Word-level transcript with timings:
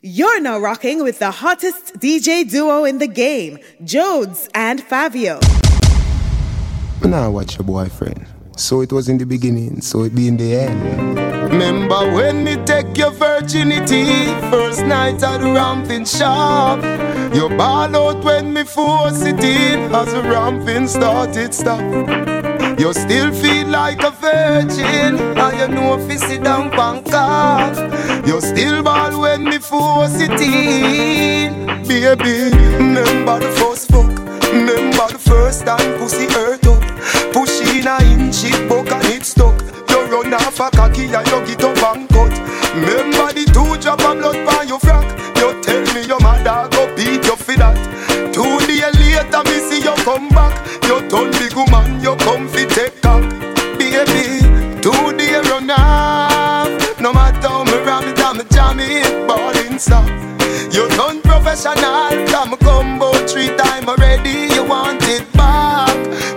You're 0.00 0.38
now 0.38 0.60
rocking 0.60 1.02
with 1.02 1.18
the 1.18 1.32
hottest 1.32 1.94
DJ 1.94 2.48
duo 2.48 2.84
in 2.84 2.98
the 2.98 3.08
game, 3.08 3.58
Jodes 3.82 4.48
and 4.54 4.80
Fabio. 4.80 5.40
Now 7.02 7.32
watch 7.32 7.58
your 7.58 7.64
boyfriend. 7.64 8.24
So 8.56 8.80
it 8.80 8.92
was 8.92 9.08
in 9.08 9.18
the 9.18 9.26
beginning, 9.26 9.80
so 9.80 10.04
it 10.04 10.14
be 10.14 10.28
in 10.28 10.36
the 10.36 10.54
end. 10.54 11.18
Remember 11.50 12.12
when 12.14 12.44
me 12.44 12.64
take 12.64 12.96
your 12.96 13.10
virginity, 13.10 14.26
first 14.52 14.84
night 14.86 15.20
at 15.20 15.38
the 15.38 15.52
ramping 15.52 16.04
shop. 16.04 16.78
You 17.34 17.48
ball 17.56 17.96
out 17.96 18.22
when 18.22 18.52
me 18.52 18.62
force 18.62 19.22
it 19.22 19.42
in, 19.42 19.92
as 19.92 20.12
the 20.12 20.22
ramping 20.22 20.86
started 20.86 21.52
stop. 21.52 22.37
You 22.78 22.92
still 22.92 23.32
feel 23.32 23.66
like 23.66 24.04
a 24.04 24.12
virgin, 24.12 25.18
and 25.18 25.58
you 25.58 25.68
know 25.74 25.98
if 25.98 26.10
you 26.10 26.16
sit 26.18 26.44
down 26.44 26.70
Bangkok. 26.70 27.76
You 28.24 28.40
still 28.40 28.84
ball 28.84 29.20
when 29.20 29.42
me 29.44 29.58
force 29.58 30.20
it 30.20 30.40
in, 30.40 31.66
baby. 31.88 32.54
Remember 32.76 33.40
the 33.40 33.50
first 33.58 33.90
fuck, 33.90 34.06
remember 34.52 35.08
the 35.10 35.18
first 35.18 35.66
time 35.66 35.98
pussy 35.98 36.26
hurt 36.32 36.64
up. 36.68 36.80
Push 37.32 37.60
in 37.62 37.88
a 37.88 37.98
inch, 38.12 38.44
it 38.44 38.68
buck 38.68 38.90
and 38.92 39.04
it 39.06 39.24
stuck. 39.24 39.60
You 39.90 40.00
run 40.06 40.32
off 40.34 40.60
a 40.60 40.70
cocky 40.70 41.06
and 41.06 41.26
you 41.26 41.46
get 41.46 41.64
up 41.64 41.96
and 41.96 42.08
cut. 42.08 42.30
Remember 42.74 43.32
the 43.32 43.44
two 43.52 43.76
drop 43.82 44.00
of 44.02 44.18
blood 44.18 44.46
by 44.46 44.62
your 44.62 44.78
frack. 44.78 45.08
You 45.36 45.60
tell 45.62 45.82
me 45.94 46.06
your 46.06 46.20
mother 46.20 46.77
stop. 59.78 60.08
You 60.72 60.88
done 60.96 61.22
professional, 61.22 61.84
I'm 61.84 62.56
combo 62.58 63.12
three 63.26 63.48
time 63.56 63.88
already. 63.88 64.52
You 64.54 64.64
want 64.64 65.02
it 65.04 65.30
back. 65.34 65.94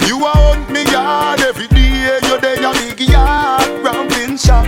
You 0.07 0.19
hunt 0.19 0.69
me 0.69 0.83
yard 0.91 1.41
every 1.41 1.67
day. 1.67 2.19
You 2.23 2.39
there 2.39 2.63
a 2.63 2.73
big 2.73 2.99
yard, 3.09 3.67
ramping 3.83 4.37
shop. 4.37 4.65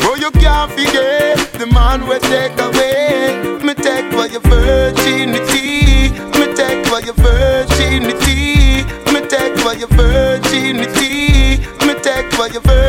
Bro, 0.00 0.16
you 0.16 0.30
can't 0.32 0.70
forget 0.72 1.38
the 1.52 1.66
man 1.72 2.06
we 2.08 2.18
take 2.18 2.58
away. 2.58 3.60
Me 3.62 3.74
take 3.74 4.10
for 4.12 4.26
your 4.26 4.40
virginity. 4.42 6.10
Me 6.38 6.46
take 6.54 6.86
for 6.86 7.00
your 7.00 7.14
virginity. 7.14 8.84
Me 9.12 9.20
take 9.28 9.56
for 9.58 9.74
your 9.74 9.88
virginity. 9.88 11.58
Me 11.86 11.94
take 12.02 12.32
for 12.32 12.48
your 12.48 12.60
virginity. 12.62 12.83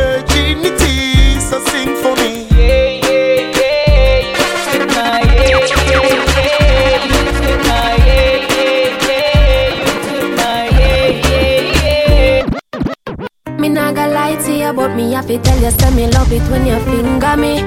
Me 13.66 13.72
nah 13.72 13.90
gonna 13.90 14.14
lie 14.14 14.36
to 14.44 14.52
you, 14.52 14.88
me 14.94 15.10
have 15.10 15.26
to 15.26 15.38
tell 15.42 15.60
you, 15.60 15.72
say 15.72 15.90
me 15.90 16.06
love 16.12 16.30
it 16.30 16.42
when 16.52 16.64
you 16.66 16.78
finger 16.84 17.36
me. 17.36 17.58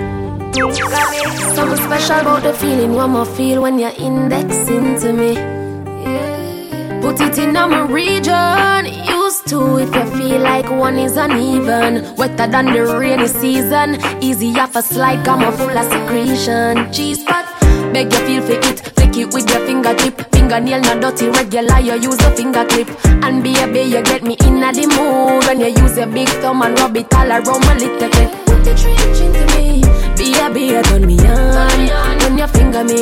Something 1.54 1.76
special 1.76 2.20
about 2.22 2.42
the 2.42 2.54
feeling 2.54 2.94
one 2.94 3.10
more 3.10 3.26
feel 3.26 3.62
when 3.62 3.78
you're 3.78 3.92
indexing 4.00 4.98
to 5.02 5.12
me. 5.12 5.34
Yeah. 5.34 7.00
Put 7.02 7.20
it 7.20 7.38
in 7.40 7.52
my 7.52 7.82
region. 7.82 8.86
Used 9.10 9.46
to 9.48 9.80
if 9.80 9.94
you 9.94 10.06
feel 10.18 10.40
like 10.40 10.72
one 10.72 10.98
is 10.98 11.18
uneven. 11.18 12.16
Wetter 12.16 12.48
than 12.48 12.68
the 12.68 12.98
rainy 12.98 13.28
season. 13.28 14.00
Easy 14.24 14.58
off 14.58 14.78
a 14.78 14.82
slide, 14.82 15.26
come 15.26 15.44
on 15.44 15.52
full 15.52 15.78
of 15.78 15.84
secretion. 15.92 16.94
Cheese 16.94 17.26
pot, 17.26 17.46
beg 17.94 18.12
you 18.14 18.20
feel 18.26 18.42
for 18.42 18.54
it. 18.54 18.80
Flick 18.96 19.18
it 19.18 19.34
with 19.34 19.50
your 19.50 19.66
fingertip. 19.66 20.16
Fingernail 20.32 20.82
not 20.82 21.02
dirty, 21.02 21.30
regular. 21.30 21.80
You 21.80 21.96
use 21.96 22.22
a 22.22 22.32
finger 22.36 22.66
clip. 22.66 22.90
And 23.24 23.44
be 23.44 23.56
a 23.60 23.68
baby, 23.68 23.96
you 23.96 24.04
get 24.04 24.24
me 24.24 24.36
in 24.46 24.60
the 24.60 24.86
mood 24.96 25.46
when 25.46 25.60
you 25.60 25.82
use 25.82 25.98
your 25.98 26.08
big 26.08 26.30
thumb 26.42 26.62
and 26.62 26.78
rub 26.80 26.96
it 26.98 27.14
all 27.14 27.30
around 27.30 27.66
my 27.66 27.74
little 27.76 28.10
bit. 28.10 28.30
Put 28.46 28.64
the 28.64 28.74
trench 28.76 29.20
into 29.22 29.44
me. 29.56 29.82
Be 30.18 30.34
a 30.40 30.50
be 30.52 30.76
a 30.76 30.84
turn 30.84 31.06
me 31.06 31.18
on 31.20 32.18
when 32.20 32.38
you 32.38 32.48
finger 32.48 32.84
me. 32.84 33.02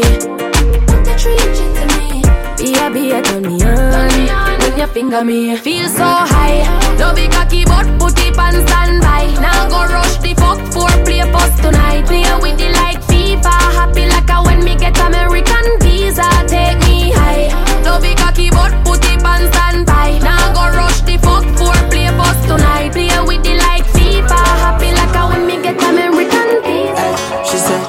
Put 0.85 1.01
the 1.05 1.13
trench 1.17 1.59
into 1.65 1.85
me. 1.97 2.21
Be 2.57 2.77
a 2.77 2.89
be 2.91 3.11
a 3.11 3.21
turn 3.21 3.43
me 3.43 3.61
on 3.63 4.59
when 4.59 4.77
you 4.77 4.87
finger 4.87 5.23
me. 5.23 5.55
Feel 5.57 5.87
so 5.89 6.03
high, 6.03 6.61
no 6.97 7.13
big 7.13 7.31
cocky 7.31 7.65
but 7.65 7.87
put 7.99 8.19
it 8.19 8.37
on 8.37 8.53
standby. 8.67 9.33
Now 9.41 9.69
go 9.69 9.91
rush 9.93 10.17
the 10.17 10.33
fuck 10.35 10.59
for 10.71 10.89
play 11.05 11.21
post 11.31 11.61
tonight. 11.63 12.05
Play 12.05 12.23
with 12.41 12.57
the 12.57 12.69
like 12.71 13.06
FIFA, 13.47 13.73
happy 13.75 14.05
like 14.07 14.29
a 14.29 14.43
when 14.43 14.63
me 14.63 14.75
get 14.75 14.97
American 14.99 15.79
visa. 15.79 16.27
Take 16.47 16.79
me 16.87 17.11
high, 17.11 17.47
no 17.83 17.99
big 17.99 18.17
cocky 18.17 18.49
but 18.49 18.71
put 18.83 19.03
it 19.05 19.23
on 19.23 19.47
standby. 19.51 20.19
Now 20.19 20.53
go 20.53 20.75
rush 20.75 21.01
the 21.01 21.17
fuck 21.17 21.45
for 21.55 21.75
play 21.89 22.09
post 22.17 22.43
tonight. 22.47 22.91
Play 22.91 23.09
with 23.25 23.43
the 23.43 23.55
like 23.55 23.85
FIFA, 23.95 24.39
happy 24.63 24.91
like 24.91 25.15
a 25.15 25.23
when 25.29 25.47
me 25.47 25.61
get 25.61 25.81
American 25.81 26.49
visa. 26.63 27.07
She 27.47 27.57
said 27.57 27.83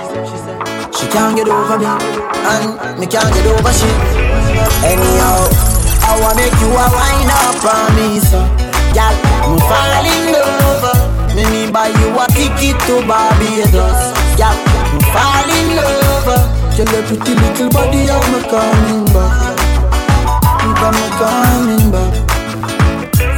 she 0.94 1.06
can't 1.08 1.36
get 1.36 1.48
over 1.48 1.78
me, 1.78 1.86
and 1.86 3.00
me 3.00 3.06
can't 3.06 3.32
get 3.34 3.46
over 3.46 3.72
she. 3.72 3.90
Anyhow, 4.86 5.42
I 6.06 6.18
wanna 6.22 6.38
make 6.38 6.54
you 6.62 6.70
a 6.70 6.86
wine 6.86 7.30
up 7.42 7.64
on 7.66 7.94
me, 7.98 8.20
so 8.20 8.40
girl, 8.94 9.14
me 9.50 9.58
fall 9.66 10.06
in 10.06 10.32
love. 10.32 10.56
Me 11.34 11.44
me 11.50 11.70
buy 11.70 11.88
you 11.88 12.10
a 12.18 12.26
ticket 12.34 12.78
to 12.86 12.98
Barbados, 13.06 14.10
girl, 14.38 14.56
me 14.98 15.04
fall 15.14 15.50
in 15.50 15.76
love. 15.76 16.28
Uh. 16.28 16.74
Tell 16.74 16.86
your 16.90 17.02
pretty 17.06 17.34
little 17.34 17.70
body 17.70 18.06
how 18.06 18.22
me 18.30 18.40
coming 18.50 19.04
back, 19.14 19.58
I'm 20.62 20.74
me 20.94 21.08
coming 21.18 21.90
back. 21.90 22.14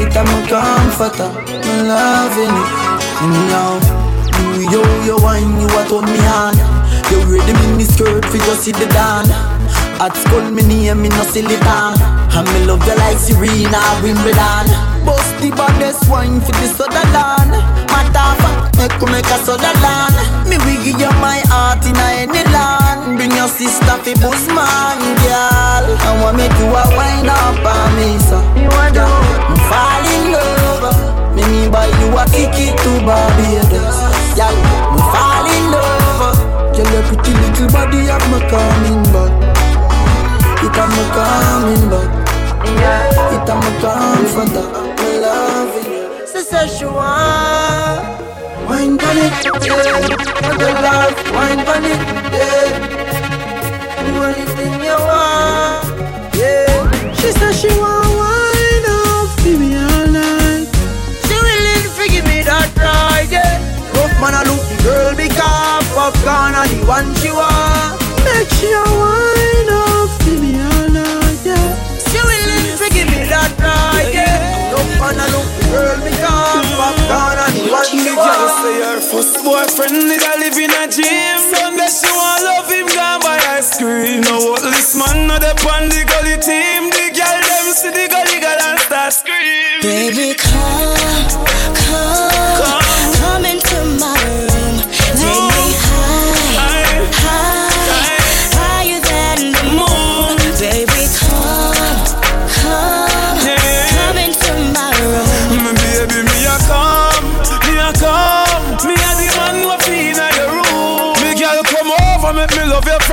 It 0.01 0.17
a 0.17 0.23
my 0.25 0.49
comforter, 0.49 1.25
uh. 1.25 1.61
me 1.65 1.75
loving 1.89 2.57
it. 2.57 2.71
Anyhow, 3.21 3.79
do 4.33 4.41
mm, 4.41 4.73
yo 4.73 4.83
yo 5.05 5.17
wine, 5.23 5.61
you 5.61 5.69
a 5.69 5.83
turn 5.89 6.05
me 6.05 6.21
on. 6.27 6.57
You 7.11 7.21
ready 7.29 7.53
mini 7.53 7.85
skirt 7.85 8.25
for 8.25 8.37
you 8.37 8.55
see 8.57 8.73
the 8.73 8.87
dan. 8.87 9.29
At 10.01 10.17
school 10.17 10.51
me 10.51 10.63
name 10.63 11.03
me 11.03 11.09
no 11.09 11.23
silly 11.25 11.57
town. 11.57 12.20
And 12.33 12.47
me 12.55 12.65
love 12.65 12.87
you 12.87 12.95
like 12.97 13.19
Serena 13.19 13.83
Wimbledon. 14.03 14.71
Bust 15.05 15.35
the 15.43 15.51
baddest 15.51 16.09
wine 16.09 16.41
for 16.41 16.53
the 16.53 16.69
Sutherland. 16.71 17.51
Matter 17.91 18.31
fact, 18.39 18.79
make 18.79 18.95
you 19.03 19.09
make 19.11 19.27
a 19.27 19.39
Sutherland. 19.43 20.15
Me 20.47 20.57
will 20.63 20.81
give 20.85 21.01
you 21.01 21.13
my 21.19 21.43
heart 21.51 21.83
in 21.85 21.99
any 21.99 22.45
land. 22.55 23.19
Bring 23.19 23.35
your 23.35 23.49
sister 23.49 23.99
fi 24.07 24.15
bust 24.23 24.47
man, 24.55 24.99
girl. 25.27 25.85
I 25.91 26.11
want 26.23 26.39
to 26.39 26.47
make 26.47 26.55
you 26.55 26.71
a 26.71 26.83
wine 26.95 27.29
up 27.29 27.67
on 27.67 27.89
me, 27.99 28.17
so. 28.23 28.39
You 28.55 28.71
want 28.79 28.95
to? 28.95 29.05
Me 29.51 29.59
fall 29.67 30.05
in 30.07 30.23
love. 30.31 31.35
Me 31.35 31.43
me 31.51 31.63
buy 31.69 31.91
you 31.99 32.15
a 32.15 32.23
ticket 32.31 32.79
to 32.79 32.91
Barbados. 33.03 33.99
Girl, 34.39 34.55
me 34.95 35.01
fall 35.11 35.47
in 35.51 35.65
love. 35.75 36.39
Girl, 36.79 36.89
your 36.95 37.03
pretty 37.11 37.33
little 37.43 37.69
body 37.75 38.07
have 38.07 38.23
me 38.31 38.39
coming 38.49 39.03
back. 39.11 39.35
It 40.63 40.77
have 40.79 40.91
me 40.95 41.05
coming 41.11 41.91
back. 41.91 42.20
It 42.71 42.81
have 42.87 43.33
me 43.33 43.39
comforter. 43.47 44.69
You. 45.11 46.27
So 46.27 46.41
Szechuan. 46.43 47.99
Wine 48.69 48.97
pon 48.99 49.19
it, 49.19 49.33
yeah. 49.67 49.99
For 50.47 50.55
the 50.59 50.71
life, 50.85 51.19
wine 51.35 51.63
pon 51.67 51.85
it, 51.85 52.01
yeah. 52.33 52.69
Do 54.07 54.23
anything 54.23 54.75
you 54.83 54.99
want, 55.09 55.85
yeah. 56.37 57.13
She 57.15 57.29
said 57.33 57.55
she 57.55 57.69
want 57.69 58.11
wine 58.21 58.87
up 58.87 59.29
for 59.41 59.55
me 59.59 59.69
all 59.77 60.07
night. 60.07 60.69
She 61.27 61.35
willing 61.47 61.87
to 61.97 62.05
give 62.13 62.25
me 62.27 62.39
that 62.43 62.71
ride, 62.77 63.31
yeah. 63.31 63.59
Rough 63.95 64.15
man, 64.21 64.35
I 64.35 64.43
look 64.47 64.63
the 64.71 64.77
girl 64.85 65.13
because 65.17 65.87
popcorn 65.95 66.55
are 66.55 66.69
the 66.69 66.79
one 66.87 67.09
she 67.17 67.31
want. 67.33 67.99
Make 68.25 68.51
sure 68.61 69.00
first 79.11 79.43
boyfriend 79.45 80.07
nigga 80.07 80.33
live 80.39 80.57
in 80.57 80.71
a 80.71 80.87
gym. 80.87 81.39
Sunday 81.51 81.91
she 81.91 82.07
want 82.15 82.43
love 82.47 82.71
him 82.71 82.87
gone 82.95 83.21
by 83.21 83.39
ice 83.59 83.77
cream. 83.79 84.23
No 84.23 84.39
what 84.55 84.63
this 84.63 84.95
man 84.95 85.27
not 85.27 85.43
the 85.43 85.51
on 85.75 85.91
the 85.91 86.03
gully 86.07 86.39
team. 86.39 86.91
The 86.95 87.11
girl 87.11 87.39
them 87.43 87.67
see 87.75 87.91
the 87.91 88.07
gully 88.07 88.39
girl 88.39 88.61
and 88.71 88.79
start 88.79 89.13
scream. 89.13 89.83
Baby, 89.83 90.39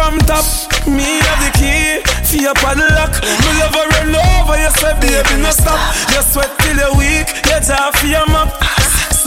from 0.07 0.19
top. 0.24 0.45
Me 0.88 1.19
have 1.19 1.39
the 1.44 1.51
key 1.59 2.00
for 2.24 2.39
your 2.39 2.56
padlock. 2.56 3.12
Me 3.19 3.50
love 3.59 3.75
her 3.75 3.88
run 4.00 4.15
over. 4.15 4.56
You 4.56 4.71
say, 4.80 4.94
baby, 5.04 5.42
no 5.44 5.51
stop. 5.51 5.80
You 6.15 6.21
sweat 6.24 6.51
till 6.63 6.77
you're 6.80 6.95
weak. 6.95 7.27
You 7.48 7.59
jaw 7.59 7.92
for 7.92 8.07
your 8.07 8.25
mop. 8.31 8.56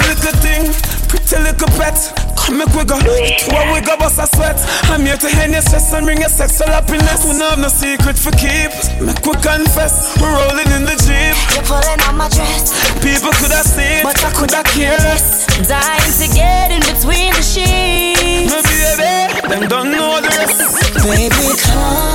Little 0.01 0.33
thing, 0.41 0.73
pretty 1.09 1.37
little 1.45 1.69
pet. 1.77 1.99
Come 2.41 2.57
make 2.59 2.73
we 2.73 2.85
go, 2.89 2.97
what 2.97 3.65
we 3.69 3.81
go 3.85 3.97
bust 4.01 4.19
a 4.19 4.27
sweat. 4.35 4.57
I'm 4.89 5.05
here 5.05 5.17
to 5.19 5.29
end 5.45 5.53
your 5.53 5.61
stress 5.61 5.93
and 5.93 6.07
bring 6.07 6.21
your 6.21 6.31
sexual 6.33 6.69
happiness. 6.69 7.21
We 7.29 7.37
don't 7.37 7.51
have 7.53 7.59
no 7.61 7.69
secret 7.69 8.17
for 8.17 8.33
keep. 8.33 8.73
Make 9.05 9.21
we 9.21 9.37
confess, 9.45 10.17
we're 10.17 10.33
rolling 10.33 10.71
in 10.73 10.89
the 10.89 10.97
jeep. 11.05 11.37
You're 11.53 11.69
pulling 11.69 12.01
on 12.09 12.17
my 12.17 12.29
dress, 12.33 12.73
People 13.05 13.33
could 13.37 13.53
have 13.53 13.69
seen, 13.69 14.03
but 14.03 14.17
I 14.25 14.33
could 14.33 14.51
have 14.57 14.65
have 14.65 14.73
cared. 14.75 14.99
less. 15.05 15.45
Dying 15.69 16.15
to 16.17 16.27
get 16.33 16.73
in 16.73 16.81
between 16.89 17.37
the 17.37 17.45
sheets. 17.45 18.49
My 18.49 18.63
baby, 18.65 19.40
them 19.51 19.69
don't 19.69 19.91
know 19.91 20.21
the 20.21 20.29
rest. 20.39 20.59
Baby, 21.03 21.31
come, 21.59 22.15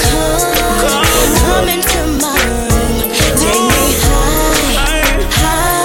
come, 0.00 1.04
come 1.40 1.68
into 1.68 2.00
my 2.22 2.32
room. 2.48 2.96
Take 3.40 3.64
me 3.72 3.86
high, 4.06 5.04
high, 5.36 5.84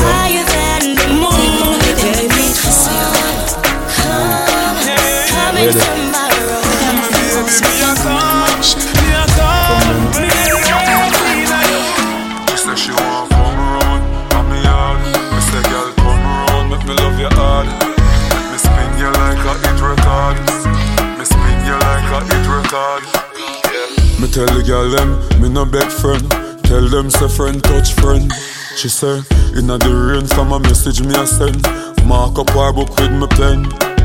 higher 0.00 0.44
than 0.54 0.94
the 0.96 1.06
moon. 1.20 1.78
Baby, 2.00 2.46
come, 2.56 3.52
come, 3.96 4.78
come 5.28 5.56
into 5.58 5.78
my 5.78 5.98
room. 5.98 6.03
Record. 22.74 23.04
Me 24.20 24.26
tell 24.30 24.46
the 24.46 24.62
girl 24.66 24.88
them, 24.90 25.40
me 25.40 25.48
no 25.48 25.64
beg 25.64 25.90
friend. 25.90 26.24
Tell 26.64 26.88
them 26.88 27.10
say 27.10 27.28
friend 27.28 27.62
touch 27.62 27.92
friend. 27.94 28.32
She 28.76 28.88
say, 28.88 29.22
inna 29.56 29.78
the 29.78 29.90
rain 29.94 30.26
from 30.26 30.52
a 30.52 30.58
message 30.58 31.00
me 31.00 31.14
a 31.14 31.26
send. 31.26 31.62
Mark 32.06 32.38
up 32.38 32.50
her 32.50 32.72
book 32.72 32.90
with 32.98 33.12
me 33.12 33.26
pen. 33.38 33.62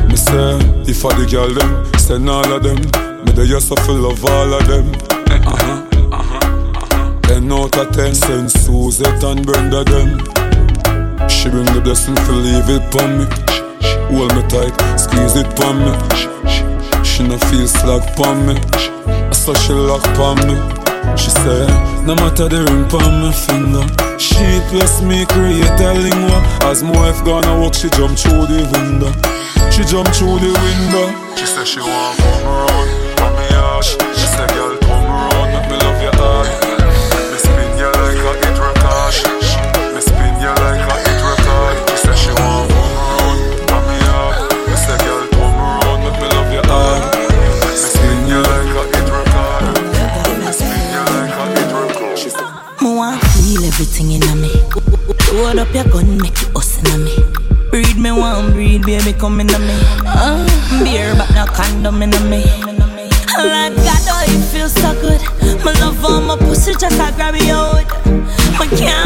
Me 0.08 0.16
say, 0.16 0.58
if 0.86 1.04
I 1.04 1.14
the 1.18 1.26
girl 1.26 1.50
them, 1.50 1.70
send 1.98 2.28
all 2.28 2.52
of 2.52 2.62
them. 2.62 2.80
Me 3.24 3.32
just 3.46 3.68
feel 3.86 3.94
love 3.96 4.24
all 4.24 4.54
of 4.54 4.66
them. 4.66 4.94
Uh-huh, 5.30 5.50
uh-huh, 5.50 6.08
uh-huh, 6.12 6.40
uh-huh. 6.74 7.20
Ten 7.22 7.52
out 7.52 7.76
of 7.76 7.90
ten, 7.92 8.14
send 8.14 8.50
Suzette 8.50 9.24
and 9.24 9.44
Brenda 9.46 9.84
them. 9.84 10.18
She 11.28 11.48
bring 11.48 11.66
the 11.66 11.80
blessing 11.82 12.14
to 12.14 12.32
leave 12.32 12.68
it 12.68 12.84
pon 12.90 13.18
me. 13.18 13.26
Hold 14.10 14.34
me 14.34 14.42
tight, 14.48 14.74
squeeze 14.98 15.36
it 15.36 15.48
pon 15.56 15.78
me. 15.84 16.69
She 17.20 17.28
no 17.28 17.36
feel 17.36 17.68
slack 17.68 18.16
pon 18.16 18.46
me. 18.46 18.54
I 18.56 19.30
saw 19.32 19.52
she 19.52 19.74
lock 19.74 20.02
pon 20.16 20.38
me. 20.48 20.56
She 21.18 21.28
say, 21.28 21.66
no 22.08 22.14
matter 22.14 22.48
the 22.48 22.64
ring 22.64 22.88
pon 22.88 23.20
my 23.20 23.30
finger. 23.30 23.84
She 24.16 24.40
bless 24.72 25.02
me, 25.02 25.26
create 25.26 25.68
a 25.84 25.92
lingua. 25.92 26.40
As 26.64 26.82
my 26.82 26.92
wife 26.96 27.22
gonna 27.22 27.60
walk, 27.60 27.74
she 27.74 27.90
jump 27.90 28.16
through 28.16 28.48
the 28.48 28.64
window. 28.72 29.12
She 29.68 29.84
jump 29.84 30.08
through 30.16 30.40
the 30.40 30.48
window. 30.48 31.36
She 31.36 31.44
say 31.44 31.64
she 31.66 31.80
want 31.80 32.16
come 32.16 32.40
around, 32.48 32.88
come 59.20 59.38
in 59.38 59.48
me. 59.48 59.78
Uh, 60.06 60.42
beer, 60.82 61.14
but 61.14 61.28
no 61.34 61.44
condom 61.44 62.02
in 62.02 62.10
me. 62.30 62.42
Like 63.36 63.76
God, 63.76 64.04
oh, 64.08 64.24
it 64.26 64.42
feels 64.50 64.72
so 64.72 64.94
good. 64.98 65.20
My 65.62 65.72
love 65.80 66.02
on 66.06 66.26
my 66.26 66.36
pussy, 66.38 66.72
just 66.72 66.98
I 66.98 67.10
grab 67.12 67.34
it 67.34 67.50
out. 67.50 67.84
My 68.58 68.66
can't 68.78 68.99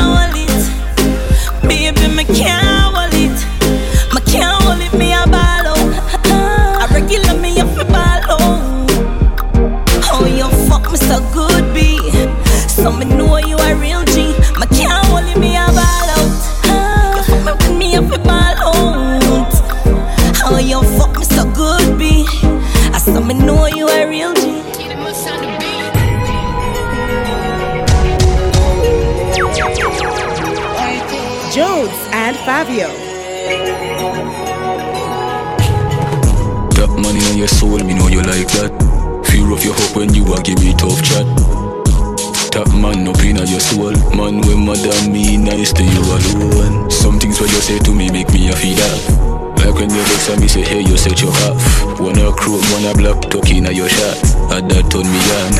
Like 50.26 50.38
when 50.38 50.40
you 50.40 50.40
vex 50.40 50.40
and 50.40 50.40
me 50.40 50.48
say, 50.48 50.62
hey, 50.62 50.80
you 50.80 50.96
set 50.96 51.20
your 51.20 51.32
half. 51.32 52.00
Wanna 52.00 52.32
crook, 52.32 52.62
wanna 52.72 52.94
block, 52.94 53.30
talking 53.30 53.66
at 53.66 53.74
your 53.74 53.88
shot. 53.88 54.16
And 54.52 54.70
that 54.70 54.90
turn 54.90 55.04
me 55.04 55.18
on. 55.36 55.52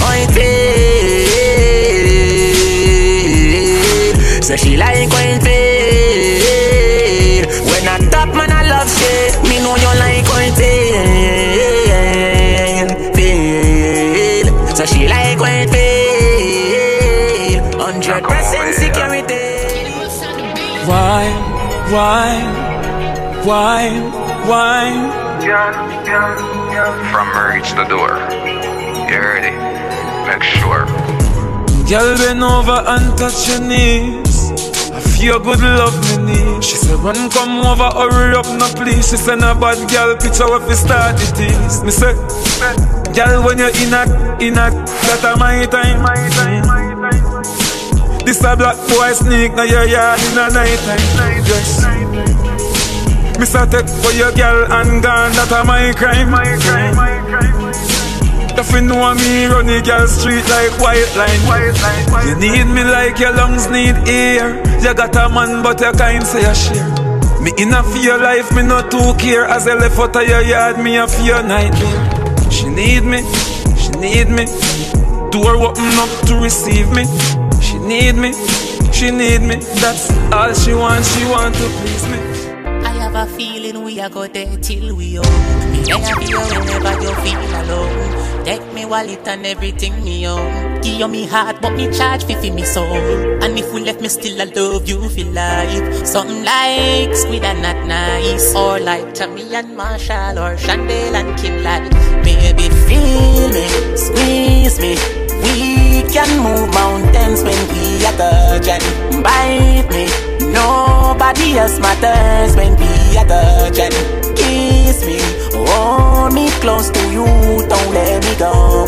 Point 0.00 0.30
feel 0.32 0.42
So 4.42 4.56
she 4.56 4.76
like 4.76 5.10
when 5.10 5.40
feel 5.40 5.56
When 7.70 7.88
I 7.88 7.98
top 8.10 8.34
man 8.34 8.50
I 8.50 8.62
love 8.68 8.90
shit 8.90 9.42
Me 9.48 9.58
know 9.60 9.76
you 9.76 9.94
like 9.98 10.28
when 10.28 10.52
feel 10.58 10.92
Feel 13.14 14.46
So 14.74 14.84
she 14.86 15.06
like 15.08 15.38
when 15.38 15.68
feel 15.68 17.62
Hundred 17.80 18.24
percent 18.24 18.74
security 18.74 19.62
Why, 20.86 21.24
why, 21.90 22.61
why, 23.44 23.90
why? 24.46 24.92
From 27.10 27.28
reach 27.52 27.70
the 27.72 27.84
door. 27.84 28.14
You 29.10 29.18
heard 29.18 29.44
it? 29.44 29.56
Make 30.26 30.42
sure. 30.42 30.86
Girl, 31.88 32.16
bend 32.16 32.42
over 32.42 32.82
and 32.86 33.18
touch 33.18 33.48
your 33.48 33.60
knees. 33.60 34.50
I 34.92 35.00
feel 35.00 35.38
good 35.40 35.60
love 35.60 35.96
me 36.18 36.32
need. 36.32 36.64
She 36.64 36.76
said, 36.76 36.98
run, 37.00 37.30
come 37.30 37.60
over, 37.66 37.90
hurry 37.90 38.34
up, 38.36 38.46
no 38.46 38.68
please. 38.76 39.10
She 39.10 39.16
said, 39.16 39.40
no 39.40 39.54
bad 39.54 39.90
girl, 39.90 40.16
picture 40.16 40.46
what 40.46 40.66
we 40.68 40.74
start 40.74 41.16
it 41.16 41.40
is. 41.40 41.82
Me 41.82 41.90
say, 41.90 42.14
girl, 43.14 43.44
when 43.44 43.58
you're 43.58 43.74
in 43.82 43.92
a, 43.92 44.02
in 44.40 44.54
a, 44.54 44.70
that 44.70 45.24
a 45.24 45.38
my 45.38 45.66
time, 45.66 46.02
my 46.02 46.14
time. 46.14 46.82
This 48.24 48.44
a 48.44 48.56
black 48.56 48.76
boy 48.88 49.12
sneak, 49.12 49.54
now 49.54 49.64
your 49.64 49.84
yard 49.84 50.20
in 50.20 50.38
a 50.38 50.48
night 50.54 50.78
time. 50.86 51.42
Yes. 51.44 52.31
Me 53.38 53.46
say, 53.46 53.66
take 53.66 53.88
for 53.88 54.12
your 54.12 54.32
girl 54.32 54.70
and 54.72 55.02
gone, 55.02 55.32
that 55.32 55.50
a 55.50 55.64
my 55.64 55.92
crime, 55.96 56.30
my 56.30 56.44
crime, 56.60 56.96
my 56.96 57.16
crime. 57.26 57.72
If 58.54 58.70
you 58.70 58.82
know 58.82 59.14
me, 59.14 59.46
run 59.46 59.66
the 59.66 59.80
girl 59.80 60.06
street 60.06 60.44
like 60.52 60.76
white 60.78 61.08
line. 61.16 61.40
White 61.48 61.72
line, 61.80 62.06
white 62.12 62.28
you 62.28 62.36
need 62.36 62.64
me 62.68 62.84
like 62.84 63.18
your 63.18 63.32
lungs 63.32 63.68
need 63.70 63.96
air. 64.06 64.60
You 64.80 64.94
got 64.94 65.16
a 65.16 65.28
man, 65.32 65.62
but 65.62 65.80
you 65.80 65.90
can't 65.92 66.26
say 66.26 66.44
a 66.44 66.54
share. 66.54 66.88
Me 67.40 67.50
in 67.56 67.72
a 67.72 67.82
fear 67.82 68.18
life, 68.18 68.54
me 68.54 68.62
not 68.62 68.90
too 68.90 69.14
care. 69.18 69.46
As 69.46 69.66
I 69.66 69.74
left 69.74 69.98
out 69.98 70.14
of 70.14 70.28
your 70.28 70.42
yard, 70.42 70.78
me 70.78 70.98
a 70.98 71.08
fear 71.08 71.42
nightmare. 71.42 72.50
She 72.52 72.68
need 72.68 73.02
me, 73.02 73.24
she 73.74 73.90
need 73.98 74.28
me. 74.28 74.44
Door 75.32 75.56
open 75.56 75.98
up 75.98 76.12
to 76.28 76.36
receive 76.36 76.92
me. 76.92 77.04
She 77.60 77.78
need 77.78 78.14
me, 78.14 78.32
she 78.92 79.10
need 79.10 79.40
me. 79.40 79.56
That's 79.80 80.12
all 80.30 80.52
she 80.52 80.74
wants, 80.74 81.16
she 81.16 81.24
want 81.24 81.54
to 81.54 81.68
please 81.80 82.06
me. 82.08 82.31
Have 83.12 83.28
a 83.28 83.36
feeling 83.36 83.84
we 83.84 84.00
are 84.00 84.08
go 84.08 84.26
there 84.26 84.56
till 84.56 84.96
we 84.96 85.18
old. 85.18 85.26
Me 85.70 85.82
there 85.84 85.98
for 85.98 86.22
you 86.22 86.38
whenever 86.38 87.02
you 87.02 87.14
feel 87.16 87.60
alone. 87.60 88.44
Take 88.46 88.72
me 88.72 88.86
wallet 88.86 89.28
and 89.28 89.44
everything 89.44 90.02
me 90.02 90.26
own. 90.26 90.80
Give 90.80 90.98
you 90.98 91.08
me 91.08 91.26
heart, 91.26 91.60
but 91.60 91.74
me 91.74 91.92
charge 91.92 92.24
fi 92.24 92.34
fi 92.36 92.48
me 92.48 92.64
soul. 92.64 92.86
And 93.44 93.58
if 93.58 93.70
we 93.74 93.80
left 93.80 94.00
me 94.00 94.08
still, 94.08 94.40
I 94.40 94.44
love 94.44 94.88
you 94.88 95.10
for 95.10 95.24
life. 95.24 96.06
Something 96.06 96.42
like 96.42 97.14
squid 97.14 97.44
and 97.44 97.60
not 97.60 97.86
nice, 97.86 98.54
or 98.54 98.80
like 98.80 99.12
Tammy 99.12 99.54
and 99.54 99.76
Marshall, 99.76 100.38
or 100.38 100.56
Chandel 100.56 101.14
and 101.14 101.38
Kim 101.38 101.62
like. 101.62 101.90
Baby, 102.24 102.70
feel 102.88 103.48
me, 103.52 103.66
squeeze 103.94 104.80
me. 104.80 104.96
We 105.42 105.71
can 106.10 106.30
move 106.42 106.72
mountains 106.74 107.42
when 107.42 107.58
we 107.68 108.04
are 108.06 108.16
touching. 108.16 109.22
Bite 109.22 109.88
me. 109.90 110.32
Nobody 110.52 111.56
else 111.56 111.80
matters 111.80 112.54
when 112.56 112.76
we 112.76 113.16
are 113.16 113.26
touching. 113.26 113.92
Kiss 114.36 115.04
me, 115.06 115.18
hold 115.54 116.34
me 116.34 116.50
close 116.60 116.90
to 116.90 117.00
you, 117.10 117.24
don't 117.68 117.94
let 117.94 118.22
me 118.22 118.34
go. 118.36 118.84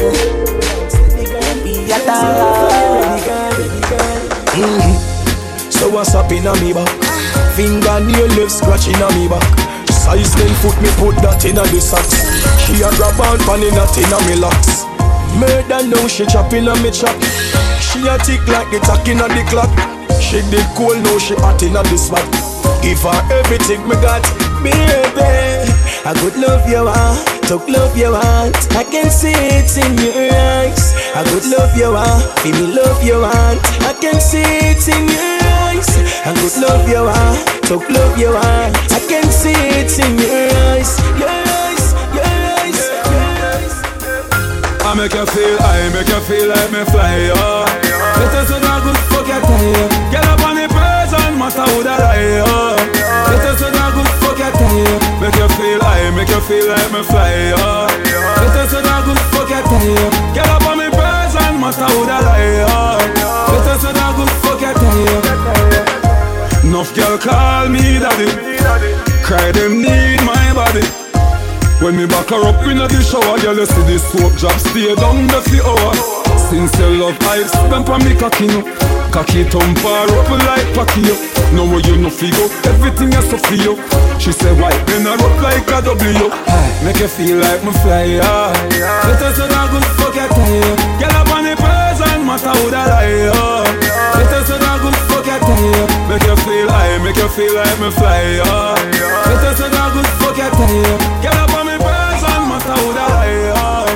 When 1.33 1.63
we 1.65 1.93
are 1.93 2.05
touching. 2.05 3.55
So 5.71 5.89
what's 5.89 6.15
up 6.15 6.31
in 6.33 6.45
me 6.61 6.73
back? 6.73 6.89
Fingernail 7.57 8.29
left 8.37 8.53
scratching 8.53 9.01
a 9.01 9.09
me 9.17 9.29
back. 9.29 9.43
Size 9.89 10.35
10 10.35 10.55
foot 10.61 10.77
me 10.83 10.91
put 11.01 11.17
that 11.23 11.45
in 11.47 11.57
a 11.57 11.65
the 11.73 11.81
socks. 11.81 12.29
She 12.61 12.83
a 12.83 12.91
grab 12.97 13.19
on 13.21 13.39
pan 13.49 13.63
in 13.63 13.73
a 13.73 13.87
tin 13.89 14.13
me 14.29 14.37
locks. 14.37 14.84
Murder 15.39 15.83
now 15.87 16.07
she 16.07 16.27
chopping 16.27 16.69
a 16.69 16.75
me 16.83 16.91
chop. 16.91 17.17
She 17.83 18.07
a 18.07 18.19
tick 18.19 18.47
like 18.49 18.71
the 18.71 18.81
tack 18.83 19.07
in 19.09 19.21
a 19.21 19.29
the 19.29 19.43
clock. 19.51 19.71
She 20.21 20.41
did 20.51 20.67
cool 20.75 20.95
now 20.95 21.19
she 21.19 21.35
hot 21.37 21.63
in 21.63 21.77
a 21.77 21.83
the 21.83 21.99
spot. 21.99 22.25
Give 22.83 23.01
her 23.03 23.21
everything 23.33 23.83
me 23.89 23.97
got, 24.01 24.23
baby. 24.63 25.73
I 26.07 26.13
could 26.21 26.37
love 26.37 26.69
you 26.69 26.85
want, 26.85 27.25
talk 27.49 27.67
love 27.69 27.97
you 27.97 28.13
want. 28.13 28.57
I 28.77 28.85
can 28.85 29.11
see 29.11 29.33
it 29.33 29.73
in 29.77 29.97
your 30.05 30.33
eyes. 30.33 30.93
I 31.17 31.25
could 31.25 31.47
love 31.49 31.73
you 31.77 31.93
want, 31.93 32.25
feel 32.41 32.53
me 32.55 32.77
love 32.77 33.03
you 33.03 33.21
want. 33.21 33.61
I 33.89 33.97
can 34.01 34.21
see 34.21 34.45
it 34.45 34.85
in 34.89 35.09
your 35.09 35.41
eyes. 35.65 35.89
I 36.29 36.33
could 36.37 36.57
love 36.61 36.89
you 36.89 37.05
want, 37.09 37.41
talk 37.65 37.89
love 37.89 38.19
you 38.19 38.33
want. 38.33 38.77
I 38.93 39.01
can 39.09 39.25
see 39.33 39.57
it 39.57 39.97
in 39.97 40.19
your 40.21 40.53
eyes, 40.77 41.01
I 44.95 44.97
make 44.97 45.13
you 45.13 45.27
feel, 45.27 45.59
I 45.59 45.91
make 45.91 46.07
you 46.07 46.21
feel 46.23 46.47
like 46.47 46.71
me 46.71 46.87
fly, 46.87 47.27
oh 47.35 47.67
Let 47.67 48.31
us 48.31 48.47
a 48.47 48.63
good 48.63 48.95
fuck 49.11 49.27
your 49.27 49.43
tie 49.43 49.91
Get 50.15 50.23
up 50.23 50.39
on 50.47 50.55
the 50.55 50.71
person, 50.71 51.35
master 51.35 51.67
who 51.67 51.83
that 51.83 51.99
lie, 51.99 52.39
oh 52.47 52.79
Let 53.27 53.43
us 53.43 53.59
a 53.59 53.75
good 53.75 54.07
fuck 54.23 54.39
your 54.39 54.55
tie 54.55 55.19
Make 55.19 55.35
you 55.35 55.51
feel, 55.59 55.83
I 55.83 56.15
make 56.15 56.31
you 56.31 56.39
feel 56.47 56.71
like 56.71 56.95
me 56.95 57.03
fly, 57.03 57.59
oh 57.59 57.91
Let 58.39 58.55
us 58.55 58.71
a 58.71 58.87
good 58.87 59.19
fuck 59.35 59.51
your 59.51 59.67
tie 59.67 60.31
Get 60.31 60.47
up 60.47 60.63
on 60.63 60.79
the 60.79 60.87
person, 60.95 61.59
master 61.59 61.91
who 61.91 62.07
that 62.07 62.23
lie, 62.23 62.63
oh 62.71 63.03
Let 63.51 63.67
us 63.75 63.83
a 63.83 63.91
good 63.91 64.31
fuck 64.47 64.63
your 64.63 64.79
tie 64.79 66.05
Enough 66.63 66.95
girl 66.95 67.19
call 67.19 67.69
me 67.69 67.99
daddy. 67.99 68.31
Cry 69.27 69.51
them 69.53 69.81
when 71.85 71.97
me 72.01 72.07
back 72.07 72.33
her 72.33 72.41
up 72.41 72.65
in 72.65 72.81
the 72.81 72.89
shower, 73.05 73.37
girl, 73.45 73.61
you 73.61 73.69
see 73.69 73.85
this 73.85 74.01
soap 74.09 74.33
drop 74.41 74.57
stay 74.57 74.89
down 74.97 75.29
the 75.29 75.37
fi 75.45 75.61
hour. 75.61 75.93
Since 76.49 76.73
your 76.81 76.97
love 76.97 77.19
I 77.29 77.45
spent 77.45 77.93
on 77.93 78.01
me 78.01 78.17
cocky 78.17 78.49
no, 78.49 78.65
cocky 79.13 79.45
thump 79.45 79.77
her 79.85 80.09
up 80.09 80.31
like 80.49 80.65
Pacquiao. 80.73 81.13
Now 81.53 81.69
where 81.69 81.85
you 81.85 82.01
no 82.01 82.09
figure, 82.09 82.49
everything 82.65 83.13
is 83.13 83.29
so 83.29 83.37
for 83.37 83.55
you. 83.61 83.77
She 84.17 84.33
said, 84.33 84.57
why 84.57 84.73
bend 84.89 85.05
her 85.05 85.13
up 85.13 85.37
like 85.45 85.69
a 85.69 85.85
W. 85.85 86.33
Make 86.81 87.05
you 87.05 87.09
feel 87.09 87.37
like 87.37 87.61
me 87.61 87.73
fly, 87.85 88.17
yeah. 88.17 88.49
Let 89.05 89.21
us 89.21 89.37
a 89.37 89.45
good 89.45 89.85
fuck 90.01 90.17
your 90.17 90.29
tie. 90.33 90.73
Girl 90.97 91.17
up 91.21 91.29
on 91.37 91.45
the 91.45 91.53
person, 91.53 92.25
matter 92.25 92.55
who 92.65 92.71
that 92.73 92.89
lie, 92.89 93.13
yeah. 93.29 93.64
Fuck. 95.55 95.91
Make 96.09 96.27
you 96.27 96.37
feel 96.45 96.69
high, 96.69 96.99
make 96.99 97.17
you 97.17 97.29
feel 97.29 97.55
like 97.55 97.79
me 97.81 97.91
fly, 97.91 98.23
yeah. 98.39 98.75
Let 99.27 99.45
us 99.51 99.61
a 99.61 99.69
good 99.71 100.09
fuck 100.21 100.37
your 100.37 100.51
tie. 100.51 100.99
Girl 101.23 101.39
up 101.43 101.55
on 101.55 101.65
me 101.67 101.77
person, 101.79 102.41
matter 102.51 102.77
who 102.79 102.93
that 102.95 103.09
lie, 103.15 103.33
yeah. 103.51 103.87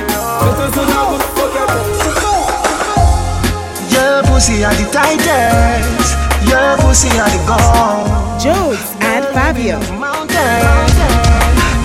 Let 0.43 0.59
us 0.65 0.75
a 0.75 0.83
good 0.83 1.23
fuck 1.35 1.53
your 1.53 1.67
tie. 1.67 1.99
Your 3.93 4.23
pussy 4.27 4.63
are 4.63 4.75
the 4.75 4.85
tightest. 4.91 6.17
Your 6.47 6.77
pussy 6.81 7.11
are 7.19 7.29
the 7.29 7.39
gold. 7.45 8.07
Jodes 8.39 8.95
and 9.03 9.25
Fabio. 9.35 9.79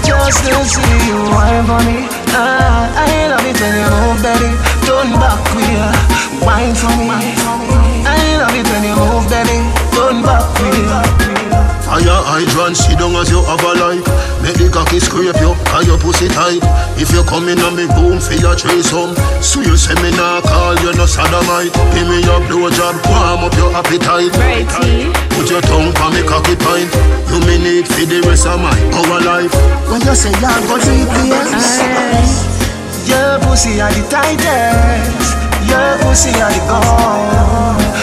Just 0.05 0.45
to 0.47 0.55
see 0.65 1.09
you 1.09 1.19
wine 1.35 1.67
for 1.67 1.81
me. 1.85 2.07
Ah, 2.37 2.89
I 2.95 3.29
love 3.29 3.45
it 3.45 3.59
when 3.61 3.75
you 3.75 3.91
move, 3.91 4.23
baby. 4.23 4.51
Turn 4.87 5.11
back 5.19 5.39
queer, 5.51 5.91
wine 6.47 6.75
for 6.75 6.95
me. 6.97 7.34
I 8.55 8.63
love 8.63 8.67
it 8.67 8.71
when 8.71 8.85
you 8.87 8.95
move, 8.95 9.27
baby. 9.27 9.59
Turn 9.91 10.23
back 10.23 10.47
queer. 10.55 11.35
Fire 11.83 12.23
hydrant, 12.23 12.77
sit 12.79 12.99
down 12.99 13.15
as 13.19 13.31
you 13.31 13.43
have 13.45 13.63
a 13.63 13.73
like 13.79 14.03
Make 14.43 14.59
the 14.59 14.71
cocky 14.73 14.99
scrape 14.99 15.37
you, 15.39 15.55
and 15.55 15.87
your 15.87 15.99
pussy 15.99 16.27
tight 16.27 16.59
If 16.99 17.13
you 17.15 17.23
come 17.23 17.47
in 17.47 17.61
on 17.61 17.77
me 17.77 17.87
boom, 17.87 18.19
feel 18.19 18.51
a 18.51 18.57
threesome 18.57 19.15
So 19.45 19.63
you 19.63 19.77
say 19.77 19.95
me 20.03 20.11
nah 20.17 20.43
call 20.43 20.75
you 20.83 20.91
no 20.97 21.07
sodomite 21.07 21.71
Give 21.95 22.09
me 22.09 22.19
your 22.25 22.41
blowjob, 22.51 22.99
warm 23.07 23.47
up 23.47 23.55
your 23.55 23.71
appetite 23.77 24.33
Put 25.39 25.47
your 25.53 25.63
tongue 25.71 25.95
on 26.03 26.11
me 26.17 26.25
cocky 26.27 26.57
pint 26.57 26.91
You 27.31 27.39
me 27.47 27.63
need 27.63 27.87
for 27.87 28.03
the 28.09 28.27
rest 28.27 28.49
of 28.49 28.59
my 28.59 28.75
our 29.05 29.21
life 29.23 29.55
When 29.87 30.03
you 30.03 30.15
say 30.19 30.35
you're 30.41 30.63
go 30.67 30.81
deep, 30.83 31.11
yes. 31.31 32.55
Your 33.07 33.39
pussy 33.45 33.79
are 33.79 33.93
the 33.93 34.03
tightest. 34.09 35.37
Your 35.69 35.99
pussy 36.03 36.33
are 36.41 36.51
the 36.51 36.63
gold. 36.67 37.94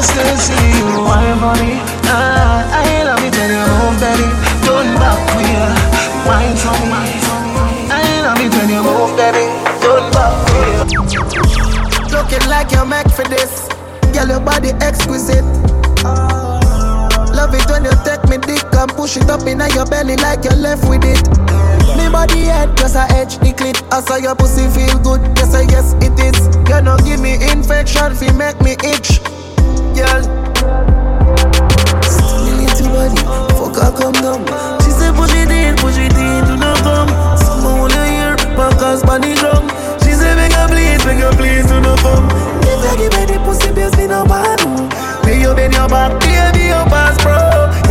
Just 0.00 0.14
to 0.16 0.36
see 0.38 0.78
you 0.80 1.04
wine 1.04 1.36
for 1.36 1.52
me. 1.60 1.76
Ah, 2.08 2.64
I 2.72 3.04
love 3.04 3.20
it 3.20 3.36
when 3.36 3.52
you 3.52 3.64
move, 3.68 4.00
baby. 4.00 4.24
Turn 4.64 4.88
back 4.96 5.20
queer, 5.28 5.68
wine 6.24 6.56
for 6.56 6.72
me. 6.88 7.04
I 7.92 8.24
love 8.24 8.40
it 8.40 8.48
when 8.56 8.68
you 8.72 8.80
move, 8.80 9.12
baby. 9.20 9.44
Turn 9.84 10.04
back 10.16 10.32
queer. 10.48 10.80
Looking 12.16 12.48
like 12.48 12.72
you're 12.72 12.86
meant 12.86 13.12
for 13.12 13.24
this. 13.28 13.68
Girl, 14.14 14.28
your 14.28 14.40
body 14.40 14.70
exquisite. 14.80 15.44
Love 17.36 17.52
it 17.52 17.68
when 17.68 17.84
you 17.84 17.92
take 18.04 18.24
me 18.24 18.38
dick 18.38 18.64
and 18.72 18.90
push 18.96 19.18
it 19.18 19.28
up 19.28 19.44
in 19.46 19.60
your 19.76 19.84
belly 19.86 20.16
like 20.16 20.44
you're 20.44 20.56
left 20.56 20.88
with 20.88 21.04
it. 21.04 21.28
Me 21.96 22.08
body 22.08 22.48
head 22.48 22.74
just 22.78 22.96
a 22.96 23.04
edge 23.12 23.36
the 23.38 23.52
clit. 23.52 23.76
I 23.92 24.00
saw 24.00 24.16
your 24.16 24.34
pussy 24.34 24.64
feel 24.72 24.98
good. 25.00 25.20
Yes, 25.36 25.54
I 25.54 25.62
yes 25.68 25.92
it 26.00 26.16
is. 26.16 26.40
You 26.70 26.80
know 26.80 26.96
give 27.04 27.20
me 27.20 27.34
infection, 27.52 28.14
fi 28.14 28.32
make 28.32 28.60
me 28.62 28.76
itch. 28.82 29.20
Girl, 30.00 30.22
Stimulating 32.08 32.88
body, 32.88 33.20
fuck 33.60 33.76
her 33.76 33.92
come 33.92 34.16
down. 34.24 34.40
She 34.80 34.90
say 34.96 35.12
push 35.12 35.34
it 35.36 35.50
in, 35.52 35.76
push 35.76 35.98
it 35.98 36.14
in, 36.16 36.44
do 36.48 36.56
not 36.56 36.78
come. 36.80 37.08
Someone 37.36 37.80
wanna 37.80 38.06
hear, 38.08 38.32
Marcus 38.56 39.02
bunny 39.04 39.34
drum. 39.36 39.68
She 40.00 40.12
say 40.16 40.34
make 40.36 40.52
her 40.56 40.68
please, 40.68 41.04
make 41.04 41.20
her 41.20 41.32
please, 41.36 41.66
do 41.68 41.80
not 41.82 41.98
come. 42.00 42.24
If 42.64 42.80
you 42.80 42.96
give 42.96 43.12
me 43.12 43.26
the 43.28 43.38
pussy, 43.44 43.72
baby, 43.76 43.96
me 43.98 44.06
no 44.08 44.24
man. 44.24 44.88
Me 45.28 45.42
you 45.42 45.54
bend 45.54 45.74
your 45.74 45.88
back, 45.88 46.16
baby, 46.24 46.72
you 46.72 46.80
pass 46.88 47.20
bro. 47.20 47.36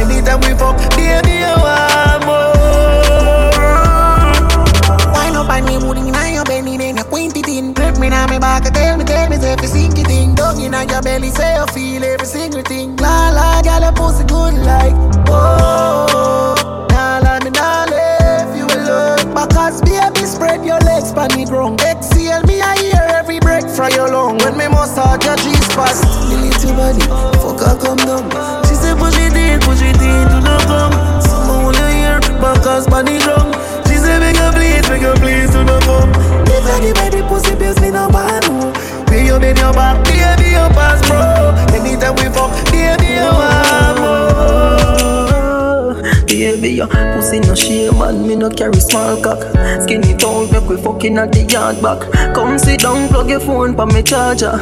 Anytime 0.01 0.41
we 0.41 0.57
fuck, 0.57 0.77
baby, 0.97 1.45
you 1.45 1.53
want 1.61 2.25
more. 2.25 3.53
Wine 5.13 5.35
up 5.37 5.49
on 5.49 5.63
me, 5.65 5.77
woody 5.77 6.01
in 6.01 6.33
your 6.33 6.43
belly, 6.45 6.77
then 6.77 6.97
you 6.97 7.03
quint 7.05 7.37
it 7.37 7.47
in. 7.47 7.73
Grip 7.73 7.99
me 7.99 8.09
now, 8.09 8.25
me 8.27 8.39
back, 8.39 8.63
tell 8.73 8.97
me, 8.97 9.05
tell 9.05 9.29
me, 9.29 9.37
if 9.37 9.61
you 9.61 9.67
sink 9.67 9.99
it 9.99 10.08
in. 10.65 10.73
Your 10.89 11.01
belly, 11.01 11.29
say 11.29 11.55
you 11.55 11.65
feel 11.67 12.03
every 12.03 12.25
single 12.25 12.61
thing. 12.61 12.95
La 12.97 13.29
la, 13.29 13.61
girl, 13.61 13.81
your 13.81 13.93
pussy 13.93 14.23
good 14.25 14.53
like. 14.65 14.93
Oh, 15.29 16.85
nah, 16.91 17.19
la, 17.19 17.39
me 17.43 17.51
nah 17.51 17.85
leave 17.85 18.55
you 18.57 18.65
alone. 18.65 19.33
Because 19.33 19.81
baby, 19.81 20.25
spread 20.25 20.65
your 20.65 20.79
legs 20.81 21.11
pan 21.13 21.29
the 21.29 21.45
ground. 21.45 21.81
Exhale 21.81 22.43
me, 22.43 22.61
I 22.61 22.77
hear 22.77 23.05
every 23.15 23.39
breath 23.39 23.69
from 23.75 23.91
your 23.91 24.09
lung. 24.09 24.37
When 24.39 24.57
me 24.57 24.67
massage 24.67 25.23
your 25.25 25.35
G-spot, 25.37 25.89
stimulate 25.95 26.63
your 26.63 26.75
body, 26.75 27.05
fuck 27.39 27.59
her 27.63 27.75
come 27.79 27.97
down. 28.03 28.29
She 28.67 28.75
say 28.75 28.93
push 28.95 29.17
it 29.17 29.35
in, 29.35 29.59
push 29.61 29.81
it 29.81 29.99
in, 30.01 30.25
do 30.27 30.37
not 30.41 30.61
come. 30.67 30.93
Someone 31.21 31.63
wanna 31.71 31.91
hear, 31.91 32.19
because 32.19 32.87
pan 32.87 33.05
the 33.05 33.19
ground. 33.23 33.55
She 33.87 33.95
say 33.95 34.19
make 34.19 34.37
her 34.37 34.51
please, 34.51 34.87
make 34.89 35.03
her 35.03 35.15
please, 35.15 35.51
do 35.51 35.63
not 35.63 35.83
come. 35.83 36.11
If 36.47 36.65
I 36.65 36.79
give 36.81 36.97
her 36.97 37.09
the 37.09 37.21
pussy, 37.27 37.55
baby, 37.55 37.79
me 37.81 37.89
no 37.91 38.09
man. 38.09 38.41
Pay 39.09 39.25
you 39.25 39.39
bend 39.39 39.57
your 39.57 39.73
back, 39.73 40.03
baby, 40.05 40.51
you 40.51 40.69
pass, 40.77 41.01
bro. 41.07 41.19
Anytime 41.75 42.15
we 42.15 42.29
fuck, 42.33 42.51
baby, 42.71 43.07
you 43.19 43.25
want. 43.25 43.69
Baby, 46.27 46.69
ya. 46.75 46.87
Pussy 46.87 47.39
no 47.41 47.53
shame, 47.53 47.97
man, 47.99 48.25
me 48.25 48.35
no 48.35 48.49
carry 48.49 48.79
small 48.79 49.21
cock. 49.21 49.41
Skinny 49.81 50.15
tone, 50.15 50.49
make 50.51 50.69
we 50.69 50.77
fucking 50.77 51.17
at 51.17 51.33
the 51.33 51.43
yard 51.43 51.81
back. 51.81 51.99
Come 52.33 52.57
sit 52.57 52.79
down, 52.81 53.09
plug 53.09 53.29
your 53.29 53.41
phone 53.41 53.75
pa 53.75 53.85
me 53.85 54.01
charger. 54.01 54.55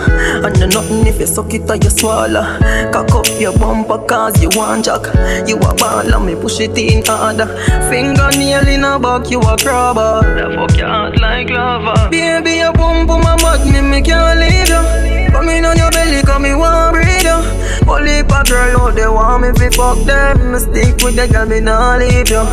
And 0.43 0.59
no 0.59 0.65
nothing 0.65 1.05
if 1.05 1.19
you 1.19 1.27
suck 1.27 1.53
it 1.53 1.69
or 1.69 1.75
you 1.75 1.89
swallow. 1.91 2.57
Cock 2.91 3.11
up 3.13 3.27
your 3.39 3.53
bumper 3.59 3.99
cause 4.07 4.41
you 4.41 4.49
want 4.55 4.85
jack. 4.85 5.05
You 5.47 5.57
a 5.57 5.73
ball 5.75 6.11
and 6.13 6.25
push 6.47 6.61
it 6.61 6.77
in 6.77 7.03
harder. 7.05 7.47
Fingernail 7.89 8.67
in 8.67 8.83
a 8.85 8.97
back, 8.97 9.29
you 9.29 9.39
a 9.41 9.57
grabber. 9.57 10.23
The 10.23 10.55
fuck 10.55 10.77
your 10.77 10.87
heart 10.87 11.19
like 11.19 11.49
lava. 11.49 12.09
Baby, 12.09 12.63
your 12.63 12.71
boom 12.71 13.05
boom 13.05 13.21
a 13.21 13.35
mad 13.43 13.65
me, 13.67 13.81
me 13.81 14.01
can't 14.01 14.39
leave 14.39 14.69
you. 14.71 15.31
Come 15.31 15.49
in 15.49 15.65
on 15.65 15.77
your 15.77 15.91
belly, 15.91 16.21
come 16.23 16.43
me 16.43 16.55
want 16.55 16.95
breathe 16.95 17.23
you. 17.23 17.39
Only 17.91 18.19
a 18.19 18.23
girl 18.23 18.79
out 18.79 18.95
they 18.95 19.07
want 19.07 19.41
me 19.41 19.49
fi 19.59 19.69
fuck 19.75 19.99
them. 20.05 20.57
Stick 20.57 21.03
with 21.03 21.15
the 21.17 21.27
girl, 21.27 21.45
me 21.45 21.59
nah 21.59 21.97
leave 21.97 22.29
you. 22.29 22.43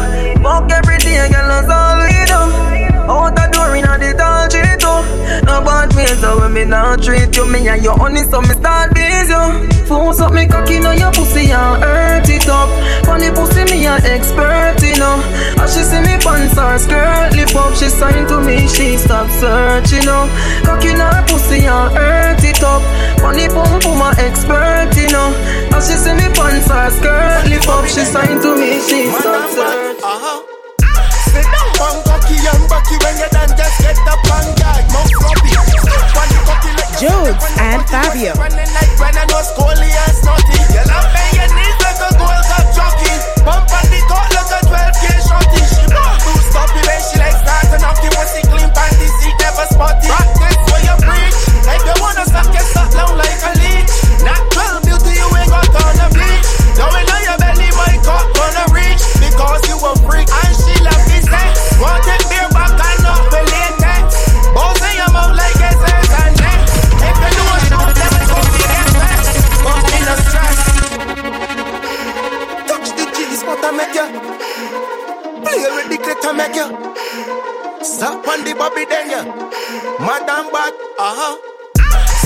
Fuck 0.42 0.72
every 0.72 0.98
day, 0.98 1.28
girl, 1.30 1.48
that's 1.48 1.70
all 1.70 1.98
we 2.02 2.10
do. 2.26 2.73
Out 3.08 3.36
the 3.36 3.44
door 3.52 3.76
inna 3.76 3.98
the 3.98 4.16
tall 4.16 4.48
tree 4.48 4.76
too. 4.80 5.00
No 5.44 5.60
bad 5.60 5.92
ways, 5.94 6.18
so 6.20 6.38
when 6.40 6.52
me 6.52 6.64
not 6.64 7.02
treat 7.02 7.34
you, 7.36 7.46
me 7.50 7.68
and 7.68 7.82
your 7.82 7.96
honey, 7.98 8.22
so 8.22 8.40
me 8.40 8.54
start 8.54 8.94
busy 8.94 9.34
you. 9.34 9.86
Force 9.86 10.20
up 10.20 10.32
me 10.32 10.46
cocky 10.46 10.78
on 10.78 10.96
your 10.98 11.12
pussy 11.12 11.50
and 11.50 11.82
hurt 11.82 12.28
it 12.28 12.48
up. 12.48 12.68
Funny 13.04 13.30
pussy, 13.30 13.64
me 13.70 13.86
a 13.86 13.94
expert, 14.14 14.80
you 14.80 14.96
know. 14.96 15.20
As 15.60 15.74
she 15.74 15.82
see 15.82 16.00
me 16.00 16.14
pants 16.22 16.56
or 16.56 16.78
skirt, 16.78 17.32
lip 17.36 17.54
up, 17.54 17.74
she 17.74 17.88
sign 17.88 18.26
to 18.28 18.40
me, 18.40 18.66
she 18.68 18.96
stop 18.96 19.28
searching, 19.40 20.00
you 20.00 20.06
know. 20.06 20.24
Cocky 20.64 20.92
her 20.96 21.24
pussy 21.28 21.66
and 21.66 21.92
hurt 21.96 22.44
it 22.44 22.62
up. 22.62 22.82
Funny 23.20 23.48
pum 23.48 23.80
pum 23.80 24.02
a 24.02 24.08
expert, 24.18 24.92
you 24.96 25.08
know. 25.10 25.28
As 25.76 25.88
she 25.88 25.96
see 25.98 26.14
me 26.14 26.26
pants 26.32 26.70
or 26.70 26.90
skirt, 26.90 27.44
lip 27.50 27.68
up, 27.68 27.84
she 27.86 28.02
sign 28.04 28.40
to 28.40 28.50
me, 28.56 28.80
she 28.80 29.10
stop 29.10 29.50
searching. 29.50 30.04
Uh-huh. 30.04 30.40
Sit 31.34 31.44
down, 31.44 32.13
cocky 32.68 32.68
and 32.68 32.96
when 33.00 33.16
you 33.16 33.28
done 33.32 33.52
just 33.56 33.76
get 33.80 33.96
up 34.04 34.20
and. 34.28 34.84
Mouth 34.92 35.12
floppy, 35.16 35.52
step 35.54 36.16
on 36.20 36.28
the 36.28 36.38
cocky 36.44 36.70
like 36.76 36.92
you 37.00 37.08
Jodes 37.08 37.44
and 37.56 37.80
Fabio. 37.88 38.32
Running 38.36 38.70
like 38.76 38.92
I 39.16 39.24
know 39.30 39.40
Scully 39.40 39.88
and 39.88 40.14
Snotty. 40.20 40.58
Girl, 40.72 40.92
I'm 40.92 41.06
bend 41.12 41.34
Stop 78.04 78.20
on 78.28 78.44
the 78.44 78.52
bobby 78.52 78.84
then 78.84 79.08
ya. 79.08 79.24
Madam 79.96 80.52
bad, 80.52 80.76
uh-huh. 81.00 81.40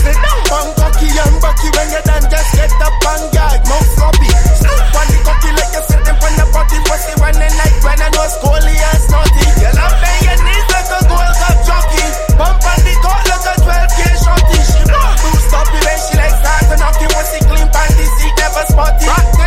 Sit 0.03 0.11
down, 0.11 0.41
bang 0.51 0.71
cocky 0.75 1.07
and 1.07 1.39
backy 1.39 1.71
when 1.71 1.87
you 1.95 2.03
done 2.03 2.27
just 2.27 2.51
get 2.59 2.75
up 2.83 2.99
and 2.99 3.27
gag, 3.31 3.63
mouth 3.63 3.87
floppy. 3.95 4.27
Snoop 4.59 4.75
on 4.75 5.07
the 5.07 5.19
cocky 5.23 5.51
like 5.55 5.71
you 5.79 5.83
sit 5.87 6.03
them 6.03 6.19
on 6.19 6.35
the 6.35 6.45
party 6.51 6.83
body, 6.83 6.91
pussy 6.91 7.15
running 7.23 7.55
like 7.63 7.79
when 7.87 7.95
I 7.95 8.11
know 8.11 8.27
Scully 8.27 8.75
and 8.75 9.03
Snotty. 9.07 9.47
You 9.63 9.71
love 9.71 9.95
bend 10.03 10.19
your 10.27 10.39
knees 10.51 10.67
like 10.67 10.91
a 10.91 10.99
Gold 11.07 11.35
Cup 11.47 11.59
jockey. 11.63 12.07
Bump 12.35 12.59
on 12.59 12.81
the 12.83 12.95
court 12.99 13.23
like 13.31 13.47
a 13.47 13.55
12K 13.63 14.01
shorty. 14.19 14.59
She 14.59 14.83
boost 14.83 15.55
up 15.55 15.71
it 15.71 15.79
when 15.79 15.99
she 16.03 16.15
like 16.19 16.35
start 16.43 16.63
to 16.67 16.77
knock 16.83 16.99
it, 16.99 17.11
pussy 17.15 17.39
clean 17.47 17.69
panty 17.71 18.07
seat 18.19 18.35
never 18.35 18.67
spotty. 18.67 19.07
Rock 19.07 19.38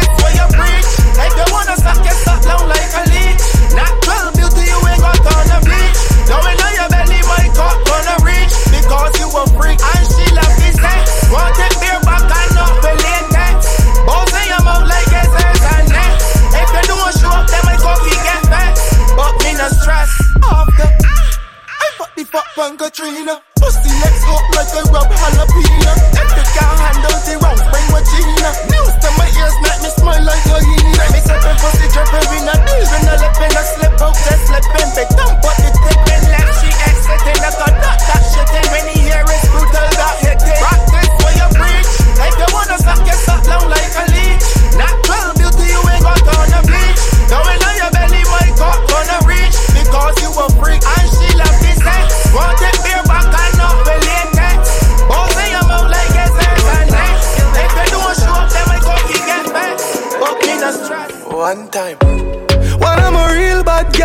Katrina. 22.82 23.38
Pussy 23.62 23.94
legs 24.02 24.26
hot 24.26 24.42
like 24.58 24.74
a 24.74 24.82
rub 24.90 25.06
jalapeno. 25.06 25.94
If 26.18 26.34
you 26.34 26.46
can't 26.50 26.82
handle 26.82 27.14
the 27.14 27.38
wrong, 27.38 27.62
bring 27.70 27.88
what 27.94 28.02
Gina. 28.10 28.50
News 28.74 28.96
to 29.06 29.10
my 29.22 29.30
ears 29.38 29.54
make 29.62 29.86
me 29.86 29.90
smile 30.02 30.26
like 30.26 30.42
a 30.50 30.58
hyena. 30.66 31.06
Me 31.14 31.22
set 31.22 31.46
the 31.46 31.54
pussy 31.62 31.86
dripping 31.94 32.42
in 32.42 32.50
a 32.50 32.58
deal, 32.58 32.82
in 32.82 33.06
a 33.06 33.14
lip 33.22 33.38
in 33.38 33.54
a 33.54 33.64
slip 33.70 34.02
out, 34.02 34.18
just 34.18 34.50
slipping. 34.50 34.90
Big 34.98 35.10
dump, 35.14 35.46
but 35.46 35.62
the 35.62 35.70
tip 35.78 36.10
in 36.10 36.22
left, 36.34 36.58
she 36.58 36.74
exiting. 36.74 37.38
I 37.46 37.54
got 37.54 37.70
that, 37.86 37.98
that 38.02 38.22
shit 38.34 38.50
in 38.50 38.66
when 38.74 38.86
he 38.90 39.01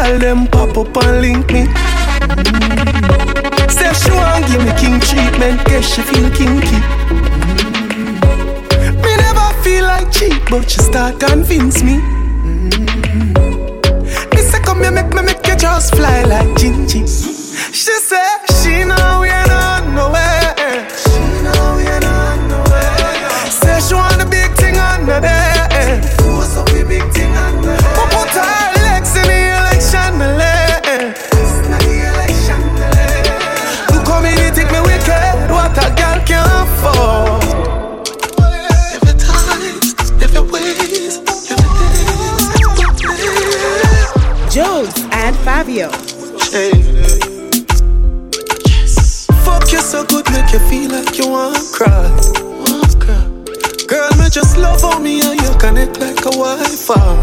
girl, 0.07 0.19
them 0.19 0.47
pop 0.47 0.77
up 0.77 0.97
and 1.05 1.21
link 1.21 1.53
me. 1.53 1.64
Say 3.69 3.92
she 3.92 4.11
want 4.11 4.47
give 4.47 4.62
me 4.64 4.73
king 4.79 5.01
treatment, 5.01 5.64
guess 5.66 5.95
she 5.95 6.03
feel 6.03 6.31
kinky. 6.31 6.79
Me 9.03 9.16
never 9.16 9.62
feel 9.62 9.85
like 9.85 10.11
cheap, 10.12 10.42
but 10.51 10.71
she 10.71 10.81
start 10.81 11.19
convince 11.21 11.83
me. 11.83 11.99
Mm. 12.47 12.75
Me 14.35 14.40
say 14.42 14.61
come 14.61 14.83
here, 14.83 14.92
make 14.92 15.12
me 15.12 15.23
make 15.23 15.47
you 15.47 15.57
just 15.57 15.95
fly 15.95 16.23
like 16.25 16.49
Gingy. 16.59 17.07
She 17.73 17.92
say 17.92 18.56
you 50.57 50.69
feel 50.69 50.90
like 50.90 51.19
you 51.19 51.29
wanna 51.29 51.61
cry. 51.73 52.09
Girl, 53.87 54.11
me 54.19 54.29
just 54.31 54.57
love 54.57 54.83
on 54.85 55.03
me 55.03 55.21
and 55.21 55.40
you 55.40 55.51
connect 55.59 56.01
like 56.01 56.19
a 56.21 56.31
Wi-Fi. 56.31 57.16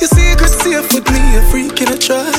Your 0.00 0.08
secret 0.08 0.48
safe 0.48 0.92
with 0.94 1.10
me, 1.10 1.36
a 1.36 1.42
freak 1.50 1.80
in 1.82 1.92
a 1.92 1.98
try. 1.98 2.30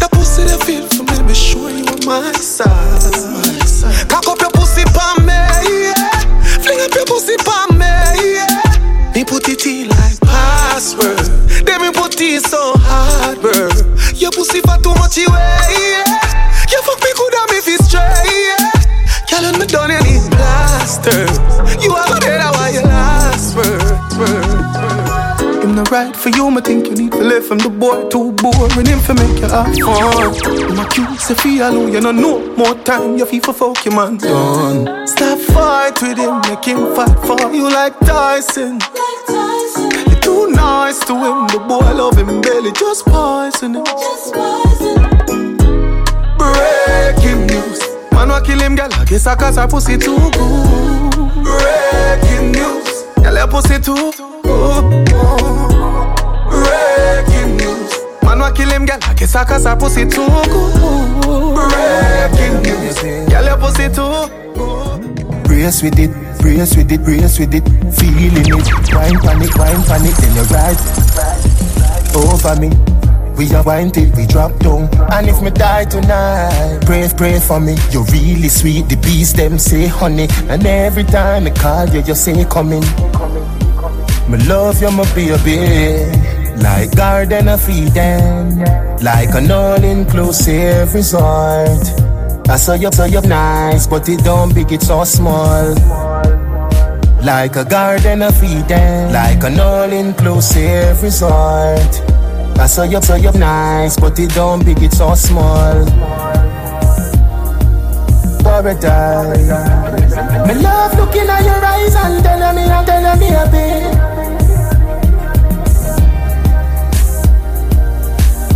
That 0.00 0.08
pussy 0.12 0.44
that 0.44 0.62
feel 0.64 0.86
for 0.88 1.04
me, 1.04 1.22
me 1.28 1.34
sure 1.34 1.70
you 1.70 1.84
on 1.84 2.04
my 2.06 2.32
side. 2.32 4.08
Cock 4.08 4.28
up 4.28 4.40
your 4.40 4.50
pussy 4.52 4.84
pa 4.84 5.16
me, 5.20 5.26
yeah. 5.84 6.10
Fling 6.62 6.80
up 6.80 6.94
your 6.94 7.06
pussy 7.06 7.36
pa 7.44 7.66
me, 7.72 7.92
yeah. 8.36 9.12
Me 9.14 9.24
put 9.24 9.48
it 9.48 9.66
in 9.66 9.95
right 25.96 26.16
for 26.16 26.28
you, 26.30 26.50
me 26.50 26.60
think 26.60 26.86
you 26.86 26.94
need 26.94 27.12
to 27.12 27.22
live 27.22 27.46
from 27.46 27.58
the 27.58 27.70
boy 27.70 28.08
too 28.08 28.32
boring. 28.32 28.86
Him 28.86 29.00
for 29.00 29.14
make 29.14 29.40
you 29.40 29.48
have 29.48 29.72
fun. 29.76 30.76
My 30.76 30.86
cute 30.92 31.38
feel 31.40 31.68
alone, 31.68 31.92
you 31.92 32.00
know 32.00 32.12
no 32.12 32.32
more 32.56 32.74
time. 32.84 33.16
You 33.16 33.24
feel 33.24 33.42
for 33.42 33.54
fuck 33.54 33.84
your 33.84 33.94
man 33.94 34.18
done. 34.18 35.06
Stop 35.06 35.38
fight 35.54 36.00
with 36.02 36.18
him, 36.18 36.40
make 36.48 36.64
him 36.64 36.94
fight 36.94 37.16
for 37.26 37.40
you 37.52 37.68
like 37.70 37.98
Tyson. 38.00 38.78
You're 40.08 40.20
too 40.20 40.50
nice 40.50 41.00
to 41.08 41.14
him. 41.14 41.38
The 41.52 41.60
boy 41.66 41.88
love 42.00 42.16
him 42.18 42.40
belly, 42.40 42.72
just 42.72 43.06
poison 43.06 43.76
him. 43.76 43.84
Just 43.84 44.34
poison. 44.34 44.96
Breaking 46.36 47.46
news. 47.46 47.80
Man 48.12 48.28
wa 48.28 48.40
kill 48.40 48.60
him, 48.60 48.74
girl. 48.76 48.92
I 48.92 49.04
guess 49.04 49.26
I 49.26 49.34
cause 49.34 49.56
her 49.56 49.66
pussy 49.68 49.96
too 49.96 50.18
good. 50.36 51.12
Breaking 51.48 52.52
news. 52.52 52.88
Girl, 53.22 53.34
your 53.34 53.48
pussy 53.48 53.78
too 53.80 54.12
good. 54.42 55.55
Girl. 58.86 58.98
I 59.02 59.14
guess 59.14 59.34
I 59.34 59.44
cause 59.44 59.64
her 59.64 59.76
pussy 59.76 60.04
too 60.04 60.26
good. 60.26 61.56
Breaking 61.56 62.62
news. 62.62 62.98
Girl, 63.28 63.44
your 63.44 63.58
pussy 63.58 63.88
too 63.88 64.28
good. 64.54 65.44
Brace 65.44 65.82
with 65.82 65.98
it, 65.98 66.10
brace 66.40 66.76
with 66.76 66.92
it, 66.92 67.02
brace 67.02 67.38
with 67.38 67.54
it. 67.54 67.64
Feeling 67.96 68.46
it, 68.46 68.94
wine 68.94 69.18
panic, 69.20 69.54
wine 69.56 69.82
panic, 69.84 70.14
then 70.16 70.34
you 70.36 70.42
ride 70.54 70.78
over 72.14 72.56
me. 72.60 72.70
We 73.36 73.52
are 73.54 73.62
wine 73.62 73.90
till 73.90 74.10
we 74.16 74.26
drop 74.26 74.58
down. 74.60 74.88
And 75.12 75.28
if 75.28 75.42
me 75.42 75.50
die 75.50 75.84
tonight, 75.84 76.80
pray, 76.86 77.06
pray 77.16 77.38
for 77.38 77.60
me. 77.60 77.76
You're 77.90 78.04
really 78.04 78.48
sweet, 78.48 78.88
the 78.88 78.96
bees 78.96 79.34
them 79.34 79.58
say 79.58 79.86
honey. 79.86 80.26
And 80.48 80.64
every 80.64 81.04
time 81.04 81.46
I 81.46 81.50
call 81.50 81.86
you, 81.90 82.00
you 82.02 82.14
say 82.14 82.44
coming. 82.46 82.84
Me 84.30 84.38
love 84.48 84.80
you, 84.80 84.90
my 84.90 85.04
baby. 85.14 86.25
Like 86.58 86.92
a 86.92 86.96
garden 86.96 87.48
of 87.48 87.68
Eden, 87.68 88.58
like 89.02 89.34
an 89.34 89.50
all-inclusive 89.50 90.94
resort. 90.94 91.84
I 92.48 92.56
saw 92.56 92.74
you, 92.74 92.90
saw 92.92 93.04
you 93.04 93.20
nice, 93.22 93.86
but 93.86 94.08
it 94.08 94.22
don't 94.24 94.54
big, 94.54 94.72
it's 94.72 94.86
so 94.86 95.04
small. 95.04 95.74
Like 97.24 97.56
a 97.56 97.64
garden 97.64 98.22
of 98.22 98.42
Eden, 98.42 99.12
like 99.12 99.42
an 99.44 99.58
all-inclusive 99.60 101.02
resort. 101.02 102.02
I 102.58 102.66
saw 102.66 102.84
you, 102.84 103.02
saw 103.02 103.16
you 103.16 103.32
nice, 103.32 103.98
but 103.98 104.18
it 104.18 104.30
don't 104.30 104.64
big, 104.64 104.82
it's 104.82 104.98
so 104.98 105.14
small. 105.14 105.84
Paradise. 108.42 109.48
Me 110.46 110.54
love 110.62 110.94
looking 110.98 111.28
at 111.28 111.44
your 111.44 111.64
eyes 111.64 111.94
and 111.96 112.24
telling 112.24 112.56
me, 112.56 112.62
and 112.62 112.86
telling 112.86 113.18
me 113.18 113.28
a 113.34 113.46
bit. 113.50 114.15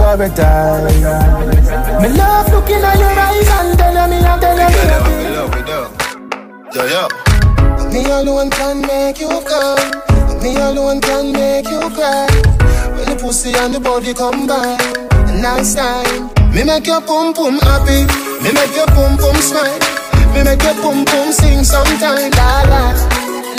Paradise. 0.01 1.05
Me 2.01 2.09
love 2.17 2.49
looking 2.51 2.83
at 2.83 2.99
your 2.99 3.13
eyes 3.13 3.49
and 3.61 3.79
telling 3.79 4.11
me, 4.11 4.17
and 4.25 4.41
telling 4.41 4.73
me 4.73 4.81
a 4.81 5.37
love, 5.37 5.53
we 5.55 5.61
love. 5.69 5.93
Yo, 6.75 6.83
yo. 6.89 7.05
Me 7.93 8.01
alone 8.11 8.49
can 8.51 8.81
make 8.81 9.21
you 9.21 9.29
come. 9.45 9.79
Me 10.43 10.57
alone 10.57 11.01
can 11.03 11.33
make 11.33 11.69
you 11.69 11.81
cry. 11.93 12.27
When 12.97 13.13
the 13.13 13.17
pussy 13.21 13.53
and 13.53 13.75
the 13.75 13.81
body 13.81 14.15
come 14.15 14.47
by, 14.47 14.79
nice 15.37 15.75
time. 15.75 16.31
Me 16.55 16.65
make 16.65 16.87
your 16.87 17.03
pum 17.03 17.35
pum 17.35 17.59
happy. 17.61 18.09
Me 18.43 18.51
make 18.57 18.75
your 18.75 18.87
pum 18.97 19.19
pum 19.21 19.37
smile. 19.37 19.79
Me 20.33 20.43
make 20.43 20.63
your 20.63 20.75
pum 20.81 21.05
pum 21.05 21.31
sing 21.31 21.63
sometime. 21.63 22.33
La 22.41 22.65
la, 22.73 22.83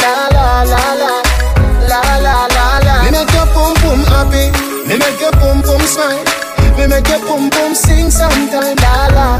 la 0.01 0.13
la 0.33 0.63
la 0.65 0.83
la, 0.97 1.13
la 1.85 2.01
la 2.17 2.35
la 2.49 2.65
la. 2.81 2.95
Me 3.05 3.11
make 3.11 3.31
your 3.31 3.45
pum 3.53 3.75
pum 3.85 3.99
happy. 3.99 4.10
Me 4.91 4.97
make 4.97 5.21
your 5.21 5.31
pum 5.31 5.63
pum 5.63 5.79
smile. 5.87 6.19
Me 6.75 6.85
make 6.85 7.07
your 7.07 7.23
pum 7.23 7.49
pum 7.49 7.73
sing 7.73 8.11
sometime. 8.11 8.75
La 8.83 9.07
la, 9.15 9.39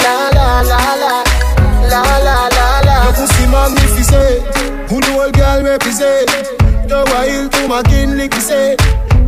la 0.00 0.14
la 0.32 0.60
la 0.64 0.80
la, 0.96 1.14
la 1.92 2.02
la 2.24 2.48
la 2.48 2.80
la. 2.88 3.04
Your 3.04 3.12
pussy 3.12 3.44
magnificent. 3.52 4.48
The 4.88 5.12
whole 5.12 5.30
girl 5.30 5.62
represent? 5.62 6.32
The 6.88 7.04
wild 7.12 7.52
to 7.52 7.68
my 7.68 7.82
kin 7.82 8.16
lick 8.16 8.32
say. 8.40 8.76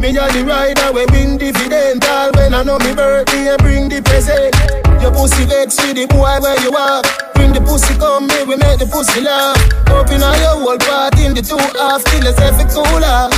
Me 0.00 0.16
a 0.16 0.24
the 0.32 0.48
rider 0.48 0.96
we 0.96 1.04
bring 1.12 1.36
dividend 1.36 2.02
All 2.08 2.32
when 2.32 2.54
I 2.54 2.62
know 2.62 2.78
me 2.78 2.94
birthday 2.94 3.54
bring 3.58 3.90
the 3.90 4.00
present 4.00 4.56
Your 5.02 5.12
pussy 5.12 5.44
vex 5.44 5.76
with 5.76 5.92
the 5.92 6.06
boy 6.08 6.40
where 6.40 6.56
you 6.64 6.72
are 6.72 7.04
Bring 7.34 7.52
the 7.52 7.60
pussy 7.60 7.92
come 8.00 8.24
me 8.26 8.48
we 8.48 8.56
make 8.56 8.80
the 8.80 8.88
pussy 8.88 9.20
laugh 9.20 9.60
Open 9.92 10.24
all 10.24 10.32
your 10.40 10.56
whole 10.64 10.78
part 10.78 11.20
in 11.20 11.34
the 11.36 11.42
two 11.44 11.60
half 11.76 12.00
Till 12.08 12.24
it's 12.24 12.40
every 12.40 12.64
cooler 12.72 13.28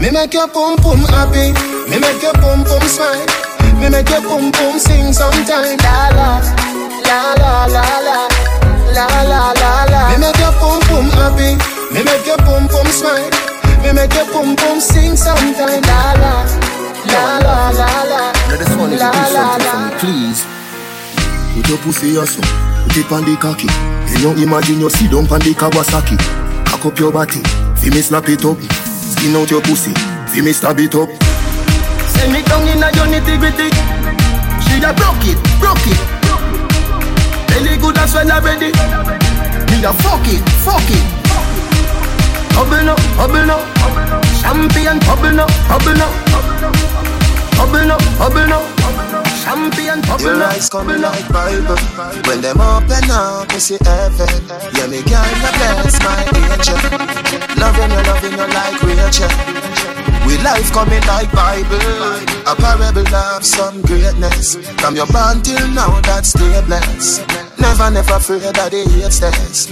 Me 0.00 0.10
make 0.10 0.32
your 0.32 0.48
pum 0.48 0.76
pum 0.78 0.98
happy 1.12 1.52
Me 1.90 2.00
make 2.00 2.22
your 2.22 2.32
pum 2.40 2.64
pum 2.64 2.82
smile 2.88 3.26
Me 3.80 3.88
make 3.90 4.08
your 4.08 4.22
pum 4.22 4.50
pum 4.52 4.78
sing 4.78 5.12
sometime 5.12 5.76
La 5.84 6.08
la 6.16 6.40
La 7.04 7.34
la 7.36 7.66
la 7.66 7.84
la 8.06 8.18
La 8.96 9.06
la 9.28 9.52
la 9.52 9.84
la 9.92 10.02
Me 10.10 10.16
make 10.18 10.40
your 10.40 10.52
pum 10.58 10.80
pum 10.88 11.06
happy 11.20 11.52
Me 11.92 12.02
make 12.02 12.26
your 12.26 12.38
pum 12.38 12.66
pum 12.68 12.86
smile 12.86 13.30
me 13.82 13.94
make 13.94 14.12
your 14.12 14.26
pum 14.26 14.54
pum 14.56 14.78
sing 14.78 15.16
sometime. 15.16 15.80
La 15.82 16.12
la, 16.20 16.44
la 17.08 17.38
la 17.38 17.70
la 17.70 18.02
la. 18.04 18.32
Now 18.48 18.56
this 18.58 18.76
one 18.76 18.92
is 18.92 19.00
La, 19.00 19.10
la, 19.10 19.56
la. 19.56 19.72
for 19.72 19.78
me, 19.80 19.90
please. 19.98 20.44
Put 21.54 21.68
your 21.68 21.78
pussy 21.78 22.16
awesome, 22.18 22.44
put 22.84 22.96
it 22.98 23.10
on 23.10 23.24
the 23.24 23.36
cocky. 23.40 23.68
Can 24.12 24.20
you 24.20 24.44
imagine 24.44 24.80
you 24.80 24.90
sit 24.90 25.10
down 25.10 25.24
on 25.32 25.40
the 25.40 25.54
Kawasaki? 25.56 26.18
Cock 26.66 26.84
up 26.84 26.98
your 26.98 27.10
body, 27.10 27.40
feel 27.80 27.94
me 27.94 28.02
slap 28.02 28.28
it 28.28 28.44
up. 28.44 28.58
Skin 29.10 29.34
out 29.34 29.50
your 29.50 29.60
pussy, 29.60 29.92
feel 30.30 30.44
me 30.44 30.52
stab 30.52 30.78
it 30.78 30.94
up. 30.94 31.10
Send 32.14 32.32
me 32.32 32.42
down 32.46 32.62
in 32.68 32.82
a 32.82 32.88
your 32.94 33.10
nitty 33.10 33.38
gritty. 33.42 33.68
She 34.62 34.78
a 34.78 34.94
broke 34.94 35.26
it, 35.26 35.38
broke 35.58 35.86
it. 35.90 36.00
Belly 37.48 37.76
good 37.76 37.98
as 37.98 38.14
well 38.14 38.30
already. 38.30 38.70
Me 39.70 39.82
a 39.82 39.92
fuck 40.02 40.26
it, 40.30 40.42
fuck 40.62 40.88
it. 40.88 41.04
Bubble 42.54 42.90
up, 42.90 43.00
bubble 43.16 43.50
up. 43.50 43.62
Champion, 44.40 44.98
bubble 45.00 45.40
up, 45.40 45.50
bubble 45.68 46.02
up. 46.02 46.12
Bubble 47.56 47.92
up, 47.92 48.02
bubble 48.18 48.52
up. 48.52 49.29
Bubble 49.50 50.22
Your 50.22 50.44
eyes 50.44 50.68
coming 50.68 51.00
like 51.00 51.26
Bible 51.32 51.74
When 52.26 52.40
them 52.40 52.60
open 52.60 53.10
up, 53.10 53.48
me 53.50 53.58
see 53.58 53.78
heaven. 53.82 54.46
Yeah, 54.78 54.86
me 54.86 55.02
girl, 55.02 55.26
you 55.26 55.50
bless 55.58 55.98
my 56.06 56.22
angel 56.38 56.78
Loving 57.58 57.90
you, 57.90 58.02
loving 58.06 58.38
you 58.38 58.46
like 58.46 58.78
Rachel. 58.86 59.26
We 60.24 60.38
life 60.38 60.70
coming 60.70 61.02
like 61.02 61.32
Bible. 61.32 62.22
A 62.46 62.54
parable 62.54 63.14
of 63.14 63.44
some 63.44 63.82
greatness. 63.82 64.54
From 64.78 64.94
your 64.94 65.06
born 65.06 65.42
till 65.42 65.66
now, 65.74 66.00
that's 66.02 66.30
stay 66.30 66.62
blessed 66.66 67.26
Never, 67.58 67.90
never 67.90 68.14
afraid 68.14 68.44
of 68.44 68.54
the 68.54 68.70
hate 68.70 69.10
test 69.10 69.70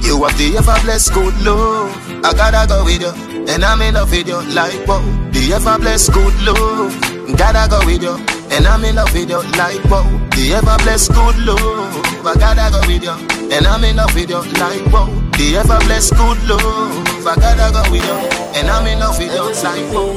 You 0.00 0.24
have 0.24 0.38
the 0.38 0.56
ever 0.56 0.80
blessed 0.82 1.12
good 1.12 1.36
love. 1.42 1.92
I 2.24 2.32
gotta 2.32 2.66
go 2.66 2.84
with 2.84 3.02
you 3.02 3.44
And 3.52 3.64
I'm 3.64 3.82
in 3.82 3.94
love 3.94 4.10
with 4.10 4.26
you 4.26 4.40
like 4.54 4.86
wow 4.88 5.04
The 5.30 5.52
ever 5.52 5.78
blessed 5.78 6.10
good 6.14 6.34
love. 6.40 7.36
Gotta 7.36 7.68
go 7.68 7.84
with 7.84 8.02
you 8.02 8.39
And 8.52 8.66
I'm 8.66 8.84
in 8.84 8.96
love 8.96 9.12
with 9.14 9.30
you 9.30 9.42
like 9.56 9.82
wow 9.84 10.02
The 10.34 10.54
ever 10.54 10.76
blessed 10.82 11.12
good 11.14 11.38
love. 11.46 11.94
I 12.26 12.34
gotta 12.34 12.70
go 12.72 12.80
with 12.86 13.04
you. 13.04 13.14
And 13.54 13.66
I'm 13.66 13.84
in 13.84 13.96
love 13.96 14.14
with 14.14 14.28
you 14.28 14.42
like 14.58 14.84
wow 14.92 15.06
The 15.38 15.56
ever 15.56 15.78
blessed 15.86 16.16
good 16.16 16.42
love. 16.50 17.06
I 17.26 17.36
gotta 17.36 17.70
go 17.72 17.82
with 17.90 18.04
you. 18.04 18.18
And 18.58 18.68
I'm 18.68 18.86
in 18.86 18.98
love 18.98 19.18
with 19.18 19.32
you 19.32 19.54
like 19.62 19.86
wow 19.94 20.10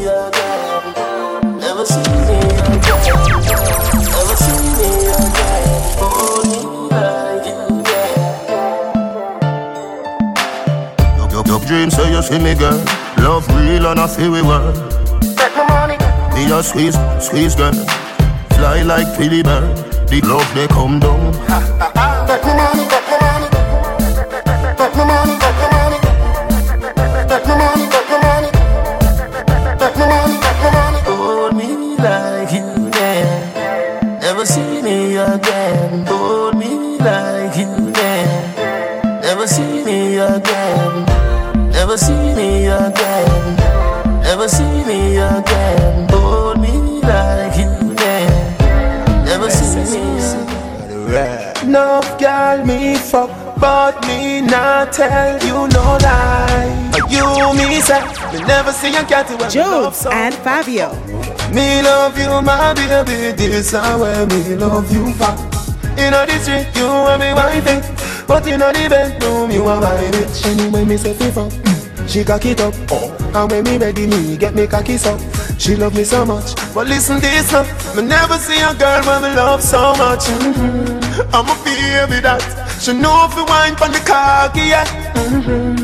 Never 1.62 1.86
see 1.86 2.02
me 2.02 2.26
again. 2.74 2.98
Never 4.02 4.36
see 4.36 4.58
me 4.82 4.90
again. 5.14 5.70
Hold 6.02 6.50
me 6.50 6.58
like 6.90 7.46
you. 7.46 7.54
Your, 11.30 11.46
your 11.46 11.62
dream 11.68 11.90
say 11.92 12.12
you 12.12 12.22
see 12.24 12.40
me 12.40 12.56
girl. 12.56 12.84
Love 13.20 13.48
real 13.50 13.86
and 13.88 14.00
I 14.00 14.08
feel 14.08 14.32
we 14.32 14.42
work 14.42 14.76
Take 15.38 15.56
my 15.56 15.66
money. 15.70 15.98
Me 16.34 16.52
a 16.52 16.64
squeeze, 16.64 16.98
squeeze 17.24 17.56
girl 17.56 17.74
Fly 18.64 18.82
like 18.84 19.18
Philly 19.18 19.44
bird 19.44 19.76
The 20.08 20.22
love 20.22 20.50
they 20.56 20.68
come 20.68 20.98
down 20.98 21.34
money. 22.56 22.73
Me 58.32 58.40
never 58.46 58.72
see 58.72 58.96
a 58.96 59.04
cat 59.04 59.30
when 59.30 59.50
Jodes 59.50 60.06
and 60.12 60.36
Fabio. 60.36 60.94
Me 61.54 61.82
love 61.84 62.18
you 62.18 62.42
my 62.42 62.74
baby 62.74 63.32
This 63.38 63.68
is 63.68 63.74
where 63.74 64.26
me 64.26 64.56
love 64.56 64.92
you 64.92 65.14
for 65.14 65.36
You 66.02 66.10
know 66.10 66.26
the 66.26 66.40
street 66.40 66.68
you 66.76 66.88
want 66.88 67.22
me 67.22 67.32
wifey 67.34 67.78
But 68.28 68.48
you 68.48 68.58
know 68.58 68.72
the 68.72 68.90
bedroom 68.90 69.52
you 69.52 69.64
are 69.66 69.80
my 69.80 69.94
bitch 70.12 70.46
Anyway 70.48 70.84
me 70.84 70.98
say 70.98 71.14
fuck 71.14 71.52
she 72.08 72.24
cock 72.24 72.46
it 72.46 72.60
up. 72.60 72.74
Oh. 72.92 73.16
And 73.34 73.50
when 73.50 73.64
me 73.64 73.78
ready, 73.78 74.06
me 74.06 74.38
get 74.38 74.54
me 74.54 74.68
cocky 74.68 74.96
up. 75.06 75.20
She 75.58 75.76
love 75.76 75.96
me 75.96 76.04
so 76.04 76.26
much. 76.26 76.54
But 76.74 76.88
listen 76.88 77.20
this 77.20 77.54
up, 77.54 77.66
me 77.96 78.04
never 78.04 78.38
see 78.38 78.60
a 78.60 78.74
girl 78.76 79.02
when 79.06 79.22
me 79.24 79.36
love 79.36 79.64
so 79.64 79.96
much. 79.96 80.26
Mm-hmm. 80.26 81.34
I'm 81.34 81.50
a 81.50 81.56
baby 81.64 82.22
that. 82.22 82.42
She 82.82 82.94
know 82.94 83.28
if 83.30 83.36
you 83.36 83.46
wine 83.46 83.76
from 83.76 83.94
the 83.94 84.00
cocky, 84.00 84.68
yeah. 84.68 84.86
Mm-hmm. 85.14 85.83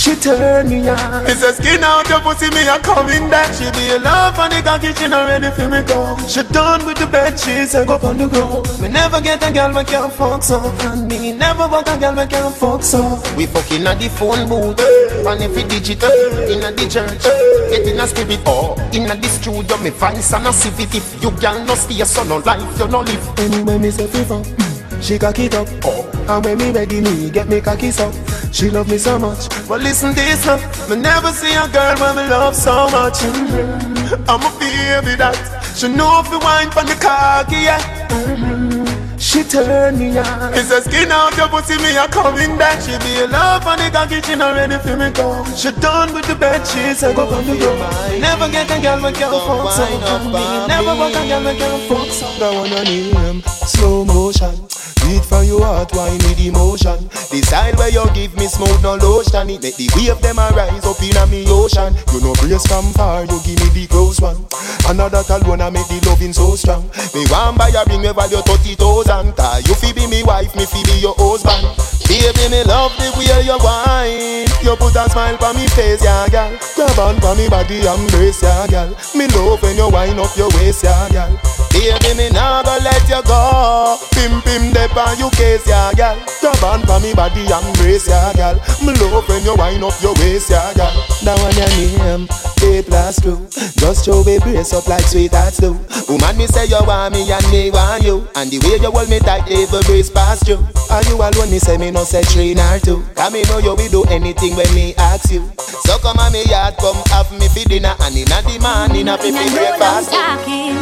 She 0.00 0.16
turn 0.16 0.70
me 0.70 0.88
on. 0.88 1.26
It's 1.26 1.40
say 1.40 1.52
skin 1.52 1.84
out 1.84 2.08
your 2.08 2.20
pussy, 2.20 2.48
me 2.56 2.66
a 2.66 2.78
coming 2.80 3.28
back. 3.28 3.52
She 3.52 3.70
be 3.72 3.92
a 3.92 3.98
love 3.98 4.38
on 4.38 4.48
the 4.48 4.62
cocky, 4.62 4.94
she 4.94 5.06
not 5.08 5.28
ready 5.28 5.50
for 5.50 5.68
me 5.68 5.82
go. 5.82 6.16
She 6.26 6.42
done 6.44 6.86
with 6.86 6.96
the 6.96 7.06
bed, 7.06 7.38
she 7.38 7.66
say 7.66 7.84
go 7.84 7.98
on 8.00 8.16
the 8.16 8.26
ground. 8.26 8.64
Me 8.80 8.88
never 8.88 9.20
get 9.20 9.46
a 9.46 9.52
girl 9.52 9.68
me 9.74 9.84
can't 9.84 10.10
fuck 10.10 10.42
so, 10.42 10.58
and 10.88 11.06
me 11.06 11.32
never 11.34 11.68
want 11.68 11.86
a 11.86 11.98
girl 11.98 12.14
me 12.14 12.26
can't 12.26 12.54
fuck 12.54 12.82
so. 12.82 13.20
We 13.36 13.44
fucking 13.44 13.86
at 13.86 13.98
the 14.00 14.08
phone 14.08 14.48
booth, 14.48 14.80
eh, 14.80 15.30
and 15.30 15.42
if 15.42 15.54
it 15.58 15.68
digital, 15.68 16.10
in 16.48 16.60
the 16.64 16.88
church, 16.88 17.26
eh, 17.26 17.68
get 17.68 17.86
in 17.86 18.00
a 18.00 18.06
spirit, 18.06 18.40
oh, 18.46 18.76
in 18.94 19.04
the 19.04 19.28
studio, 19.28 19.76
me 19.84 19.90
find 19.90 20.16
some 20.24 20.46
a 20.46 20.52
civic. 20.54 20.94
If 20.94 21.22
you 21.22 21.30
girl 21.30 21.62
no 21.66 21.74
stay, 21.74 22.02
so 22.04 22.24
no 22.24 22.38
life, 22.38 22.64
you 22.80 22.88
no 22.88 23.00
live. 23.02 23.38
Anyway, 23.38 23.76
me 23.76 23.90
say 23.90 24.06
fever. 24.06 24.69
She 25.00 25.18
cock 25.18 25.38
it 25.38 25.54
up, 25.54 25.68
oh. 25.84 26.06
And 26.28 26.44
when 26.44 26.58
me 26.58 26.70
ready, 26.70 27.00
me 27.00 27.30
get 27.30 27.48
me 27.48 27.60
cocky 27.60 27.88
up. 27.98 28.14
She 28.52 28.70
love 28.70 28.88
me 28.88 28.98
so 28.98 29.18
much, 29.18 29.48
but 29.68 29.80
listen 29.80 30.14
this 30.14 30.46
up. 30.46 30.60
Me 30.88 30.96
never 30.96 31.32
see 31.32 31.54
a 31.54 31.66
girl 31.68 31.96
when 31.98 32.16
me 32.16 32.30
love 32.30 32.54
so 32.54 32.88
much. 32.90 33.14
Mm-hmm. 33.14 34.28
I'm 34.28 34.42
a 34.42 34.50
baby 34.58 35.16
that 35.16 35.36
she 35.76 35.88
know 35.88 36.20
if 36.20 36.30
you 36.30 36.38
wine 36.38 36.70
from 36.70 36.86
the 36.86 36.94
cocky, 36.94 37.62
yeah. 37.62 37.80
Mm-hmm. 38.08 39.16
She 39.16 39.44
turn 39.44 39.98
me 39.98 40.18
on. 40.18 40.54
It's 40.54 40.70
a 40.70 40.82
skin 40.82 41.10
out 41.10 41.36
your 41.36 41.48
pussy, 41.48 41.76
me 41.78 41.96
a 41.96 42.06
coming 42.08 42.58
back. 42.58 42.80
She 42.82 42.98
be 42.98 43.20
a 43.22 43.26
love 43.28 43.66
on 43.66 43.78
the 43.78 43.90
cocky, 43.90 44.20
she 44.20 44.34
not 44.34 44.54
ready 44.56 44.78
for 44.78 44.96
me 44.96 45.10
go. 45.10 45.44
She 45.54 45.70
done 45.72 46.12
with 46.12 46.26
the 46.26 46.34
bed, 46.34 46.66
she 46.66 46.94
said 46.94 47.16
go 47.16 47.26
on 47.28 47.46
the 47.46 47.56
go. 47.56 47.74
Never 48.18 48.48
get 48.50 48.70
a 48.70 48.80
girl 48.82 49.02
when 49.02 49.14
can't 49.14 49.32
fuck 49.32 49.72
so. 49.72 50.66
Never 50.68 50.94
want 50.94 51.14
a 51.14 51.26
girl 51.26 51.44
when 51.44 51.56
can't 51.56 51.82
fuck 51.88 52.08
so. 52.10 52.26
That 52.38 52.54
one 52.54 52.72
on 52.72 52.86
him, 52.86 53.42
slow 53.42 54.04
motion. 54.04 54.79
Beat 55.10 55.26
from 55.26 55.42
your 55.42 55.58
heart, 55.66 55.90
wine 55.90 56.22
with 56.22 56.38
emotion. 56.38 57.10
Decide 57.34 57.74
where 57.74 57.90
you 57.90 58.06
give 58.14 58.30
me 58.38 58.46
smooth 58.46 58.78
no 58.78 58.94
lotion. 58.94 59.50
It 59.50 59.58
make 59.58 59.74
the 59.74 59.90
wave 59.98 60.22
them 60.22 60.38
a 60.38 60.54
rise 60.54 60.86
up 60.86 61.02
in 61.02 61.18
a 61.18 61.26
me 61.26 61.42
ocean. 61.50 61.98
You 62.14 62.22
know 62.22 62.30
brace 62.38 62.62
from 62.70 62.94
far, 62.94 63.26
you 63.26 63.34
give 63.42 63.58
me 63.58 63.74
the 63.74 63.90
close 63.90 64.20
one. 64.22 64.38
Another 64.86 65.26
alone 65.34 65.66
I 65.66 65.70
make 65.70 65.90
the 65.90 65.98
loving 66.06 66.32
so 66.32 66.54
strong. 66.54 66.86
Me 67.10 67.26
want 67.26 67.58
buy 67.58 67.74
a 67.74 67.82
ring 67.90 68.06
me 68.06 68.14
value 68.14 68.38
thirty 68.46 68.78
thousand. 68.78 69.34
You 69.66 69.74
fi 69.74 69.90
be 69.90 70.06
me 70.06 70.22
wife, 70.22 70.54
me 70.54 70.62
fi 70.62 70.78
be 70.86 71.02
your 71.02 71.18
husband. 71.18 71.66
Baby, 72.06 72.46
me 72.50 72.62
love 72.62 72.94
the 72.98 73.10
way 73.18 73.42
you 73.42 73.58
wine. 73.58 74.46
You 74.62 74.78
put 74.78 74.94
a 74.94 75.10
smile 75.10 75.38
on 75.42 75.56
me 75.58 75.66
face, 75.74 76.02
yeah, 76.06 76.26
girl. 76.30 76.54
Grab 76.78 76.98
on 76.98 77.18
for 77.18 77.34
me 77.34 77.48
body, 77.50 77.82
embrace, 77.82 78.42
yeah, 78.42 78.66
girl. 78.70 78.94
Me 79.18 79.26
love 79.34 79.58
when 79.62 79.74
you 79.74 79.90
wind 79.90 80.18
up 80.22 80.30
your 80.38 80.50
waist, 80.58 80.82
yeah, 80.86 81.10
girl. 81.10 81.34
Baby, 81.70 82.14
me 82.18 82.30
nah 82.30 82.62
go 82.62 82.78
let 82.82 83.02
you 83.10 83.22
go. 83.22 83.98
Pim 84.10 84.42
pim 84.42 84.74
dep 84.74 84.90
on 85.00 85.18
you 85.18 85.30
case, 85.32 85.66
yeah, 85.66 85.92
girl. 85.96 86.16
Grab 86.40 86.64
on 86.64 86.80
for 86.84 87.00
me 87.00 87.14
body, 87.14 87.42
embrace, 87.48 88.08
yeah, 88.08 88.32
girl. 88.36 88.56
Me 88.84 88.92
love 89.00 89.26
when 89.28 89.42
you 89.44 89.54
wind 89.56 89.82
up 89.84 89.96
your 90.02 90.14
waist, 90.20 90.50
yeah, 90.50 90.72
girl. 90.74 90.92
That 91.24 91.36
one 91.40 91.56
your 91.56 91.68
name, 91.80 92.28
A 92.62 92.82
plus 92.84 93.16
two. 93.20 93.40
Just 93.80 94.04
show 94.04 94.22
me 94.24 94.38
brace 94.38 94.72
up 94.72 94.86
like 94.88 95.04
sweethearts 95.04 95.58
do. 95.58 95.72
Woman, 96.08 96.36
me 96.36 96.46
say 96.46 96.66
you 96.66 96.78
want 96.84 97.14
me 97.14 97.24
and 97.30 97.46
me 97.50 97.70
want 97.70 98.04
you, 98.04 98.26
and 98.36 98.50
the 98.50 98.58
way 98.60 98.76
you 98.80 98.90
hold 98.90 99.08
me 99.08 99.18
tight, 99.20 99.48
even 99.50 99.80
brace 99.88 100.10
past 100.10 100.46
you. 100.48 100.58
Are 100.90 101.02
you 101.08 101.16
alone? 101.16 101.50
Me 101.50 101.58
say 101.58 101.76
me 101.78 101.90
no 101.90 102.04
say 102.04 102.22
three 102.22 102.54
nor 102.54 102.78
two. 102.78 103.02
Cause 103.16 103.32
me 103.32 103.42
know 103.44 103.58
you 103.58 103.74
will 103.74 103.88
do 103.90 104.04
anything 104.12 104.54
when 104.56 104.68
me 104.74 104.94
ask 104.96 105.30
you. 105.32 105.50
So 105.86 105.98
come 105.98 106.18
on 106.18 106.32
me 106.32 106.44
yard, 106.44 106.76
come 106.78 106.96
have 107.08 107.30
me 107.38 107.48
for 107.48 107.68
dinner, 107.68 107.94
and 108.00 108.16
inna 108.16 108.42
the 108.42 108.58
morning, 108.60 109.08
a 109.08 109.16
fi 109.18 109.30
fi 109.32 109.48
breakfast. 109.54 110.10
talking. 110.12 110.76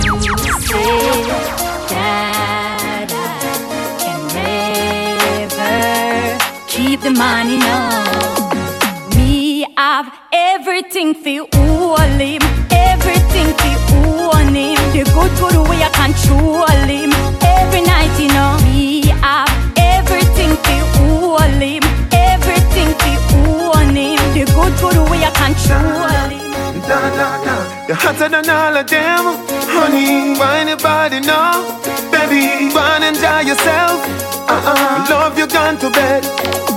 You 0.00 0.16
say 0.20 1.26
that 1.90 2.39
keep 6.90 7.00
the 7.02 7.10
money, 7.10 7.56
no. 7.56 7.78
Me 9.16 9.64
have 9.76 10.08
everything 10.32 11.14
for 11.14 11.46
all 11.56 12.18
him, 12.18 12.42
everything 12.90 13.48
for 13.60 13.76
own 14.34 14.54
him. 14.58 14.80
The 14.94 15.02
good 15.14 15.32
good 15.40 15.56
way 15.68 15.80
I 15.86 15.90
control 16.02 16.80
him. 16.92 17.10
Every 17.58 17.82
night, 17.92 18.12
you 18.18 18.28
know, 18.36 18.52
me 18.66 19.06
have 19.22 19.52
everything 19.94 20.52
for 20.64 20.82
all 20.98 21.54
him, 21.66 21.84
everything 22.32 22.90
for 23.00 23.18
own 23.38 23.94
him. 23.94 24.18
The 24.34 24.44
good 24.56 24.74
good 24.82 24.98
way 25.10 25.20
I 25.22 25.32
control 25.44 26.30
him. 26.34 26.80
Da 26.88 26.98
da 27.18 27.28
da, 27.46 27.56
you're 27.86 28.00
hotter 28.02 28.28
than 28.34 28.50
all 28.50 28.76
of 28.76 28.86
them, 28.94 29.24
honey. 29.74 30.36
Why 30.40 30.58
anybody 30.66 31.20
know, 31.20 31.54
baby? 32.10 32.42
And 32.74 33.04
enjoy 33.04 33.40
yourself. 33.50 33.99
Uh-uh, 34.50 35.06
love 35.10 35.38
you 35.38 35.46
gone 35.46 35.78
to 35.78 35.88
bed. 35.90 36.24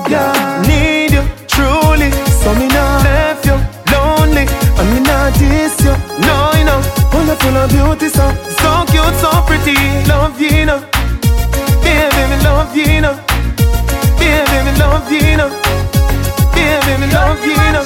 Yeah, 0.10 0.62
need 0.68 1.12
you 1.12 1.24
truly. 1.48 2.12
So 2.42 2.54
me 2.60 2.68
not 2.68 3.04
left 3.04 3.46
you 3.50 3.58
lonely, 3.92 4.46
and 4.80 4.88
me 4.94 5.00
not 5.02 5.34
diss 5.40 5.76
you. 5.82 5.94
No, 6.28 6.36
you 6.58 6.66
know, 6.70 6.80
full 7.12 7.30
of 7.34 7.38
full 7.42 7.58
of 7.58 7.70
beauty, 7.74 8.10
so 8.10 8.26
so 8.62 8.72
cute, 8.94 9.16
so 9.24 9.32
pretty. 9.48 9.74
Love 10.08 10.40
you, 10.40 10.50
you 10.60 10.66
know. 10.70 10.80
baby, 11.82 12.22
me 12.32 12.38
love 12.46 12.76
you, 12.78 12.86
you 12.94 13.02
know. 13.02 13.16
baby, 14.22 14.58
me 14.66 14.72
love 14.78 15.10
you, 15.12 15.20
you 15.32 15.38
know. 15.38 15.50
baby, 16.54 16.94
me 17.02 17.08
love 17.12 17.42
you, 17.46 17.58
you 17.58 17.72
know. 17.74 17.86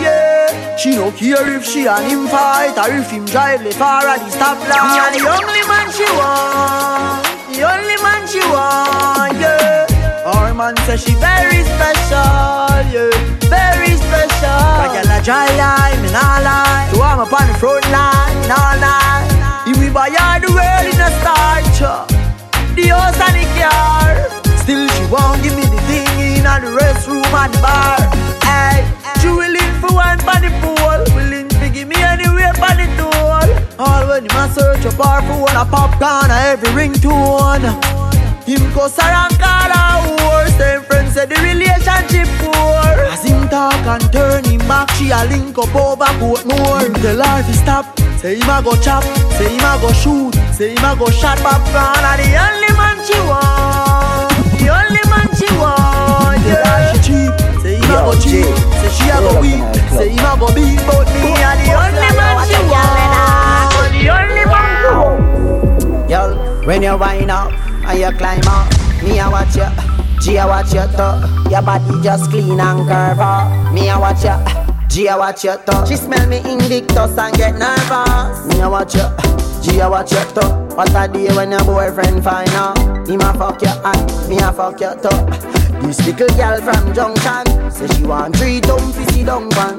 yeah. 0.00 0.76
She 0.80 0.96
no 0.96 1.10
care 1.12 1.44
if 1.56 1.64
she 1.66 1.86
and 1.86 2.06
him 2.10 2.26
fight 2.28 2.78
or 2.78 2.88
if 2.96 3.10
him 3.10 3.26
drive 3.26 3.62
the 3.62 3.72
far 3.72 4.06
at 4.08 4.20
the 4.24 4.30
stoplight. 4.32 4.80
Me 4.88 4.98
and 5.04 5.14
the 5.20 5.28
only 5.36 5.62
man 5.68 5.86
she 5.92 6.06
want, 6.16 7.26
the 7.60 7.68
only 7.68 7.96
man 8.00 8.24
she 8.26 8.40
want, 8.48 9.36
yeah. 9.36 9.84
Our 10.24 10.54
man 10.54 10.74
say 10.88 10.96
she 10.96 11.12
very 11.20 11.60
special, 11.68 12.72
yeah, 12.88 13.12
very 13.52 13.92
special. 14.00 14.64
Like 14.80 15.04
a 15.04 15.20
dry 15.20 15.44
line, 15.60 16.00
me 16.00 16.08
nah 16.08 16.40
lie. 16.40 16.88
So 16.92 17.02
I'm 17.02 17.20
up 17.20 17.28
on 17.28 17.46
the 17.48 17.54
front 17.60 17.84
line, 17.92 18.48
nah 18.48 18.80
lie. 18.80 19.28
If 19.68 19.76
we 19.76 19.90
buy 19.92 20.08
all 20.08 20.40
the 20.40 20.48
world 20.56 20.86
in 20.88 20.96
a 21.04 21.10
starch, 21.20 21.84
the 22.76 22.88
house 22.96 23.20
and 23.20 23.36
the 23.36 23.44
car. 23.60 24.08
Still 24.64 24.88
she 24.88 25.04
won't 25.12 25.42
give 25.42 25.54
me 25.54 25.68
the 25.68 25.80
thing 25.84 26.40
in 26.40 26.44
the 26.44 26.72
restroom 26.80 27.28
and 27.28 27.52
the 27.52 27.60
bar. 27.60 28.00
Hey, 28.40 28.88
she 29.20 29.28
willing 29.28 29.74
for 29.84 29.92
one 29.92 30.18
for 30.24 30.40
the 30.40 30.48
pool, 30.64 30.79
when 34.10 34.24
him 34.26 34.36
a 34.36 34.50
search 34.52 34.84
a 34.84 34.90
bar 34.98 35.22
for 35.22 35.38
one 35.46 35.54
a 35.54 35.64
popcorn 35.64 36.30
a 36.34 36.38
every 36.50 36.68
ringtone. 36.74 37.62
Him 38.42 38.62
cuss 38.74 38.98
her 38.98 39.06
and 39.06 39.34
call 39.38 39.70
her 39.70 39.94
whore. 40.02 40.48
Same 40.58 40.82
friends 40.82 41.14
say 41.14 41.26
the 41.26 41.38
relationship 41.38 42.26
poor. 42.42 42.90
As 43.06 43.22
him 43.22 43.48
talk 43.48 43.86
and 43.86 44.02
turn 44.12 44.42
him 44.44 44.58
back, 44.66 44.90
she 44.98 45.10
a 45.10 45.22
link 45.30 45.56
up 45.56 45.74
over 45.74 46.10
Portmore. 46.18 46.82
Him 46.82 46.94
tell 46.94 47.22
her 47.22 47.42
to 47.46 47.54
stop. 47.54 47.86
Say 48.18 48.34
him 48.34 48.50
a 48.50 48.60
go 48.62 48.74
chop, 48.82 49.04
say 49.38 49.48
him 49.48 49.64
a 49.64 49.78
go 49.80 49.92
shoot, 49.92 50.34
say 50.52 50.74
him 50.74 50.84
a 50.84 50.96
go 50.98 51.08
shot 51.08 51.38
popcorn. 51.38 52.02
And 52.10 52.18
the 52.20 52.28
only 52.34 52.72
man 52.76 52.98
she 53.06 53.18
want, 53.30 54.34
the 54.58 54.66
only 54.74 55.04
man 55.06 55.28
she 55.38 55.48
want. 55.56 56.42
Yeah, 56.44 56.92
she 56.92 56.98
cheap. 57.06 57.32
Say 57.62 57.76
him 57.78 57.94
a 57.94 58.02
go 58.04 58.12
cheap, 58.18 58.50
say 58.82 58.90
she 58.90 59.06
a 59.08 59.16
go 59.22 59.40
weak, 59.40 59.62
say 59.94 60.10
him 60.10 60.26
a 60.26 60.34
go 60.36 60.50
beat, 60.52 60.82
but 60.84 61.06
me 61.22 61.30
a 61.30 61.50
the 61.62 61.68
only 61.78 62.10
man 62.18 62.36
she 62.50 62.60
want. 62.68 63.09
When 66.70 66.84
you 66.84 66.96
wind 66.96 67.32
up 67.32 67.50
and 67.88 67.98
you 67.98 68.12
climb 68.16 68.46
up, 68.46 68.70
me 69.02 69.18
a 69.18 69.28
watch 69.28 69.56
you. 69.56 69.66
G 70.22 70.36
a 70.36 70.46
watch 70.46 70.72
you 70.72 70.86
too. 70.94 71.50
Your 71.50 71.62
body 71.62 72.00
just 72.00 72.30
clean 72.30 72.60
and 72.60 72.86
curve 72.88 73.18
up. 73.18 73.74
Me 73.74 73.88
a 73.88 73.98
watch 73.98 74.22
you. 74.22 74.38
G 74.88 75.08
a 75.08 75.18
watch 75.18 75.42
you 75.42 75.56
too. 75.66 75.84
She 75.84 75.96
smell 75.96 76.28
me 76.28 76.36
Invictus 76.38 77.18
and 77.18 77.36
get 77.36 77.56
nervous. 77.56 78.46
Me 78.46 78.60
a 78.60 78.70
watch 78.70 78.94
you. 78.94 79.02
G 79.60 79.80
a 79.80 79.90
watch 79.90 80.12
you 80.12 80.22
too. 80.32 80.46
What 80.76 80.94
a 80.94 81.12
day 81.12 81.34
when 81.34 81.50
your 81.50 81.64
boyfriend 81.64 82.22
find 82.22 82.48
out. 82.50 82.78
Him 83.08 83.20
a 83.20 83.34
fuck 83.34 83.60
you 83.62 83.68
and 83.68 84.28
me 84.28 84.38
a 84.38 84.52
fuck 84.52 84.80
you 84.80 84.94
too. 85.02 85.80
This 85.84 86.06
little 86.06 86.28
girl 86.36 86.60
from 86.60 86.94
Junction 86.94 87.72
say 87.72 87.88
she 87.96 88.04
want 88.04 88.36
three 88.36 88.60
dumb 88.60 88.92
fizzy 88.92 89.24
dung 89.24 89.50
pan. 89.50 89.76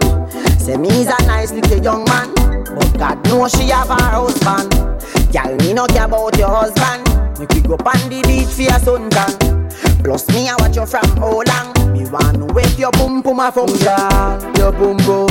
Say 0.59 0.75
me's 0.75 1.07
a 1.07 1.25
nice 1.25 1.53
little 1.53 1.81
young 1.81 2.03
man, 2.03 2.33
but 2.75 2.97
God 2.99 3.25
knows 3.27 3.53
she 3.53 3.69
have 3.69 3.87
her 3.87 3.95
husband. 3.95 4.90
Girl, 5.31 5.55
me 5.57 5.73
no 5.73 5.85
care 5.87 6.05
about 6.05 6.37
your 6.37 6.49
husband. 6.49 7.07
Make 7.39 7.49
we 7.51 7.61
go 7.61 7.75
on 7.75 8.01
the 8.09 8.21
beach 8.27 8.49
for 8.49 8.63
your 8.63 8.79
suntan. 8.79 10.03
Plus 10.03 10.27
me 10.29 10.49
I 10.49 10.55
watch 10.59 10.75
you 10.75 10.85
from 10.85 11.07
how 11.17 11.41
long. 11.41 11.93
Me 11.93 12.07
want 12.09 12.37
to 12.37 12.53
wake 12.53 12.77
your 12.77 12.91
boom 12.91 13.21
boom 13.21 13.39
a 13.39 13.51
function. 13.51 14.55
Your 14.57 14.71
boom 14.71 14.97
boom. 14.97 15.29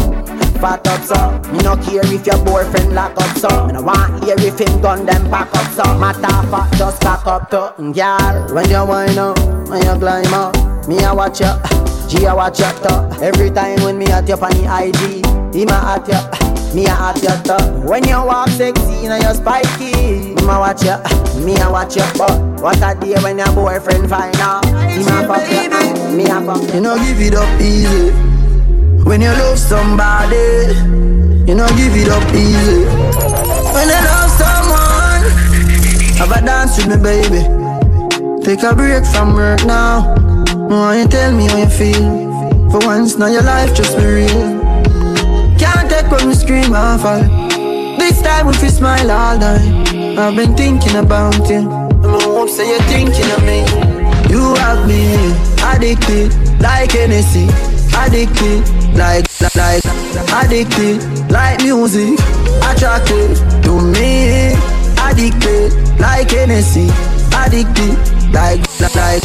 Fat 0.60 0.86
up 0.88 1.02
so 1.02 1.52
Me 1.52 1.58
no 1.60 1.74
care 1.76 2.04
if 2.12 2.26
your 2.26 2.36
boyfriend 2.44 2.94
lock 2.94 3.16
up 3.16 3.34
so 3.38 3.66
Me 3.66 3.72
no 3.72 3.80
want 3.80 4.22
hear 4.22 4.36
if 4.36 4.58
him 4.58 4.82
gun 4.82 5.06
them 5.06 5.30
pack 5.30 5.48
up 5.54 5.72
so 5.72 5.98
Matter 5.98 6.20
fat 6.50 6.70
just 6.76 7.00
cock 7.00 7.26
up 7.26 7.48
to 7.48 7.72
Girl, 7.78 8.54
when 8.54 8.68
you 8.68 8.84
wind 8.84 9.16
up 9.16 9.38
When 9.70 9.80
you 9.82 9.98
climb 9.98 10.34
up 10.34 10.86
Me 10.86 10.98
I 10.98 11.14
watch 11.14 11.40
you 11.40 11.80
G 12.10 12.26
I 12.26 12.34
watch 12.34 12.58
your 12.58 12.72
top. 12.72 13.22
Every 13.22 13.50
time 13.50 13.80
when 13.84 13.96
me 13.96 14.06
at 14.06 14.26
you 14.26 14.34
on 14.34 14.50
the 14.50 14.66
IG, 14.66 15.24
him 15.54 15.68
a 15.68 15.94
at 15.94 16.08
you, 16.08 16.49
me 16.74 16.86
a 16.86 16.90
at 16.90 17.22
your 17.22 17.36
top. 17.42 17.62
When 17.84 18.04
you 18.04 18.16
walk 18.16 18.48
sexy 18.50 19.06
and 19.06 19.22
you're 19.22 19.34
spiky, 19.34 20.34
him 20.34 20.48
a 20.48 20.58
watch 20.58 20.84
you, 20.84 20.96
me 21.44 21.56
a 21.60 21.70
watch 21.70 21.96
your 21.96 22.06
butt. 22.14 22.60
What 22.60 22.76
a 22.78 22.98
day 22.98 23.14
when 23.22 23.38
your 23.38 23.52
boyfriend 23.52 24.08
find 24.08 24.36
out, 24.36 24.64
him 24.66 25.02
a 25.02 25.26
fuck 25.26 25.46
you, 25.50 26.16
me 26.16 26.24
a 26.24 26.40
fuck. 26.40 26.74
You 26.74 26.80
know 26.80 26.96
give 26.96 27.20
it 27.20 27.34
up 27.34 27.60
easy. 27.60 28.10
When 29.04 29.20
you 29.20 29.30
love 29.30 29.58
somebody, 29.58 30.74
you 31.48 31.54
know 31.54 31.68
give 31.76 31.96
it 31.96 32.08
up 32.08 32.34
easy. 32.34 32.84
When 33.74 33.88
you 33.88 34.00
love 34.06 34.30
someone, 34.38 35.22
have 36.18 36.30
a 36.30 36.44
dance 36.44 36.76
with 36.76 36.88
me, 36.88 37.02
baby. 37.02 37.42
Take 38.44 38.62
a 38.62 38.74
break 38.74 39.04
from 39.06 39.34
work 39.34 39.64
now. 39.64 40.14
Why 40.68 41.00
you 41.00 41.08
tell 41.08 41.32
me 41.32 41.48
how 41.48 41.58
you 41.58 41.68
feel. 41.68 42.70
For 42.70 42.78
once, 42.86 43.16
now 43.16 43.26
your 43.26 43.42
life 43.42 43.74
just 43.74 43.96
be 43.96 44.04
real. 44.04 44.59
Can't 45.60 45.90
take 45.90 46.10
when 46.10 46.26
we 46.28 46.34
scream 46.34 46.72
and 46.72 47.00
fall. 47.00 47.20
This 47.98 48.22
time 48.22 48.48
if 48.48 48.62
you 48.62 48.70
smile 48.70 49.10
all 49.10 49.36
night. 49.36 50.16
I've 50.18 50.34
been 50.34 50.56
thinking 50.56 50.96
about 50.96 51.36
you. 51.50 51.68
I'm 51.68 52.20
hope 52.20 52.48
say 52.48 52.66
you're 52.70 52.80
thinking 52.88 53.30
of 53.36 53.44
me. 53.44 53.60
You 54.32 54.54
have 54.56 54.88
me 54.88 55.12
addicted 55.60 56.32
like 56.60 56.92
Hennessy. 56.92 57.44
Addicted 57.92 58.64
like 58.96 59.26
like 59.54 59.84
addicted 60.32 61.04
like 61.30 61.62
music. 61.62 62.18
Attracted 62.64 63.36
to 63.64 63.72
me. 63.92 64.56
Addicted 64.96 65.76
like 66.00 66.30
Hennessy. 66.30 66.88
Addicted 67.36 68.00
like 68.32 68.64
like 68.96 69.22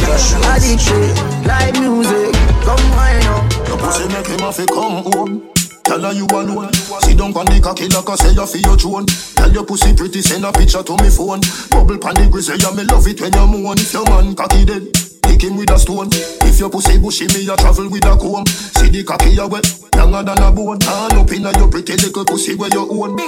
addicted 0.52 1.16
like 1.48 1.72
music. 1.80 2.34
Come 2.60 2.92
on 2.92 3.20
now. 3.24 3.48
Your 3.68 3.78
pussy 3.78 4.06
make 4.08 4.26
him 4.26 4.40
have 4.40 4.56
to 4.56 4.66
come 4.66 5.02
home. 5.12 5.55
Tell 5.96 6.12
her 6.12 6.12
you 6.12 6.28
alone. 6.28 6.68
Sit 7.08 7.16
down 7.16 7.32
on 7.32 7.48
the 7.48 7.56
cocky 7.56 7.88
like 7.88 8.04
I 8.04 8.20
say 8.20 8.36
you 8.36 8.44
feel 8.44 8.60
your 8.68 8.76
throne. 8.76 9.08
Tell 9.32 9.48
your 9.48 9.64
pussy 9.64 9.96
pretty, 9.96 10.20
send 10.20 10.44
a 10.44 10.52
picture 10.52 10.84
to 10.84 10.92
me 11.00 11.08
phone. 11.08 11.40
Bubble 11.72 11.96
pan 11.96 12.12
the 12.20 12.28
grizzly, 12.28 12.60
yeah, 12.60 12.68
me 12.76 12.84
love 12.84 13.08
it 13.08 13.16
when 13.16 13.32
you 13.32 13.48
moan. 13.48 13.80
If 13.80 13.96
your 13.96 14.04
man 14.04 14.36
cocky 14.36 14.68
dead, 14.68 14.92
kick 15.24 15.40
him 15.40 15.56
with 15.56 15.72
a 15.72 15.80
stone. 15.80 16.12
If 16.44 16.60
your 16.60 16.68
pussy 16.68 17.00
bushy, 17.00 17.32
me 17.32 17.48
a 17.48 17.56
travel 17.56 17.88
with 17.88 18.04
a 18.04 18.12
comb. 18.12 18.44
See 18.76 18.92
the 18.92 19.08
cocky 19.08 19.40
you 19.40 19.48
wet, 19.48 19.64
younger 19.96 20.20
than 20.20 20.36
a 20.36 20.52
bone. 20.52 20.84
All 20.84 21.16
up 21.16 21.32
inna 21.32 21.48
your 21.56 21.72
pretty 21.72 21.96
little 21.96 22.28
pussy 22.28 22.52
where 22.60 22.68
you 22.76 22.84
own. 22.84 23.16
Me 23.16 23.24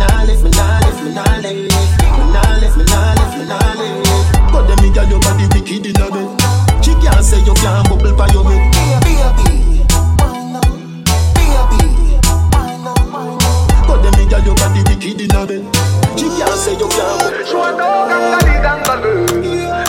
nah 0.00 0.24
lift, 0.24 0.40
me 0.40 0.48
nah 0.56 0.80
lift, 0.88 1.04
me 1.04 1.12
nah 1.12 1.36
lift, 1.44 1.68
me 1.68 1.68
nah 2.32 2.64
lift, 2.64 2.76
me 2.80 2.84
nah 2.88 3.12
lift, 3.12 3.34
me 3.36 3.44
nah 3.44 3.76
lift. 3.76 4.08
But 4.56 4.64
them 4.72 4.80
me 4.80 4.88
got 4.88 5.04
your 5.12 5.20
body 5.20 5.52
wicked 5.52 5.84
inna 5.84 6.08
bed. 6.08 6.32
She 6.80 6.96
can't 6.96 7.20
say 7.20 7.44
you 7.44 7.52
can't 7.60 7.84
bubble 7.92 8.16
by 8.16 8.24
your 8.32 8.48
head. 8.48 9.45
Baby. 14.28 14.42
But 14.42 14.42
them 14.42 14.42
me 14.42 14.46
your 14.46 14.54
body 14.56 14.82
wicked 14.88 15.20
in 15.20 15.30
a 15.30 15.46
bed. 15.46 16.18
She 16.18 16.26
can't 16.26 16.54
say 16.58 16.72
you 16.72 16.88
can't. 16.88 17.46
She 17.46 17.54
want 17.54 17.76
no 17.78 17.84
gangali 18.10 18.54
gangalu. 18.62 19.14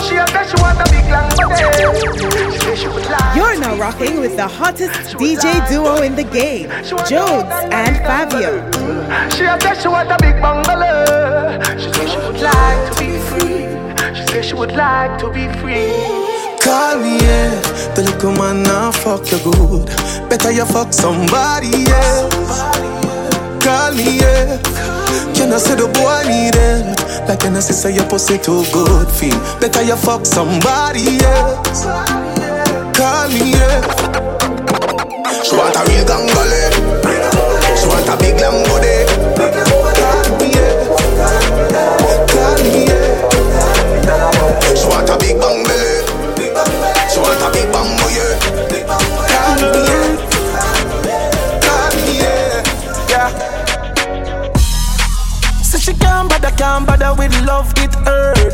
She 0.06 0.16
a 0.16 0.26
say 0.26 0.44
she 0.48 0.56
want 0.62 0.78
a 0.78 0.84
big 0.90 1.10
long 1.10 1.30
body. 1.36 2.52
She 2.52 2.58
say 2.58 2.76
she 2.76 2.88
would 2.88 3.06
like. 3.06 3.36
You're 3.36 3.58
now 3.58 3.76
rocking 3.76 4.20
with 4.20 4.36
the 4.36 4.46
hottest 4.46 5.16
DJ 5.16 5.68
duo 5.68 6.02
in 6.02 6.14
the 6.14 6.24
game, 6.24 6.68
Jodes 7.08 7.72
and 7.72 7.96
Fabio. 7.98 8.62
She 9.30 9.44
a 9.44 9.58
say 9.60 9.80
she 9.80 9.88
want 9.88 10.10
a 10.10 10.16
big 10.20 10.40
bungalow. 10.40 11.58
She 11.78 11.92
say 11.92 12.06
she 12.08 12.18
would 12.18 12.40
like 12.40 12.92
to 12.92 13.00
be 13.00 13.18
free. 13.28 13.66
She 14.14 14.26
say 14.32 14.42
she 14.42 14.54
would 14.54 14.72
like 14.72 15.18
to 15.20 15.30
be 15.30 15.48
free. 15.60 15.92
Call 16.62 16.98
me, 16.98 17.18
yeah. 17.18 17.60
The 17.94 18.02
little 18.02 18.32
man 18.32 18.62
now 18.62 18.92
fuck 18.92 19.30
you 19.32 19.38
good. 19.38 19.86
Better 20.28 20.50
you 20.50 20.64
fuck 20.66 20.92
somebody, 20.92 21.68
yeah. 21.68 23.07
Call 23.68 23.92
me, 23.92 24.16
yeah. 24.16 24.56
Can 25.36 25.52
I 25.52 25.58
say 25.58 25.76
the 25.76 25.84
boy 25.92 26.24
need 26.24 26.56
it? 26.56 27.28
Like 27.28 27.40
can 27.40 27.54
I 27.54 27.60
say 27.60 27.92
your 27.92 28.08
pussy 28.08 28.38
too 28.38 28.64
good, 28.72 29.10
feel? 29.12 29.36
Better 29.60 29.82
you 29.82 29.94
fuck 29.94 30.24
somebody, 30.24 31.20
yeah. 31.20 31.52
Call 32.96 33.28
me, 33.28 33.52
yeah. 33.52 33.84
She 35.44 35.52
want 35.52 35.76
a 35.76 35.84
real 35.84 36.04
gangale. 36.08 36.64
She 37.76 37.86
want 37.92 38.08
a 38.08 38.16
big 38.16 38.40
lambo 38.40 38.78
can't 56.68 56.86
bother, 56.86 57.14
with 57.14 57.34
love, 57.46 57.72
it 57.78 57.94
hurt. 58.06 58.52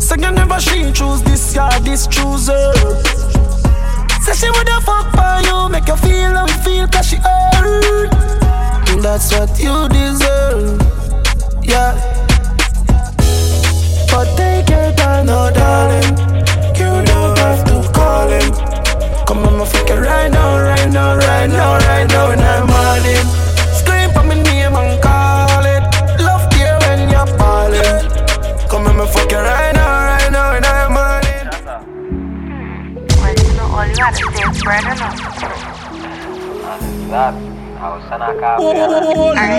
Say 0.00 0.16
you 0.22 0.30
never 0.30 0.60
she 0.60 0.92
choose 0.92 1.22
this 1.22 1.54
guy, 1.54 1.76
this 1.80 2.06
choose 2.06 2.46
her. 2.46 2.72
Say 4.24 4.34
she 4.40 4.48
woulda 4.54 4.78
fuck 4.86 5.06
for 5.16 5.36
you, 5.48 5.68
make 5.68 5.88
you 5.88 5.96
feel 5.96 6.32
how 6.38 6.46
it 6.46 6.60
feel, 6.64 6.86
cause 6.86 7.06
she 7.08 7.16
hurt. 7.16 8.10
That's 9.02 9.32
what 9.34 9.50
you 9.58 9.74
deserve, 9.88 10.78
yeah. 11.64 11.92
But 14.10 14.28
take 14.36 14.68
your 14.70 14.92
time, 14.92 15.26
no 15.26 15.50
darling. 15.58 16.16
You 16.80 16.90
don't 17.10 17.38
have 17.38 17.62
to 17.70 17.76
call 17.92 18.28
him. 18.28 18.48
Come 19.26 19.46
on, 19.46 19.58
my 19.58 19.64
fucker, 19.64 20.00
right 20.00 20.30
now, 20.30 20.62
right 20.62 20.90
now, 20.92 21.16
right 21.16 21.48
now, 21.48 21.78
right 21.88 22.08
now, 22.08 22.30
and 22.30 22.40
I'm 22.40 22.70
on 22.70 23.06
it. 23.16 23.39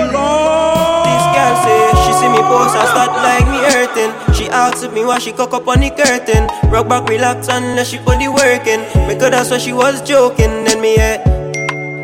Enough. 0.09 1.05
This 1.05 1.25
girl 1.33 1.53
say 1.61 1.81
she 2.05 2.11
see 2.17 2.29
me 2.29 2.41
post 2.49 2.75
and 2.77 2.87
start 2.89 3.11
like 3.21 3.45
me 3.49 3.59
hurting. 3.69 4.11
She 4.33 4.49
asks 4.49 4.87
me 4.93 5.05
why 5.05 5.19
she 5.19 5.31
cock 5.31 5.53
up 5.53 5.67
on 5.67 5.79
the 5.81 5.89
curtain. 5.89 6.49
Rock 6.69 6.87
back, 6.87 7.09
relax 7.09 7.47
unless 7.49 7.89
she 7.89 7.97
put 7.97 8.19
the 8.19 8.29
work 8.29 8.67
in. 8.67 8.81
Because 9.07 9.31
that's 9.31 9.49
why 9.51 9.57
she 9.57 9.73
was 9.73 10.01
joking. 10.01 10.63
Then 10.65 10.81
me 10.81 10.95
yeah. 10.95 11.21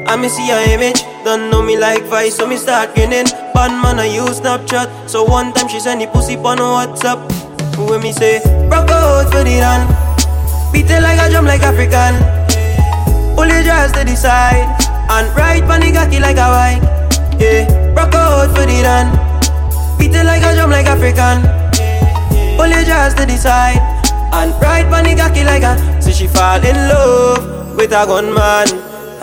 I 0.08 0.16
me 0.16 0.30
see 0.30 0.48
her 0.48 0.64
image, 0.72 1.04
don't 1.26 1.52
know 1.52 1.62
me 1.62 1.78
like 1.78 2.04
Vice, 2.04 2.38
so 2.38 2.48
me 2.48 2.56
start 2.56 2.96
grinning. 2.96 3.26
Bad 3.54 3.76
man, 3.84 4.00
I 4.00 4.06
use 4.06 4.40
Snapchat. 4.40 5.10
So 5.10 5.26
one 5.26 5.52
time 5.52 5.68
she 5.68 5.82
send 5.82 6.00
the 6.00 6.08
pussy 6.08 6.38
on 6.38 6.60
WhatsApp. 6.60 7.20
When 7.90 8.02
me 8.02 8.14
say, 8.14 8.40
rock 8.70 8.90
out 8.90 9.30
for 9.32 9.44
the 9.44 9.60
run. 9.60 9.84
Beat 10.72 10.90
it 10.90 11.02
like 11.02 11.20
a 11.20 11.30
drum 11.30 11.46
like 11.46 11.62
African. 11.62 12.18
Pull 13.36 13.48
your 13.48 13.64
dress 13.64 13.92
to 13.94 14.04
the 14.04 14.16
side. 14.16 14.68
And 15.10 15.28
ride 15.36 15.64
pan 15.64 15.82
the 15.82 15.92
cocky 15.92 16.20
like 16.20 16.38
a 16.38 16.48
bike. 16.52 16.84
Yeah, 17.40 17.94
rock 17.94 18.14
out 18.14 18.50
for 18.56 18.66
the 18.66 18.82
run. 18.84 19.08
Beat 19.98 20.14
it 20.14 20.26
like 20.26 20.44
a 20.44 20.56
drum 20.56 20.72
like 20.72 20.86
African. 20.86 21.42
Pull 22.58 22.68
your 22.68 22.84
dress 22.84 23.14
to 23.16 23.26
the 23.26 23.38
side. 23.38 23.80
And 24.34 24.52
ride 24.62 24.90
pan 24.92 25.06
the 25.06 25.16
cocky 25.16 25.44
like 25.44 25.64
a. 25.64 26.02
So 26.02 26.12
she 26.12 26.28
fall 26.28 26.64
in 26.64 26.76
love 26.90 27.76
with 27.78 27.92
a 27.92 28.06
gunman. 28.06 28.68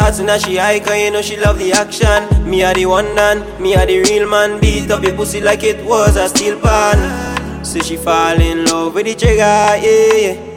As 0.00 0.16
soon 0.16 0.28
as 0.28 0.42
she 0.42 0.56
hike, 0.56 0.86
you 0.86 1.10
know 1.10 1.22
she 1.22 1.36
love 1.36 1.58
the 1.58 1.72
action. 1.72 2.48
Me 2.48 2.62
are 2.64 2.74
the 2.74 2.86
one 2.86 3.14
man, 3.14 3.40
me 3.62 3.74
are 3.74 3.86
the 3.86 4.00
real 4.02 4.28
man. 4.28 4.60
Beat 4.60 4.90
up 4.90 5.02
your 5.02 5.14
pussy 5.14 5.40
like 5.40 5.62
it 5.62 5.84
was 5.84 6.16
a 6.16 6.28
steel 6.28 6.58
pan. 6.60 7.64
So 7.64 7.80
she 7.80 7.96
fall 7.96 8.40
in 8.40 8.64
love 8.66 8.94
with 8.94 9.06
the 9.06 9.14
trigger, 9.14 9.36
yeah, 9.38 10.14
yeah. 10.14 10.53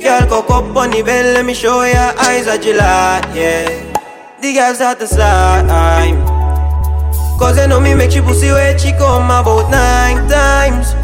Girl, 0.00 0.26
cock 0.28 0.50
up 0.50 0.76
on 0.76 0.90
the 0.90 1.02
bell, 1.02 1.34
let 1.34 1.44
me 1.44 1.54
show 1.54 1.82
ya 1.82 2.14
eyes 2.18 2.46
are 2.46 2.56
July, 2.56 3.20
yeah. 3.34 3.66
The 4.40 4.54
girls 4.54 4.80
at 4.80 4.98
the 4.98 5.06
slime. 5.06 6.22
Cause 7.38 7.56
they 7.56 7.66
know 7.66 7.80
me 7.80 7.94
make 7.94 8.12
she 8.12 8.20
pussy 8.20 8.50
wet, 8.52 8.80
she 8.80 8.92
come 8.92 9.26
about 9.26 9.70
nine 9.70 10.28
times. 10.28 10.94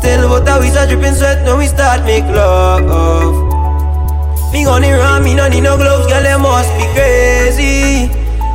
Tell 0.00 0.28
how 0.28 0.60
we 0.60 0.68
start 0.70 0.88
dripping 0.90 1.14
sweat, 1.14 1.44
now 1.44 1.58
we 1.58 1.66
start 1.66 2.04
make 2.04 2.24
love. 2.24 2.82
Me 4.52 4.64
gonna 4.64 4.96
run, 4.96 5.24
me 5.24 5.34
no 5.34 5.48
need 5.48 5.62
no 5.62 5.76
gloves, 5.76 6.06
girl, 6.06 6.22
they 6.22 6.36
must 6.38 6.70
be 6.78 6.86
crazy. 6.94 8.08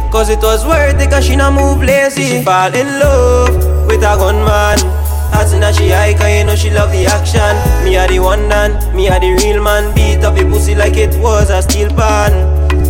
Cause 0.09 0.29
it 0.29 0.39
was 0.41 0.65
worth 0.65 1.01
it, 1.01 1.09
cause 1.09 1.25
she 1.25 1.35
not 1.35 1.53
move 1.53 1.83
lazy. 1.83 2.39
She 2.39 2.43
fall 2.43 2.73
in 2.73 2.87
love 2.99 3.87
with 3.87 4.03
a 4.03 4.15
gunman. 4.15 5.02
Soon 5.47 5.63
as 5.63 5.77
she 5.77 5.89
hike, 5.89 6.19
you 6.39 6.45
know 6.45 6.55
she 6.55 6.69
love 6.71 6.91
the 6.91 7.05
action. 7.05 7.53
Me 7.85 7.95
are 7.97 8.07
the 8.07 8.19
one 8.19 8.47
man, 8.47 8.71
me 8.95 9.07
are 9.09 9.19
the 9.19 9.31
real 9.43 9.61
man. 9.61 9.93
Beat 9.93 10.23
up 10.23 10.37
your 10.37 10.49
pussy 10.49 10.73
like 10.73 10.97
it 10.97 11.15
was 11.21 11.49
a 11.49 11.61
steel 11.61 11.89
pan. 11.89 12.31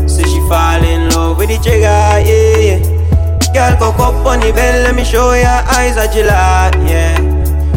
So 0.07 0.21
she 0.23 0.39
fall 0.47 0.83
in 0.83 1.09
love 1.09 1.37
with 1.37 1.49
the 1.49 1.57
trigger, 1.57 1.83
yeah. 2.23 2.79
Girl, 3.53 3.77
cock 3.77 3.99
up 3.99 4.25
on 4.25 4.39
the 4.39 4.51
bell, 4.53 4.83
let 4.83 4.95
me 4.95 5.03
show 5.03 5.33
ya 5.33 5.63
eyes 5.67 5.97
are 5.97 6.07
July, 6.11 6.71
yeah. 6.87 7.17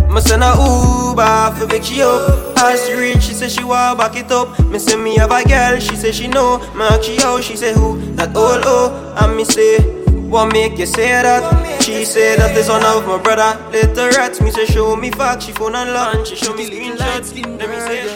I'ma 0.09 0.21
send 0.21 0.43
a 0.43 0.55
Uber 0.57 1.55
for 1.59 1.67
pick 1.67 1.83
she 1.85 2.01
up. 2.03 2.57
As 2.59 2.87
she 2.87 2.95
reach, 2.95 3.23
she 3.23 3.35
say 3.35 3.49
she 3.49 3.65
want 3.65 3.99
back 3.99 4.17
it 4.17 4.31
up. 4.31 4.59
Me 4.71 4.79
say 4.79 4.97
me 4.97 5.17
have 5.17 5.33
a 5.33 5.43
girl, 5.47 5.79
she 5.81 5.97
say 5.97 6.13
she 6.13 6.29
know. 6.29 6.59
Mark 6.75 7.03
she 7.03 7.19
out, 7.23 7.43
she 7.43 7.57
say 7.57 7.75
who? 7.75 8.01
That 8.15 8.37
old 8.37 8.63
oh. 8.65 9.15
And 9.21 9.37
me 9.37 9.45
say, 9.45 9.81
what 10.29 10.53
make 10.53 10.79
you 10.79 10.87
say 10.87 11.11
that? 11.11 11.76
She 11.87 12.05
say 12.05 12.35
that 12.35 12.53
this 12.53 12.67
son 12.67 12.83
of 12.83 13.07
my 13.07 13.23
brother. 13.23 13.55
Later 13.71 14.11
rats, 14.19 14.41
me 14.41 14.51
say 14.51 14.67
show 14.67 14.97
me 14.97 15.13
facts. 15.13 15.45
She 15.45 15.53
phone 15.53 15.77
and 15.77 16.27
she 16.27 16.35
show 16.35 16.53
me 16.53 16.69
screenshots. 16.69 17.31
Let 17.33 17.71
me 17.71 17.79
say 17.79 18.09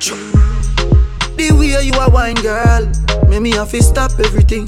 show. 0.00 0.16
The 1.36 1.52
way 1.52 1.80
you 1.86 1.94
a 1.94 2.10
wine, 2.10 2.34
girl, 2.42 2.90
make 3.28 3.42
me 3.42 3.52
have 3.52 3.70
to 3.70 3.80
stop 3.80 4.10
everything. 4.18 4.66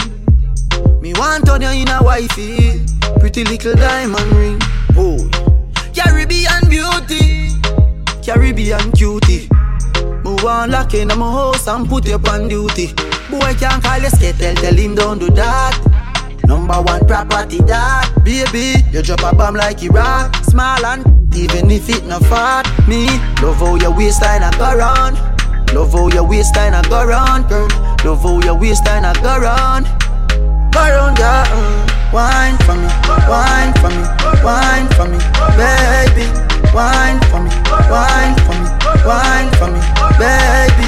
Me 1.01 1.13
want 1.15 1.49
on 1.49 1.63
you 1.63 1.71
in 1.71 1.89
a 1.89 1.99
wifey, 2.01 2.87
pretty 3.19 3.43
little 3.43 3.75
diamond 3.75 4.33
ring. 4.37 4.61
Oh, 4.97 5.19
Caribbean 5.93 6.69
beauty, 6.71 7.49
Caribbean 8.23 8.93
cutie. 8.93 9.49
Move 10.23 10.45
on 10.45 10.71
lock 10.71 10.95
in 10.95 11.09
my 11.09 11.15
house 11.17 11.67
and 11.67 11.89
put 11.89 12.07
you 12.07 12.21
on 12.31 12.47
duty. 12.47 12.95
Boy 13.33 13.53
can't 13.59 13.83
call 13.83 13.99
you 13.99 14.11
skate, 14.11 14.37
tell 14.39 14.75
him 14.75 14.95
don't 14.95 15.19
do 15.19 15.29
that. 15.31 16.02
Number 16.47 16.81
one 16.83 17.07
property 17.07 17.59
that 17.71 18.13
Baby, 18.25 18.85
you 18.91 19.03
drop 19.03 19.23
a 19.23 19.35
bomb 19.35 19.55
like 19.55 19.83
Iraq. 19.83 20.37
Small 20.45 20.85
and 20.85 21.35
even 21.35 21.71
if 21.71 21.89
it 21.89 22.05
not 22.07 22.23
fat. 22.27 22.67
Me, 22.87 23.07
love 23.43 23.59
how 23.59 23.77
your 23.77 23.95
waistline 23.97 24.43
a 24.43 24.51
go 24.59 24.77
round. 24.77 25.17
Love 25.73 25.93
how 25.93 26.09
your 26.09 26.29
waistline 26.29 26.75
a 26.75 26.83
go 26.89 27.05
round, 27.05 27.49
girl. 27.49 27.69
Love 28.05 28.23
how 28.23 28.41
your 28.41 28.59
waistline 28.59 29.05
a 29.05 29.15
go 29.23 29.39
round. 29.39 29.87
Go 30.73 30.81
round, 30.81 31.17
girl. 31.17 31.93
Wine 32.13 32.59
for 32.69 32.77
me, 32.77 32.89
wine 33.27 33.73
for 33.81 33.89
me, 33.89 34.05
wine 34.45 34.87
for 34.93 35.09
me 35.09 35.17
Baby, 35.57 36.29
wine 36.77 37.19
for 37.33 37.41
me, 37.41 37.49
wine 37.89 38.37
for 38.45 38.53
me, 38.53 38.69
wine 39.09 39.49
for 39.57 39.69
me 39.73 39.81
Baby, 40.21 40.85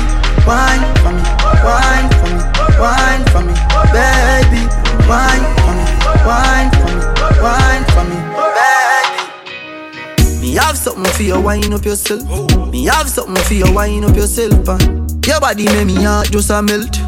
wine 0.47 0.85
for 1.03 1.13
me, 1.13 1.23
wine 1.65 2.09
for 2.21 2.29
me, 2.31 2.43
wine 2.79 3.25
for 3.33 3.43
me 3.43 3.55
Baby, 3.95 4.63
wine 5.09 5.45
for 5.61 5.73
me, 5.73 5.85
wine 6.27 6.71
for 6.75 6.89
me, 6.93 7.01
wine 7.41 7.85
for 7.93 8.05
me 8.05 8.19
Baby. 8.57 10.41
Me 10.41 10.55
have 10.55 10.77
something 10.77 11.13
for 11.13 11.23
you, 11.23 11.41
wine 11.41 11.73
up 11.73 11.85
yourself 11.85 12.23
Me 12.71 12.85
have 12.85 13.09
something 13.09 13.43
for 13.45 13.55
you, 13.55 13.73
wine 13.73 14.05
up 14.05 14.17
yourself 14.17 14.69
and 14.69 15.27
Your 15.27 15.41
body 15.41 15.65
make 15.67 15.87
me 15.87 16.03
heart 16.03 16.31
just 16.31 16.51
a 16.51 16.63
melt. 16.63 16.99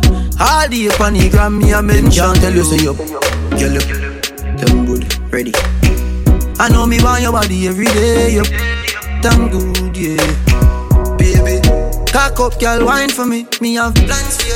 All 0.41 0.69
the 0.69 0.89
up 0.89 1.13
the 1.13 1.29
gram, 1.31 1.59
me 1.59 1.73
a 1.73 1.83
men 1.83 2.11
Can't 2.11 2.37
tell 2.41 2.53
you 2.53 2.65
say 2.65 2.77
you 2.77 2.95
You 3.59 3.69
look 3.69 3.89
Damn 4.59 4.87
good, 4.87 5.33
ready. 5.33 5.53
I 6.59 6.69
know 6.71 6.87
me 6.87 7.03
want 7.03 7.23
your 7.23 7.33
body 7.33 7.69
every 7.69 7.85
day 7.87 8.35
Yup, 8.37 8.47
damn 9.21 9.49
good, 9.51 9.95
yeah 9.97 10.76
Cock 12.13 12.41
up, 12.41 12.59
girl, 12.61 12.85
wine 12.87 13.09
for 13.09 13.27
me. 13.27 13.47
Me 13.61 13.75
have 13.75 13.95
plans 13.95 14.37
for 14.41 14.47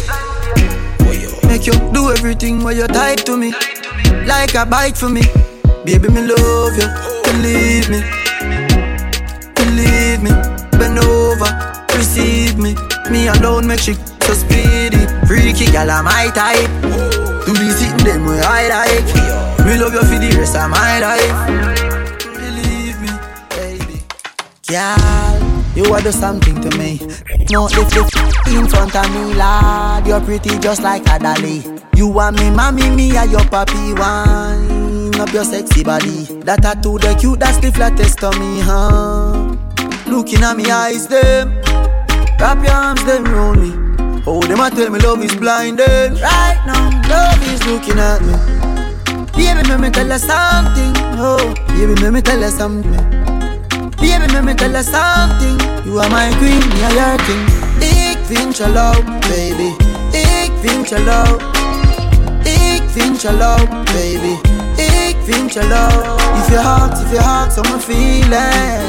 you 1.15 1.31
Make 1.49 1.67
you 1.67 1.73
do 1.93 2.11
everything 2.11 2.63
while 2.63 2.77
you 2.77 2.87
tight 2.87 3.27
to 3.27 3.37
me. 3.37 3.53
Like 4.27 4.55
a 4.55 4.65
bite 4.65 4.97
for 4.97 5.09
me. 5.09 5.23
Baby, 5.85 6.09
me 6.09 6.23
love 6.23 6.77
you. 6.79 6.89
Believe 7.25 7.91
me. 7.91 8.01
Believe 9.55 10.23
me. 10.23 10.31
Bend 10.79 10.99
over. 10.99 11.51
Receive 11.97 12.57
me. 12.57 12.75
Me 13.11 13.27
alone 13.29 13.67
make 13.67 13.81
she 13.81 13.95
so 13.95 14.33
speedy. 14.33 15.07
Freaky 15.27 15.67
gal 15.73 15.91
I'm 15.91 16.05
my 16.05 16.31
type. 16.35 16.71
Do 17.45 17.53
the 17.53 17.71
sitting 17.77 18.05
them 18.07 18.27
where 18.27 18.43
I 18.45 18.69
like 18.69 19.67
Me 19.67 19.77
love 19.79 19.93
you 19.93 20.01
for 20.01 20.19
the 20.19 20.31
rest 20.39 20.55
of 20.57 20.71
my 20.71 21.01
life. 21.01 21.37
Believe 22.37 23.01
me, 23.01 23.11
baby. 23.51 24.03
Gal, 24.63 24.99
you 25.75 25.85
are 25.95 26.01
the 26.01 26.12
something 26.12 26.61
to 26.61 26.77
me 26.79 26.99
No, 27.51 27.68
if 27.71 27.95
you 27.95 28.59
in 28.59 28.66
front 28.68 28.95
of 28.97 29.11
me, 29.12 29.35
lad 29.35 30.07
You're 30.07 30.21
pretty 30.21 30.59
just 30.59 30.83
like 30.83 31.07
a 31.09 31.18
dolly 31.18 31.62
You 31.95 32.18
are 32.18 32.33
me, 32.33 32.51
mommy, 32.51 32.91
me 32.91 33.16
are 33.16 33.27
your 33.27 33.41
papi 33.41 33.99
Wine 33.99 35.21
up 35.21 35.33
your 35.33 35.45
sexy 35.45 35.85
body 35.85 36.25
That 36.45 36.62
tattoo, 36.62 36.99
the 36.99 37.14
cute, 37.18 37.41
that's 37.41 37.59
the 37.59 37.71
flattest 37.71 38.18
to 38.21 38.31
me, 38.39 38.61
huh 38.61 39.57
Looking 40.07 40.43
at 40.43 40.57
me 40.57 40.71
eyes, 40.71 41.07
them 41.07 41.57
Wrap 42.41 42.64
your 42.64 42.73
arms, 42.73 43.05
them 43.05 43.25
round 43.25 43.61
me 43.61 43.91
Oh, 44.27 44.41
them 44.43 44.61
a 44.61 44.71
tell 44.71 44.91
me 44.91 44.99
love 44.99 45.25
is 45.25 45.35
blinded. 45.35 46.21
Right 46.21 46.62
now, 46.66 46.91
love 47.09 47.43
is 47.49 47.64
looking 47.66 47.99
at 47.99 48.21
me. 48.21 48.35
Baby, 49.33 49.66
let 49.66 49.81
me 49.81 49.91
tell 49.91 50.07
you 50.07 50.18
something. 50.18 50.93
Oh, 51.18 51.55
baby, 51.68 51.95
let 52.03 52.12
me 52.12 52.21
tell 52.21 52.39
you 52.39 52.51
something. 52.51 53.20
Baby, 54.01 54.27
let 54.33 54.45
me 54.45 54.55
tell 54.55 54.73
you 54.73 54.83
something. 54.83 55.57
You 55.85 55.99
are 55.99 56.11
my 56.11 56.31
queen, 56.39 56.61
me 56.71 56.83
are 56.85 56.95
your 56.95 57.19
king. 57.27 57.47
Ik 57.81 58.19
vind 58.25 58.57
je 58.57 58.69
leuk, 58.69 59.05
baby. 59.29 59.71
Ik 60.13 60.53
vind 60.61 60.89
je 60.89 60.99
leuk. 61.05 61.43
Ik 62.43 62.83
vind 62.87 63.23
je 63.23 63.33
leuk, 63.33 63.69
baby. 63.85 64.35
Ik 64.77 65.17
vind 65.25 65.53
je 65.53 65.61
leuk. 65.61 66.05
If 66.39 66.49
your 66.49 66.63
heart, 66.63 66.99
if 67.03 67.11
your 67.11 67.23
heart, 67.23 67.53
so 67.53 67.63
my 67.63 67.79
feeling. 67.79 68.83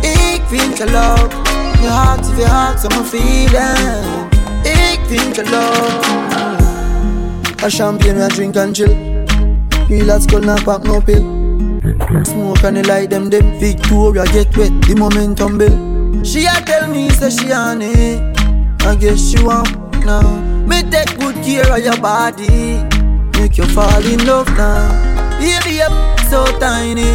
Ik 0.00 0.42
vind 0.46 0.76
je 0.78 0.84
leuk. 0.84 1.32
Your 1.80 1.92
heart, 1.92 2.26
if 2.28 2.36
your 2.36 2.48
heart, 2.48 2.80
so 2.80 2.88
my 2.88 3.04
feeling. 3.04 4.30
Ik 4.62 5.00
vind 5.06 5.36
je 5.36 5.44
love 5.50 6.10
A 7.64 7.68
champagne 7.68 8.14
we 8.14 8.26
drink 8.28 8.56
and 8.56 8.76
chill 8.76 8.96
Real 9.88 10.10
at 10.10 10.22
school 10.22 10.40
not 10.40 10.64
pop 10.64 10.84
no 10.84 11.00
pill 11.00 11.41
Smoke 12.24 12.64
and 12.64 12.76
the 12.76 12.82
light 12.88 13.10
them 13.10 13.30
them 13.30 13.58
Victoria 13.58 14.24
get 14.26 14.56
wet. 14.56 14.72
The 14.82 14.94
momentum 14.96 15.58
bill 15.58 16.24
She 16.24 16.44
a 16.46 16.54
tell 16.64 16.88
me 16.88 17.10
say 17.10 17.30
she 17.30 17.52
on 17.52 17.82
it. 17.82 18.20
I 18.84 18.96
guess 18.96 19.20
she 19.30 19.42
want 19.42 19.70
now. 20.04 20.22
Me 20.66 20.82
take 20.90 21.18
good 21.18 21.36
care 21.44 21.70
of 21.72 21.84
your 21.84 21.98
body. 22.00 22.82
Make 23.38 23.58
you 23.58 23.66
fall 23.66 24.04
in 24.04 24.24
love 24.26 24.48
now. 24.56 24.88
Baby 25.38 25.78
you're 25.80 26.18
so 26.30 26.44
tiny. 26.58 27.10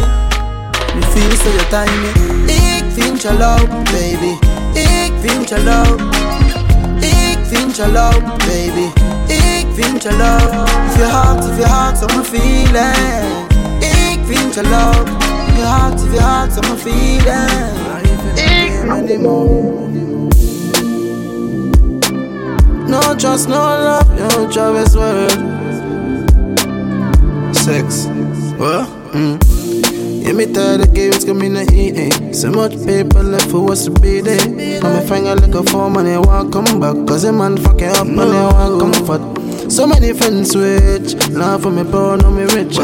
Me 0.94 1.02
feel 1.12 1.32
so 1.42 1.50
you 1.56 1.66
tiny. 1.70 2.10
Ik 2.46 2.84
vind 2.92 3.22
je 3.22 3.32
love 3.32 3.68
baby. 3.92 4.38
Ik 4.74 5.12
vind 5.20 5.48
je 5.48 5.64
love. 5.64 6.18
Vind 7.48 7.76
je 7.76 7.88
leuk, 7.88 8.22
baby. 8.38 8.90
Ik 9.32 9.66
vind 9.74 10.02
je 10.02 10.16
leuk. 10.16 10.68
If 10.88 10.96
your 10.96 11.10
heart, 11.10 11.44
if 11.44 11.56
your 11.56 11.68
heart, 11.68 11.96
so 11.98 12.06
my 12.06 12.22
feeling. 12.22 13.47
Je 14.28 14.62
leuk. 14.62 15.08
If 15.48 15.56
your 15.56 15.66
heart, 15.66 15.94
if 15.94 16.12
your 16.12 16.22
heart, 16.22 16.50
my 16.62 16.76
feeling. 16.76 17.78
Je 19.06 19.16
No 22.88 23.14
trust, 23.16 23.48
no 23.48 23.56
love, 23.56 24.08
no 24.18 24.48
Travis 24.50 24.94
word. 24.94 25.30
Sex, 27.54 28.06
what? 28.58 28.88
Mm. 29.12 29.38
Yeah, 30.22 30.32
me 30.32 30.46
tired 30.52 30.82
of 30.82 30.92
games 30.92 31.24
coming 31.24 31.54
to 31.54 31.62
eat 31.74 31.96
it. 31.96 32.34
So 32.34 32.50
much 32.50 32.72
paper 32.84 33.22
left 33.22 33.50
for 33.50 33.60
what's 33.64 33.84
to 33.84 33.90
be 33.90 34.20
there. 34.20 34.40
On 34.84 34.92
my 34.92 35.00
finger 35.06 35.36
like 35.36 35.54
a 35.54 35.62
form 35.62 35.96
and 35.96 36.06
they 36.06 36.18
want 36.18 36.52
come 36.52 36.80
back. 36.80 36.96
Cause 37.06 37.24
a 37.24 37.32
man 37.32 37.56
fuck 37.56 37.80
it 37.80 37.96
up 37.96 38.06
and 38.06 38.18
they 38.18 38.24
want 38.24 38.80
comfort. 38.80 39.72
So 39.72 39.86
many 39.86 40.12
friends 40.12 40.50
switch. 40.52 41.14
Laugh 41.30 41.62
for 41.62 41.70
me 41.70 41.84
poor, 41.84 42.18
no 42.18 42.30
me 42.30 42.44
rich. 42.44 42.78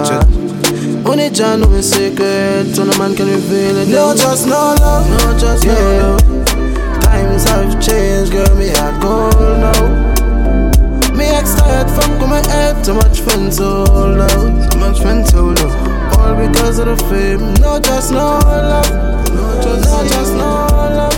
Only 1.07 1.31
John 1.31 1.61
know 1.61 1.69
me 1.69 1.83
secret. 1.83 2.75
So 2.75 2.85
no 2.85 2.97
man 2.99 3.15
can 3.15 3.29
reveal 3.29 3.77
it. 3.79 3.89
No 3.89 4.15
trust, 4.17 4.47
no 4.47 4.75
love. 4.81 5.09
No 5.11 5.39
trust, 5.39 5.65
yeah. 5.65 5.75
no 5.75 6.17
love. 6.19 7.01
Times 7.03 7.45
have 7.45 7.83
changed, 7.83 8.33
girl. 8.33 8.55
Me 8.57 8.71
a 8.71 8.99
gold 9.01 9.37
now. 9.61 11.15
Me 11.15 11.27
ex 11.27 11.55
tired 11.55 11.91
from 11.91 12.19
coming 12.19 12.45
head. 12.45 12.85
Too 12.85 12.95
much 12.95 13.21
friends 13.21 13.59
hold 13.59 14.21
out. 14.21 14.73
Too 14.73 14.79
much 14.79 15.01
friends 15.01 15.31
hold 15.31 15.59
out 15.61 16.05
all 16.25 16.35
because 16.37 16.79
of 16.79 16.87
the 16.87 16.97
fame. 17.09 17.55
No, 17.61 17.79
just 17.81 18.11
no 18.11 18.39
love. 18.39 18.91
No, 19.29 19.45
just 19.63 19.85
no, 19.91 20.09
just 20.09 20.33
no 20.33 20.51
love. 20.99 21.17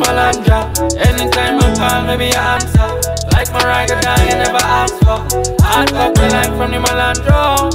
Malanja, 0.00 0.58
anytime 1.06 1.56
you 1.60 1.76
call 1.76 2.06
me, 2.06 2.16
me 2.16 2.32
answer. 2.32 2.99
Like 3.40 3.52
Mariah 3.54 3.86
Carey, 3.88 4.28
you 4.28 4.36
never 4.36 4.60
ask 4.60 4.92
for. 5.00 5.16
Hard 5.64 5.88
copy 5.88 6.28
like 6.28 6.52
from 6.60 6.72
the 6.72 6.80
Malandro. 6.84 7.72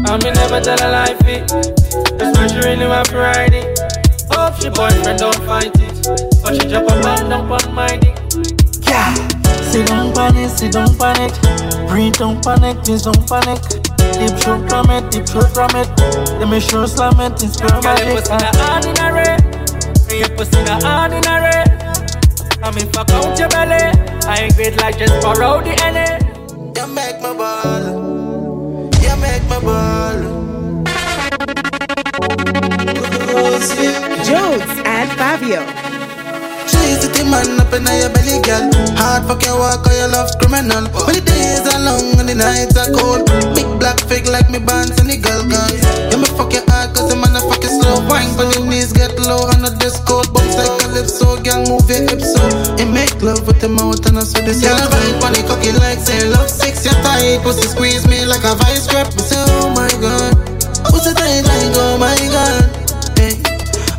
And 0.00 0.24
me 0.24 0.30
never 0.32 0.64
tell 0.64 0.80
a 0.80 0.88
lie 0.88 1.12
fit. 1.20 1.44
That's 2.16 2.32
why 2.32 2.46
she 2.48 2.56
really 2.64 2.86
want 2.88 3.08
to 3.12 3.18
ride 3.18 3.52
it. 3.52 3.78
Hope 4.32 4.56
she 4.56 4.70
boyfriend 4.70 5.18
don't 5.18 5.36
fight 5.44 5.76
it. 5.76 6.08
But 6.40 6.56
she 6.56 6.68
drop 6.72 6.88
a 6.88 6.96
man 7.04 7.28
down 7.28 7.52
on 7.52 7.74
my 7.74 8.00
dick. 8.00 8.16
Yeah. 8.88 9.12
Sit 9.68 9.88
down 9.88 10.14
panic, 10.14 10.48
sit 10.48 10.72
down 10.72 10.96
panic. 10.96 11.36
Breathe, 11.86 12.14
don't 12.14 12.42
panic, 12.42 12.82
please 12.82 13.02
don't 13.02 13.28
panic. 13.28 13.60
Deep 14.16 14.32
throat 14.40 14.64
from 14.72 14.88
it, 14.88 15.04
deep 15.12 15.28
throat 15.28 15.52
from 15.52 15.68
it. 15.76 15.84
Let 16.40 16.48
me 16.48 16.60
show 16.60 16.86
slam 16.86 17.20
it, 17.20 17.36
it's 17.44 17.60
Girl, 17.60 17.76
your 17.76 18.16
pussy 18.16 18.40
na 18.40 18.72
ordinary. 18.72 19.36
Your 20.16 20.32
pussy 20.32 20.64
na 20.64 20.80
ordinary. 20.80 21.63
I 22.64 22.70
mean, 22.70 22.90
fuck 22.92 23.10
out 23.10 23.38
your 23.38 23.50
belly. 23.50 23.76
I 24.24 24.48
ain't 24.48 24.56
great 24.56 24.74
like 24.80 24.96
just 24.96 25.20
borrow 25.20 25.60
the 25.60 25.76
NA. 25.84 26.16
You 26.72 26.86
make 26.96 27.20
my 27.20 27.36
ball. 27.36 28.88
You 29.04 29.16
make 29.20 29.44
my 29.52 29.60
ball. 29.60 30.16
Jodes 34.24 34.72
and 34.88 35.10
Fabio. 35.12 35.60
Cheesy 36.64 37.08
the 37.12 37.28
man 37.28 37.60
up 37.60 37.68
in 37.76 37.84
your 37.84 38.08
belly, 38.08 38.40
girl. 38.40 38.72
Hard 38.96 39.28
fuck 39.28 39.44
your 39.44 39.58
walk 39.58 39.86
or 39.86 39.92
your 39.92 40.08
love's 40.08 40.34
criminal. 40.36 40.88
When 41.04 41.16
the 41.16 41.20
days 41.20 41.68
are 41.68 41.84
long 41.84 42.18
and 42.18 42.30
the 42.30 42.34
nights 42.34 42.78
are 42.80 42.88
cold. 42.96 43.28
Big 43.54 43.68
black 43.78 44.00
fig 44.08 44.26
like 44.26 44.48
me 44.48 44.58
bands 44.58 44.98
and 44.98 45.10
the 45.10 45.18
girl 45.18 45.44
guns. 45.44 45.84
You 46.10 46.16
me 46.16 46.28
fuck 46.32 46.50
your 46.50 46.63
hard 46.63 46.63
cause 46.63 46.63
the 46.63 46.63
man 47.24 47.36
a 47.36 47.40
fuck 47.40 47.62
you 47.64 47.72
slow. 47.72 48.04
Wine 48.08 48.28
for 48.36 48.44
the 48.44 48.60
knees 48.60 48.92
get 48.92 49.16
low 49.24 49.48
on 49.48 49.64
the 49.64 49.72
disco. 49.80 50.20
Bounce 50.32 50.56
like 50.60 50.68
a 50.68 50.76
calypso, 50.84 51.40
girl 51.40 51.64
move 51.64 51.88
your 51.88 52.04
hips 52.04 52.36
so. 52.36 52.44
It 52.76 52.88
make 52.92 53.16
love 53.24 53.46
with 53.48 53.60
the 53.60 53.68
mouth 53.68 54.04
and 54.04 54.20
I 54.20 54.24
saw 54.24 54.44
this. 54.44 54.60
Girl 54.60 54.76
vibe 54.76 55.24
on 55.24 55.32
the 55.32 55.42
cocky 55.48 55.72
like 55.80 55.98
say 55.98 56.28
love 56.28 56.50
six 56.50 56.84
you 56.84 56.92
tight. 57.00 57.40
Pussy 57.40 57.68
squeeze 57.68 58.04
me 58.06 58.24
like 58.28 58.44
a 58.44 58.54
vice 58.60 58.84
grip. 58.86 59.08
Me 59.16 59.22
say 59.24 59.40
oh 59.40 59.72
my 59.72 59.88
god. 59.98 60.36
Pussy 60.92 61.16
tight 61.16 61.42
like 61.48 61.72
oh 61.80 61.96
my 61.96 62.16
god. 62.28 62.68
Hey. 63.16 63.40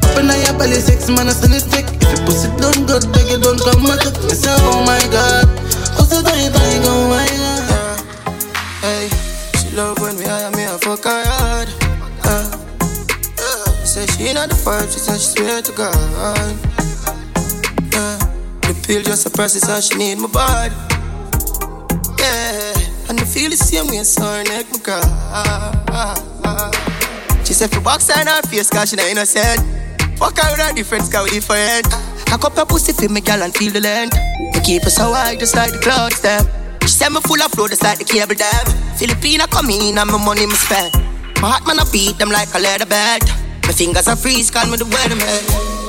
Up 0.05 0.21
in 0.21 0.29
your 0.29 0.55
belly 0.55 0.79
six 0.79 1.09
man 1.09 1.27
I 1.27 1.33
it 1.33 1.65
thick. 1.65 1.87
If 1.89 2.09
your 2.13 2.21
pussy 2.29 2.49
don't 2.61 2.85
good, 2.85 3.03
then 3.09 3.25
you 3.27 3.37
don't 3.41 3.59
come 3.59 3.83
back. 3.89 4.05
Me 4.05 4.35
say 4.37 4.53
oh 4.53 4.85
my 4.85 5.01
god. 5.09 5.49
Pussy 5.97 6.21
tight 6.21 6.53
like 6.53 6.83
oh 6.85 7.09
my 7.09 7.25
god. 7.25 7.97
Hey, 8.85 9.09
she 9.57 9.75
love 9.75 9.97
when 9.99 10.15
we 10.17 10.25
hire 10.25 10.51
me 10.51 10.63
a 10.69 10.77
fuck 10.77 11.03
her 11.05 11.25
hard. 11.25 11.84
Say 13.95 14.27
she 14.27 14.33
not 14.33 14.49
the 14.49 14.55
vibe, 14.55 14.91
she 14.91 14.99
said 14.99 15.15
she 15.23 15.39
swear 15.39 15.61
to 15.61 15.71
God. 15.71 15.95
Uh, 16.19 16.51
the 18.67 18.75
pill 18.83 18.99
just 19.01 19.23
process 19.33 19.63
how 19.71 19.79
she 19.79 19.95
need 19.95 20.19
my 20.19 20.27
body. 20.27 20.75
Yeah, 22.19 23.07
and 23.07 23.15
I 23.15 23.23
feel 23.23 23.47
the 23.47 23.55
same 23.55 23.87
way, 23.87 24.03
so 24.03 24.19
her 24.27 24.43
neck 24.43 24.67
my 24.67 24.79
cry. 24.83 24.99
She 27.47 27.53
said 27.53 27.71
for 27.71 27.79
box 27.79 28.11
her 28.11 28.19
in 28.19 28.27
her 28.27 28.41
face, 28.51 28.69
cause 28.69 28.89
she 28.89 28.97
not 28.97 29.07
innocent. 29.07 29.63
Fuck 30.19 30.43
her 30.43 30.51
with 30.51 30.59
her 30.59 30.75
different 30.75 31.05
scout 31.07 31.31
different. 31.31 31.87
Cock 32.27 32.43
up 32.43 32.59
her 32.59 32.65
pussy 32.65 32.91
for 32.91 33.07
me, 33.07 33.21
girl, 33.21 33.47
and 33.47 33.55
feel 33.55 33.71
the 33.71 33.79
length. 33.79 34.19
Me 34.51 34.59
keep 34.59 34.83
her 34.83 34.91
so 34.91 35.15
high, 35.15 35.37
just 35.37 35.55
like 35.55 35.71
the 35.71 35.79
clouds, 35.79 36.19
them. 36.19 36.43
She 36.81 36.91
said 36.99 37.15
me 37.15 37.23
full 37.23 37.39
of 37.39 37.49
flow, 37.55 37.69
just 37.69 37.81
like 37.81 37.99
the 37.99 38.03
cable 38.03 38.35
dam. 38.35 38.65
Filipina 38.99 39.47
come 39.47 39.71
in 39.71 39.97
and 39.97 40.11
my 40.11 40.19
money 40.19 40.45
me 40.45 40.55
spend. 40.59 40.91
My 41.39 41.55
heart 41.55 41.63
man 41.65 41.79
I 41.79 41.87
beat 41.93 42.19
them 42.19 42.27
like 42.27 42.51
a 42.51 42.59
leather 42.59 42.85
bed. 42.85 43.23
My 43.65 43.73
fingers 43.73 44.07
are 44.07 44.15
freeze, 44.15 44.51
call 44.51 44.69
me 44.69 44.77
the 44.77 44.85
weatherman. 44.85 45.41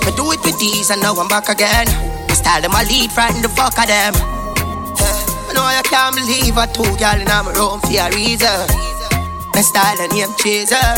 Me 0.04 0.10
do 0.16 0.32
it 0.32 0.40
with 0.44 0.58
these 0.58 0.90
and 0.90 1.00
now 1.02 1.14
I'm 1.14 1.28
back 1.28 1.48
again. 1.48 1.86
My 2.28 2.34
style 2.34 2.62
them 2.62 2.72
I 2.72 2.84
lead, 2.88 3.12
frighten 3.12 3.42
the 3.42 3.48
fuck 3.48 3.76
of 3.78 3.86
them. 3.86 4.14
I 4.16 5.52
know 5.52 5.62
I 5.62 5.82
can't 5.84 6.16
believe 6.16 6.56
I 6.56 6.66
two 6.72 6.88
girl 6.96 7.20
in 7.20 7.28
my 7.28 7.52
room 7.52 7.80
for 7.84 7.92
a 7.92 8.08
reason. 8.16 8.64
My 9.52 9.60
style 9.60 10.00
and 10.00 10.12
name 10.12 10.32
chaser. 10.40 10.88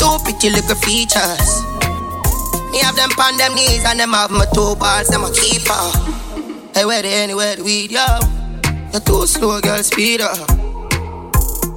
Two 0.00 0.16
pretty 0.24 0.48
little 0.48 0.76
features. 0.80 1.62
Me 2.72 2.78
have 2.80 2.96
them 2.96 3.12
on 3.20 3.36
them 3.36 3.54
knees 3.54 3.84
and 3.84 4.00
them 4.00 4.12
have 4.16 4.30
my 4.30 4.46
two 4.54 4.74
balls, 4.76 5.08
them 5.08 5.24
a 5.24 5.30
keeper. 5.30 5.76
Hey, 6.72 6.86
where 6.86 7.02
they 7.02 7.22
anywhere 7.22 7.56
the 7.56 7.64
weed, 7.64 7.92
yo? 7.92 8.00
You're 8.92 9.00
too 9.02 9.26
slow, 9.26 9.60
girl, 9.60 9.82
speed 9.82 10.22
up. 10.22 10.40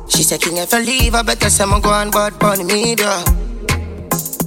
She 0.07 0.23
said, 0.23 0.39
King, 0.39 0.55
if 0.55 0.73
I 0.73 0.79
leave, 0.79 1.15
I 1.15 1.21
better 1.21 1.49
say 1.49 1.65
I'm 1.65 1.81
going 1.81 2.11
bad 2.11 2.39
me, 2.59 2.63
media. 2.63 3.34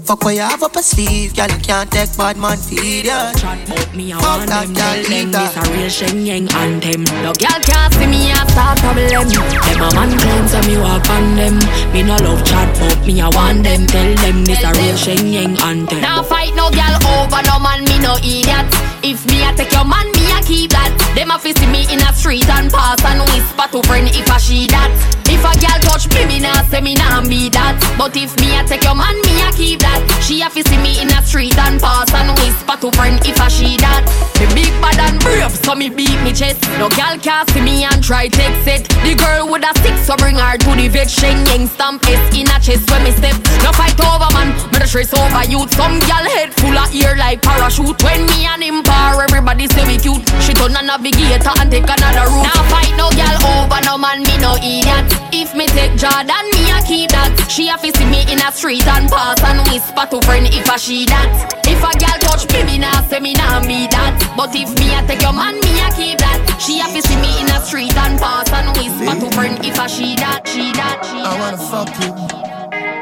Fuck 0.08 0.24
what 0.24 0.34
you 0.34 0.40
have 0.40 0.62
up 0.62 0.74
a 0.74 0.82
sleeve, 0.82 1.36
girl, 1.36 1.52
I 1.52 1.58
can't 1.60 1.92
take 1.92 2.16
bad 2.16 2.38
man 2.38 2.56
feed 2.56 3.04
ya. 3.04 3.28
Chat 3.36 3.60
about 3.68 3.92
me, 3.92 4.08
I 4.08 4.16
Fuck 4.16 4.24
want 4.24 4.48
that 4.48 4.64
them, 4.64 4.72
girl, 4.72 4.80
tell 4.80 5.04
them 5.04 5.12
leave 5.12 5.32
this 5.36 5.52
that. 5.52 5.68
a 5.68 5.72
real 5.76 5.90
Shen 5.92 6.18
Yeng 6.24 6.48
anthem. 6.48 7.04
No 7.20 7.36
girl 7.36 7.60
can't 7.60 7.92
see 7.92 8.08
me 8.08 8.32
a 8.32 8.40
start 8.48 8.80
problem. 8.80 9.04
Them 9.04 9.84
a 9.84 9.88
man 9.92 10.08
claims 10.16 10.52
that 10.56 10.64
me 10.64 10.80
walk 10.80 11.04
on 11.12 11.36
them. 11.36 11.60
Me 11.92 12.00
no 12.00 12.16
love 12.24 12.40
chat, 12.40 12.72
but 12.80 12.96
me 13.04 13.20
I 13.20 13.28
want 13.28 13.68
them. 13.68 13.84
Tell 13.84 14.08
them 14.24 14.48
this 14.48 14.64
a 14.64 14.72
real 14.80 14.96
Shen 14.96 15.28
Yeng 15.28 15.60
anthem. 15.60 16.00
Now 16.00 16.24
fight 16.24 16.56
no 16.56 16.72
girl 16.72 16.96
over 17.12 17.44
no 17.44 17.60
man, 17.60 17.84
me 17.84 18.00
no 18.00 18.16
idiot. 18.24 18.64
If 19.04 19.28
me 19.28 19.44
a 19.44 19.52
take 19.52 19.76
your 19.76 19.84
man, 19.84 20.08
me 20.16 20.24
a 20.32 20.40
keep 20.40 20.72
that. 20.72 20.88
Them 21.12 21.28
a 21.28 21.36
fi 21.36 21.52
see 21.52 21.68
me 21.68 21.84
in 21.92 22.00
a 22.00 22.16
street 22.16 22.48
and 22.48 22.72
pass 22.72 22.96
and 23.04 23.20
whisper 23.28 23.68
to 23.76 23.84
friend 23.84 24.08
if 24.08 24.24
I 24.24 24.40
she 24.40 24.72
that. 24.72 24.88
If 25.28 25.44
a 25.44 25.52
girl 25.60 25.78
touch 25.84 26.08
me, 26.14 26.24
me 26.26 26.40
nah 26.40 26.64
say 26.66 26.80
me 26.80 26.94
nah 26.94 27.20
be 27.22 27.48
that. 27.50 27.76
But 27.96 28.16
if 28.16 28.32
me 28.40 28.56
a 28.56 28.64
take 28.64 28.84
your 28.84 28.96
man, 28.96 29.14
me 29.22 29.44
a 29.44 29.52
keep 29.52 29.80
that. 29.80 30.00
She 30.24 30.40
a 30.40 30.48
fi 30.50 30.62
see 30.64 30.80
me 30.80 31.00
in 31.00 31.12
a 31.12 31.20
street 31.22 31.56
and 31.58 31.80
pass 31.80 32.08
and 32.16 32.32
whisper 32.40 32.76
to 32.80 32.88
friend 32.96 33.20
if 33.26 33.40
I 33.40 33.48
she 33.48 33.76
that. 33.78 34.08
Me 34.40 34.46
big 34.54 34.72
bad 34.80 34.98
and 34.98 35.20
brave, 35.20 35.52
so 35.52 35.74
me 35.74 35.88
beat 35.90 36.16
me 36.24 36.32
chest. 36.32 36.64
No 36.80 36.88
girl 36.88 37.18
can 37.20 37.46
see 37.52 37.60
me 37.60 37.84
and 37.84 38.02
try 38.02 38.28
take 38.28 38.56
it. 38.66 38.88
The 39.04 39.14
girl 39.14 39.50
with 39.52 39.68
a 39.68 39.72
stick, 39.78 39.96
so 40.00 40.16
bring 40.16 40.36
her 40.36 40.56
to 40.56 40.70
the 40.74 40.88
vet. 40.88 41.10
Shen 41.10 41.44
Yeng 41.46 41.68
stamp 41.68 42.04
S 42.08 42.20
in 42.32 42.48
a 42.48 42.56
chest 42.60 42.88
when 42.90 43.04
me 43.04 43.12
step. 43.12 43.36
No 43.60 43.72
fight 43.76 43.98
over 44.00 44.30
man, 44.32 44.54
me 44.72 44.78
the 44.80 44.86
stress 44.86 45.12
over 45.12 45.44
youth. 45.44 45.72
Some 45.74 46.00
girl 46.08 46.24
head 46.36 46.54
full 46.56 46.76
of 46.76 46.88
ear 46.94 47.16
like 47.16 47.42
parachute. 47.42 48.00
When 48.02 48.24
me 48.32 48.46
and 48.46 48.62
him 48.62 48.82
everybody 49.18 49.66
say 49.68 49.84
we 49.86 49.98
cute. 49.98 50.24
She 50.42 50.54
turn 50.54 50.76
a 50.76 50.82
navigator 50.82 51.52
and 51.60 51.70
take 51.70 51.84
another 51.84 52.30
route. 52.30 52.46
Now 52.46 52.62
fight 52.70 52.94
no 52.96 53.10
girl 53.10 53.38
over 53.58 53.80
no 53.84 53.98
man, 53.98 54.22
me 54.22 54.36
no 54.38 54.54
idiot. 54.56 55.17
If 55.32 55.54
me 55.54 55.66
take 55.68 55.96
Jordan, 55.96 56.44
me 56.54 56.70
a 56.70 56.80
keep 56.82 57.10
that. 57.10 57.34
She 57.48 57.68
a 57.68 57.76
fi 57.78 57.90
see 57.90 58.06
me 58.06 58.22
in 58.30 58.40
a 58.40 58.52
street 58.52 58.86
and 58.86 59.08
pass 59.10 59.42
and 59.44 59.60
whisper 59.68 60.06
to 60.10 60.18
friend 60.26 60.46
if 60.48 60.68
I 60.70 60.76
she 60.76 61.04
that. 61.06 61.28
If 61.66 61.82
a 61.82 61.92
girl 61.98 62.18
touch 62.22 62.46
me, 62.52 62.64
me 62.64 62.78
nah 62.78 63.02
say 63.06 63.20
me 63.20 63.34
nah 63.34 63.60
be 63.60 63.86
that. 63.90 64.16
But 64.36 64.54
if 64.54 64.70
me 64.78 64.94
a 64.94 65.02
take 65.06 65.22
your 65.22 65.32
man, 65.32 65.60
me 65.60 65.72
a 65.82 65.88
keep 65.92 66.18
that. 66.18 66.38
She 66.60 66.80
a 66.80 66.86
fi 66.88 67.00
see 67.00 67.18
me 67.20 67.42
in 67.42 67.50
a 67.50 67.60
street 67.60 67.96
and 67.96 68.18
pass 68.18 68.50
and 68.52 68.70
whisper 68.76 69.14
to 69.18 69.28
friend 69.34 69.58
if 69.64 69.78
I 69.78 69.86
she 69.86 70.16
that, 70.16 70.46
she 70.46 70.72
that, 70.72 71.04
she 71.04 71.18
I 71.20 71.34
wanna 71.38 71.58
fuck 71.58 71.92
you 72.00 72.10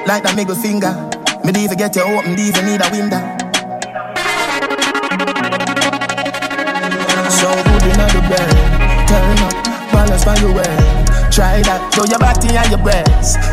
like 0.06 0.22
that 0.22 0.36
middle 0.36 0.54
finger. 0.54 0.94
Me 1.44 1.52
even 1.62 1.78
get 1.78 1.94
you 1.96 2.02
open, 2.02 2.38
even 2.38 2.64
need 2.66 2.80
a 2.80 2.88
window. 2.90 3.22
So 7.30 7.50
good 7.54 7.82
in 7.86 7.98
the 8.14 8.22
bed, 8.30 8.50
turn 9.08 9.38
up, 9.46 9.92
balance 9.92 10.24
by 10.24 10.36
your 10.40 10.54
way. 10.54 11.05
Try 11.36 11.60
that, 11.68 11.92
show 11.92 12.06
your 12.06 12.18
body 12.18 12.56
and 12.56 12.70
your 12.70 12.80
breasts. 12.80 13.45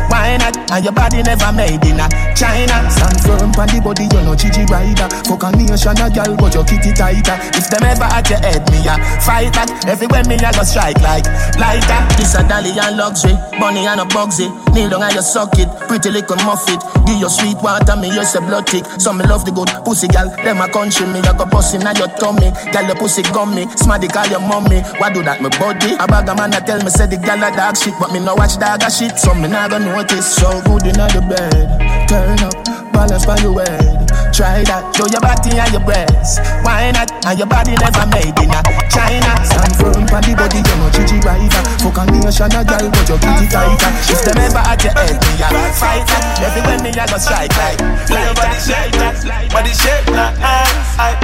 And 0.70 0.84
your 0.84 0.92
body 0.92 1.22
never 1.22 1.52
made 1.52 1.84
in 1.84 2.00
a 2.00 2.06
China. 2.34 2.76
Stand 2.90 3.20
firm 3.22 3.52
on 3.54 3.68
the 3.68 3.78
body, 3.82 4.04
you 4.08 4.22
know 4.24 4.34
Gigi 4.34 4.64
rider. 4.70 5.08
Fuck 5.28 5.44
a 5.44 5.48
nation, 5.54 5.96
a 5.98 6.06
girl, 6.10 6.32
but 6.36 6.54
your 6.54 6.64
kitty 6.64 6.92
tighter. 6.92 7.36
If 7.54 7.70
them 7.70 7.84
ever 7.84 8.08
at 8.08 8.28
your 8.30 8.40
head, 8.40 8.64
me 8.70 8.82
a 8.86 8.94
fight 9.22 9.52
back. 9.54 9.70
Everywhere 9.86 10.24
me 10.24 10.36
a 10.40 10.50
go 10.52 10.64
strike 10.64 10.98
like 11.04 11.26
lighter. 11.58 12.00
This 12.16 12.34
a 12.34 12.42
dolly 12.46 12.74
and 12.74 12.96
luxury, 12.96 13.36
bunny 13.60 13.86
and 13.86 14.00
a 14.00 14.06
bugsy. 14.10 14.50
Kneel 14.74 14.90
down 14.90 15.04
and 15.04 15.14
you 15.14 15.22
suck 15.22 15.54
it, 15.58 15.68
pretty 15.86 16.10
little 16.10 16.36
muffet. 16.42 16.80
Give 17.06 17.20
your 17.20 17.30
sweet 17.30 17.58
water, 17.62 17.96
me 17.96 18.10
you 18.10 18.24
say 18.24 18.40
blood 18.40 18.66
tick. 18.66 18.84
So 18.98 19.12
me 19.12 19.24
love 19.26 19.44
the 19.44 19.52
good 19.52 19.70
pussy 19.84 20.08
gal. 20.08 20.30
Them 20.42 20.60
a 20.60 20.66
country 20.68 21.06
me, 21.06 21.22
you 21.22 21.34
go 21.38 21.46
bust 21.46 21.74
in 21.74 21.82
your 21.82 22.10
tummy. 22.18 22.50
Gal 22.72 22.86
your 22.86 22.96
pussy 22.96 23.22
gummy, 23.30 23.68
smarty 23.76 24.08
call 24.08 24.26
your 24.26 24.40
mommy. 24.40 24.82
Why 24.98 25.12
do 25.12 25.22
that, 25.22 25.40
my 25.40 25.50
body? 25.54 25.94
A 26.00 26.06
bag 26.06 26.28
of 26.28 26.36
man 26.36 26.54
a 26.54 26.60
tell 26.60 26.82
me 26.82 26.90
say 26.90 27.06
the 27.06 27.16
gal 27.16 27.38
a 27.38 27.54
dog 27.54 27.76
shit, 27.76 27.94
but 28.00 28.10
me 28.10 28.18
no 28.18 28.34
watch 28.34 28.58
dog 28.58 28.82
a 28.82 28.90
shit, 28.90 29.14
so 29.18 29.34
me 29.34 29.46
not 29.46 29.70
gonna 29.70 29.86
notice. 29.86 30.34
So 30.34 30.53
good 30.62 30.86
in 30.86 30.94
the 30.94 31.22
bed, 31.26 31.66
turn 32.08 32.38
up, 32.44 32.54
balance 32.92 33.26
by 33.26 33.38
your 33.42 33.58
head. 33.58 34.06
Try 34.34 34.66
that, 34.66 34.90
show 34.98 35.06
your 35.06 35.22
body 35.22 35.54
and 35.54 35.70
your 35.70 35.84
breasts. 35.86 36.42
Why 36.66 36.90
not? 36.90 37.06
And 37.22 37.38
your 37.38 37.46
body 37.46 37.78
never 37.78 38.02
made 38.10 38.34
in 38.34 38.50
a 38.50 38.60
China. 38.90 39.30
Stand 39.46 39.74
firm 39.78 40.10
on 40.10 40.22
the 40.26 40.34
body, 40.34 40.58
you 40.58 40.74
know 40.74 40.90
Gigi 40.90 41.22
rider. 41.22 41.62
Fuck 41.78 42.02
a 42.02 42.10
nation 42.10 42.50
a 42.50 42.66
gal, 42.66 42.82
but 42.90 43.06
your 43.06 43.18
kitty 43.22 43.46
tighter. 43.46 43.90
If 44.10 44.26
them 44.26 44.42
ever 44.42 44.58
at 44.58 44.82
your 44.82 44.90
head, 44.98 45.22
me 45.22 45.38
a 45.38 45.48
fight 45.78 46.02
that. 46.10 46.42
Everywhere 46.42 46.82
me 46.82 46.90
a 46.90 47.06
go 47.06 47.18
strike 47.22 47.54
like, 47.54 47.78
See 48.10 48.18
your 48.18 48.34
body 48.34 48.58
shape, 48.58 48.90
nice. 48.98 49.22
Body 49.54 49.70
shape, 49.70 50.06
nice. 50.10 51.22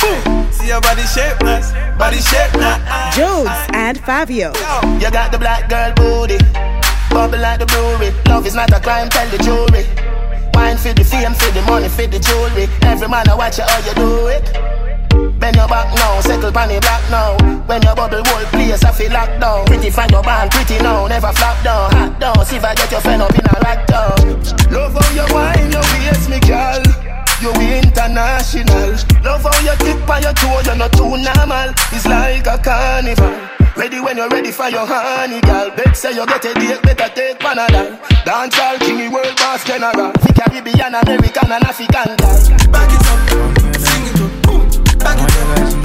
Boom. 0.00 0.48
See 0.48 0.68
your 0.72 0.80
body 0.80 1.04
shape, 1.04 1.40
nice. 1.44 1.76
Body 2.00 2.24
shape, 2.24 2.56
nice. 2.56 2.80
Jodes 3.12 3.52
and 3.76 4.00
Fabio. 4.00 4.48
You 4.96 5.12
got 5.12 5.28
the 5.28 5.36
black 5.36 5.68
girl 5.68 5.92
booty, 5.92 6.40
bubble 7.14 7.38
like 7.38 7.60
the 7.62 7.66
brewery. 7.66 8.10
Love 8.26 8.44
is 8.44 8.58
not 8.58 8.74
a 8.74 8.80
crime, 8.82 9.08
tell 9.08 9.28
the 9.30 9.38
jury. 9.38 9.86
Wine 10.52 10.76
for 10.76 10.92
the 10.92 11.06
fame, 11.06 11.32
for 11.32 11.50
the 11.54 11.62
money, 11.62 11.88
for 11.88 12.06
the 12.10 12.18
jewelry. 12.18 12.66
Every 12.82 13.08
man 13.08 13.30
I 13.30 13.34
watch 13.38 13.58
you 13.58 13.64
how 13.64 13.78
you 13.86 13.94
do 13.94 14.26
it. 14.26 14.44
Bend 15.38 15.56
your 15.56 15.68
back 15.70 15.94
now, 15.94 16.20
settle 16.20 16.50
pan 16.50 16.68
the 16.68 16.82
black 16.82 17.02
now. 17.10 17.38
When 17.70 17.80
your 17.82 17.94
bubble 17.94 18.22
whole 18.26 18.46
place, 18.50 18.82
I 18.82 18.90
feel 18.90 19.12
locked 19.14 19.38
down. 19.40 19.64
Pretty 19.66 19.90
find 19.90 20.10
your 20.10 20.22
band, 20.22 20.50
pretty 20.50 20.82
now, 20.82 21.06
never 21.06 21.32
flop 21.32 21.62
down. 21.62 21.90
Hot 21.94 22.18
down, 22.18 22.44
see 22.44 22.56
if 22.56 22.64
I 22.64 22.74
get 22.74 22.90
your 22.90 23.00
friend 23.00 23.22
up 23.22 23.30
in 23.30 23.46
a 23.46 23.56
rack. 23.62 23.86
Love 24.74 24.94
how 24.98 25.10
you 25.14 25.26
wine, 25.30 25.70
your 25.70 25.86
waist, 25.94 26.28
me 26.28 26.42
girl. 26.42 26.82
You 27.38 27.50
international. 27.78 28.98
Love 29.22 29.46
how 29.46 29.54
you 29.62 29.74
tip 29.78 30.08
on 30.08 30.22
your 30.22 30.34
toe, 30.34 30.60
you're 30.66 30.76
not 30.76 30.92
too 30.92 31.14
normal. 31.14 31.70
It's 31.94 32.06
like 32.06 32.46
a 32.46 32.58
carnival. 32.58 33.63
Ready 33.76 34.00
when 34.00 34.16
you're 34.16 34.28
ready 34.28 34.52
for 34.52 34.68
your 34.68 34.86
honey, 34.86 35.40
girl. 35.40 35.70
Bet 35.76 35.96
say 35.96 36.12
you 36.14 36.24
get 36.26 36.44
a 36.44 36.54
date, 36.54 36.82
better 36.82 37.08
take 37.14 37.38
Panadol. 37.38 37.98
Dance 38.24 38.58
all 38.58 38.78
king, 38.78 39.12
world 39.12 39.36
boss 39.36 39.64
general. 39.64 40.12
The 40.12 40.32
Caribbean, 40.32 40.94
American, 40.94 41.52
and 41.52 41.64
African 41.64 42.16
girl. 42.16 42.38
Back 42.70 42.90
it 42.94 43.06
up, 43.10 43.20
sing 43.80 44.06
it 44.06 44.20
up, 44.20 44.42
boom. 44.42 44.68
Back 44.98 45.18
it 45.18 45.74
up, 45.74 45.83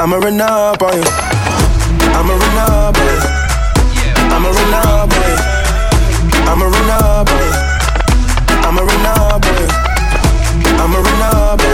I'ma 0.00 0.16
run 0.18 0.40
up 0.40 0.80
on 0.80 0.94
you. 0.94 1.02
I'ma 2.14 2.34
run 2.34 2.58
up 2.58 2.96
on 2.96 3.04
you. 3.04 4.14
I'ma 4.30 4.48
run 4.48 4.74
up 4.74 5.10
on 5.10 5.18
you. 5.18 5.36
I'ma 6.46 6.66
run 6.66 6.90
up 6.90 7.28
on 7.28 7.40
you. 7.42 7.52
I'ma 8.62 8.82
run 8.82 9.06
up 9.06 9.44
on 9.44 9.54
you. 9.58 9.66
I'ma 10.78 10.98
run 11.02 11.22
up 11.22 11.58
on 11.58 11.72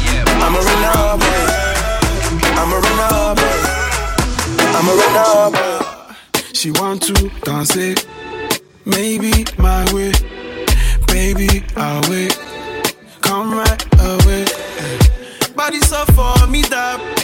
you. 0.00 0.24
I'ma 0.40 0.58
run 0.58 0.84
up 0.84 1.20
on 1.20 1.28
you. 1.28 2.48
I'ma 2.56 2.76
run 2.80 3.00
up 3.12 3.38
on 3.38 3.52
you. 3.60 3.74
I'ma 4.78 4.92
run 4.94 5.16
up 5.16 5.54
on 5.54 5.68
you. 6.34 6.54
She 6.54 6.70
want 6.70 7.02
to 7.02 7.28
dance 7.42 7.76
it, 7.76 8.06
maybe 8.86 9.44
my 9.58 9.84
way, 9.92 10.12
baby 11.08 11.62
I'll 11.76 12.00
wait. 12.08 12.38
Come 13.20 13.52
right 13.52 13.84
away. 14.00 14.46
Body 15.54 15.80
so 15.80 16.04
for 16.06 16.46
me 16.46 16.62
that 16.62 17.23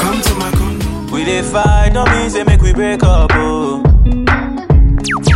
Come 0.00 0.20
to 0.22 0.34
my 0.36 0.50
condo. 0.52 1.12
We 1.14 1.24
dey 1.24 1.42
fight, 1.42 1.90
no 1.92 2.04
mean 2.06 2.30
say 2.30 2.44
make 2.44 2.60
we 2.62 2.72
break 2.72 3.02
up, 3.02 3.30
oh. 3.34 3.82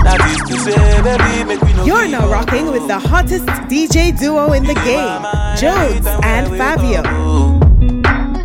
That 0.05 0.21
is 0.31 0.39
to 0.49 0.59
say, 0.59 1.03
baby, 1.03 1.45
make 1.45 1.61
we 1.63 1.73
no 1.75 1.85
You're 1.85 2.09
now 2.09 2.29
rocking 2.31 2.67
with 2.71 2.87
the 2.87 2.99
hottest 2.99 3.47
DJ 3.71 4.19
duo 4.19 4.53
in 4.53 4.65
the 4.65 4.75
game, 4.75 5.23
Jodes 5.61 6.07
and 6.25 6.47
Fabio. 6.59 7.03
Yeah. 7.03 7.17
Oh? 7.17 7.61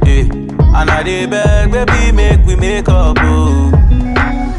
Eh, 0.05 0.23
and 0.79 0.89
I 0.89 1.03
dey 1.03 1.25
beg, 1.25 1.71
baby, 1.71 2.11
make 2.11 2.45
we 2.45 2.55
make 2.55 2.87
up, 2.89 3.17
oh. 3.21 3.71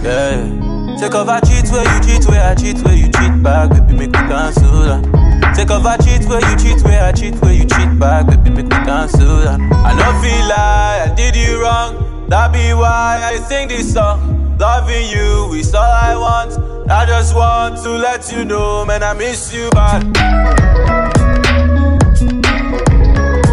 Yeah. 0.03 0.97
Take 1.01 1.15
off 1.15 1.29
I 1.29 1.41
cheat 1.61 1.73
where 1.73 1.95
you 1.95 2.01
cheat, 2.01 2.29
where 2.29 2.51
I 2.51 2.55
cheat, 2.55 2.79
where 2.85 2.95
you 2.95 3.05
cheat 3.05 3.43
back, 3.43 3.71
baby, 3.71 3.93
make 3.93 4.11
me 4.11 4.19
cancel 4.29 4.83
that. 4.83 5.55
Take 5.55 5.71
off 5.71 5.85
I 5.85 5.97
cheat 5.99 6.29
where 6.29 6.41
you 6.41 6.57
cheat, 6.57 6.83
where 6.85 7.05
I 7.05 7.13
cheat, 7.13 7.35
where 7.43 7.53
you 7.53 7.65
cheat 7.65 7.99
back, 7.99 8.27
baby, 8.27 8.51
make 8.51 8.67
me 8.67 8.79
cancel 8.85 9.39
that. 9.41 9.61
I 9.61 9.95
don't 9.97 10.23
feel 10.23 10.47
like 10.49 11.11
I 11.11 11.15
did 11.15 11.37
you 11.37 11.63
wrong, 11.63 12.29
that 12.29 12.53
be 12.53 12.73
why 12.75 13.21
I 13.23 13.37
sing 13.37 13.69
this 13.69 13.93
song. 13.93 14.57
Loving 14.59 15.09
you 15.09 15.55
is 15.55 15.75
all 15.75 15.83
I 15.83 16.17
want. 16.17 16.91
I 16.91 17.07
just 17.07 17.35
want 17.35 17.79
to 17.83 17.91
let 17.91 18.31
you 18.33 18.45
know, 18.45 18.85
man, 18.85 19.03
I 19.03 19.15
miss 19.15 19.53
you 19.55 19.71
bad. 19.71 20.05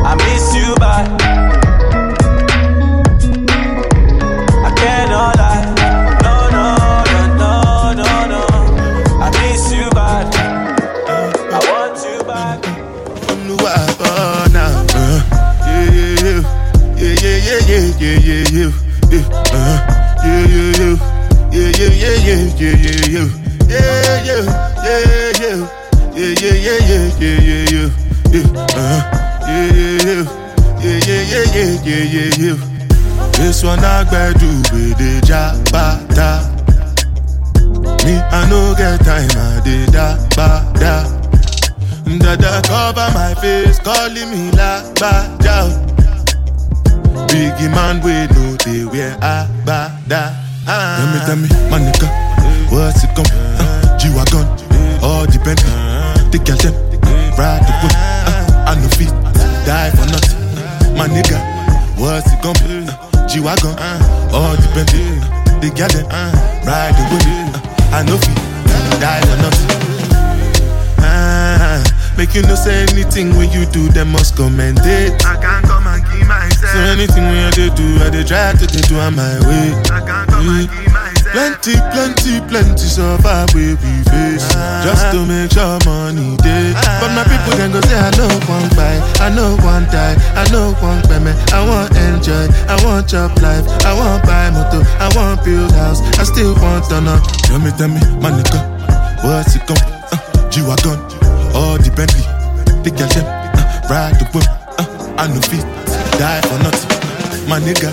I 0.04 0.16
miss 0.16 0.56
you 0.56 0.76
bad. 0.76 1.27
yeah, 30.08 30.24
yeah, 30.80 31.24
yeah, 31.28 31.44
yeah, 31.54 31.84
yeah, 31.84 32.04
yeah, 32.04 32.32
yeah. 32.40 32.58
This 33.34 33.64
one 33.64 33.80
I 33.80 34.04
gotta 34.06 34.40
do 34.40 34.48
with 34.72 34.98
the 34.98 35.20
jabata. 35.28 36.48
Me, 38.06 38.16
I 38.16 38.50
no 38.50 38.74
get 38.78 39.04
time, 39.04 39.30
I 39.36 39.62
did 39.66 39.92
da 39.92 40.16
ba 40.36 40.64
da. 40.80 41.04
Dada 42.20 42.62
cover 42.68 43.10
my 43.14 43.34
face, 43.42 43.80
calling 43.80 44.32
me 44.32 44.52
la 44.52 44.82
ba 44.96 45.28
da. 45.44 45.68
Biggie 47.28 47.70
man, 47.76 48.00
we 48.02 48.14
know 48.34 48.56
they 48.64 48.86
wear 48.86 49.12
a 49.22 49.48
ba 49.66 49.92
da. 50.08 50.32
Ah. 50.68 51.20
Tell 51.26 51.36
me, 51.36 51.48
tell 51.50 51.60
me, 51.60 51.70
my 51.70 51.80
nigga, 51.80 52.08
what's 52.72 53.04
it 53.04 53.12
come? 53.16 53.26
Uh, 53.28 53.60
ah, 53.60 53.98
G-Wagon, 54.00 54.48
all 55.04 55.26
the 55.28 55.40
Bentley, 55.44 55.72
the 56.32 56.40
girl 56.40 56.58
them, 56.64 56.74
ride 57.38 57.64
the 57.68 57.74
whip. 57.84 57.94
Uh, 57.94 58.68
I 58.68 58.76
no 58.76 58.88
fit, 58.90 59.12
die 59.68 59.92
for 59.92 60.06
nothing. 60.08 60.40
My 60.96 61.08
nigga, 61.12 61.36
what's 62.00 62.32
it 62.32 62.40
come? 62.42 62.56
Uh, 62.64 63.28
G-Wagon, 63.28 63.76
all 64.32 64.56
the 64.56 64.68
Bentley, 64.72 65.04
the 65.60 65.68
girl 65.76 65.92
them, 65.92 66.08
ride 66.64 66.96
the. 66.96 67.04
Uh, 67.12 67.96
I 67.98 68.04
no 68.08 68.16
fit, 68.16 68.36
die 69.04 69.20
for 69.28 69.36
nothing. 69.44 69.68
Ah, 71.00 71.84
make 72.18 72.34
you 72.34 72.44
no 72.44 72.56
say 72.56 72.84
anything 72.84 73.36
when 73.36 73.52
you 73.52 73.66
do, 73.66 73.90
them 73.90 74.12
must 74.14 74.38
commend 74.38 74.80
it. 74.84 75.26
I 75.26 75.36
can't 75.36 75.66
come 75.66 75.86
and 75.88 76.04
keep 76.06 76.26
myself. 76.28 76.72
So 76.72 76.80
anything 76.80 77.26
when 77.26 77.52
you 77.60 77.70
do, 77.76 78.04
I 78.04 78.10
dey 78.10 78.24
try 78.24 78.54
to 78.54 78.66
do 78.68 78.96
on 79.00 79.16
my 79.16 79.36
way. 79.48 79.76
I 79.92 80.00
can't 80.00 80.30
come 80.30 80.48
and 80.48 80.70
keep 80.72 80.92
myself. 80.94 81.07
Plenty, 81.32 81.76
plenty, 81.92 82.40
plenty 82.48 82.88
suffer 82.88 83.46
we 83.54 83.74
we 83.76 83.94
face. 84.10 84.48
Just 84.84 85.12
to 85.12 85.26
make 85.26 85.52
sure 85.52 85.78
money 85.86 86.38
day 86.38 86.72
But 87.02 87.12
my 87.14 87.24
people 87.28 87.54
then 87.58 87.72
go 87.72 87.82
say 87.82 87.98
I 88.00 88.10
know 88.16 88.30
one 88.48 88.70
buy 88.78 88.96
I 89.20 89.30
know 89.34 89.56
one 89.66 89.84
die 89.92 90.16
I 90.36 90.48
know 90.52 90.72
one 90.80 91.02
payment 91.10 91.36
I 91.52 91.62
want 91.68 91.92
enjoy 91.98 92.48
I 92.72 92.80
want 92.86 93.10
job 93.10 93.38
life. 93.42 93.66
I 93.86 93.94
want 93.94 94.24
buy 94.24 94.50
motor 94.52 94.84
I 95.04 95.12
want 95.16 95.44
build 95.44 95.72
house. 95.72 96.02
I 96.18 96.24
still 96.24 96.56
want 96.62 96.86
to 96.90 97.02
know 97.02 97.20
Tell 97.44 97.60
me, 97.60 97.72
tell 97.78 97.90
me, 97.90 98.00
my 98.24 98.32
nigga 98.32 98.60
What's 99.24 99.56
it 99.56 99.66
come? 99.68 99.78
Uh, 100.14 100.50
G-Wagon 100.50 100.98
All 101.54 101.78
the 101.78 101.92
Bentley 101.96 102.24
The 102.84 102.92
girl 102.96 103.12
uh, 103.12 103.90
Ride 103.92 104.16
the 104.20 104.26
whip 104.32 104.48
uh, 104.80 105.16
I 105.20 105.28
no 105.28 105.42
fit 105.42 105.66
Die 106.18 106.42
for 106.48 106.58
nothing. 106.64 107.50
My 107.50 107.60
nigga 107.60 107.92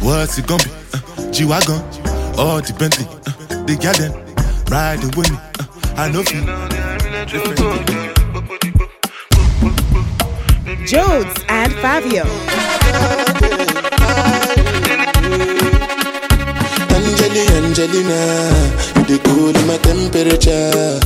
What's 0.00 0.38
it 0.38 0.46
gonna 0.46 0.62
be? 0.64 0.70
Uh, 0.94 1.30
G-Wagon 1.32 1.99
all 2.40 2.60
the 2.62 2.72
Bentley, 2.72 3.04
uh, 3.04 3.64
the 3.66 3.76
garden, 3.76 4.12
ride 4.72 4.98
the 5.00 5.12
wind. 5.14 5.36
Uh, 5.60 6.02
I 6.02 6.08
know 6.10 6.20
you. 6.32 6.40
Jodes 10.88 11.44
and 11.50 11.72
Fabio. 11.82 12.24
Angelina, 16.96 17.44
Angelina, 17.60 18.20
you 18.96 19.04
the 19.04 19.18
cool 19.24 19.54
in 19.54 19.66
my 19.66 19.76
temperature. 19.78 21.00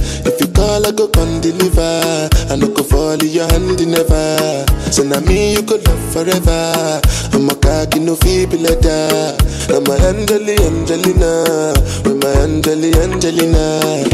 Call, 0.54 0.86
I 0.86 0.92
go 0.92 1.08
come 1.08 1.40
deliver. 1.40 2.28
I 2.50 2.56
no 2.56 2.68
go 2.68 2.82
fall 2.82 3.20
in 3.20 3.28
your 3.28 3.46
hand 3.50 3.86
never. 3.86 4.64
So 4.90 5.02
now 5.02 5.20
me 5.20 5.54
you 5.54 5.62
could 5.62 5.86
love 5.86 6.12
forever. 6.12 7.00
I'm 7.32 7.50
a 7.50 7.54
cocky 7.56 8.00
no 8.00 8.14
feeble 8.16 8.58
letter. 8.58 9.36
I'm 9.74 9.86
a 9.86 9.94
Angeli, 10.08 10.54
Angelina, 10.62 11.74
with 12.04 12.22
my 12.22 12.30
Angeli, 12.42 12.94
Angelina. 12.94 14.06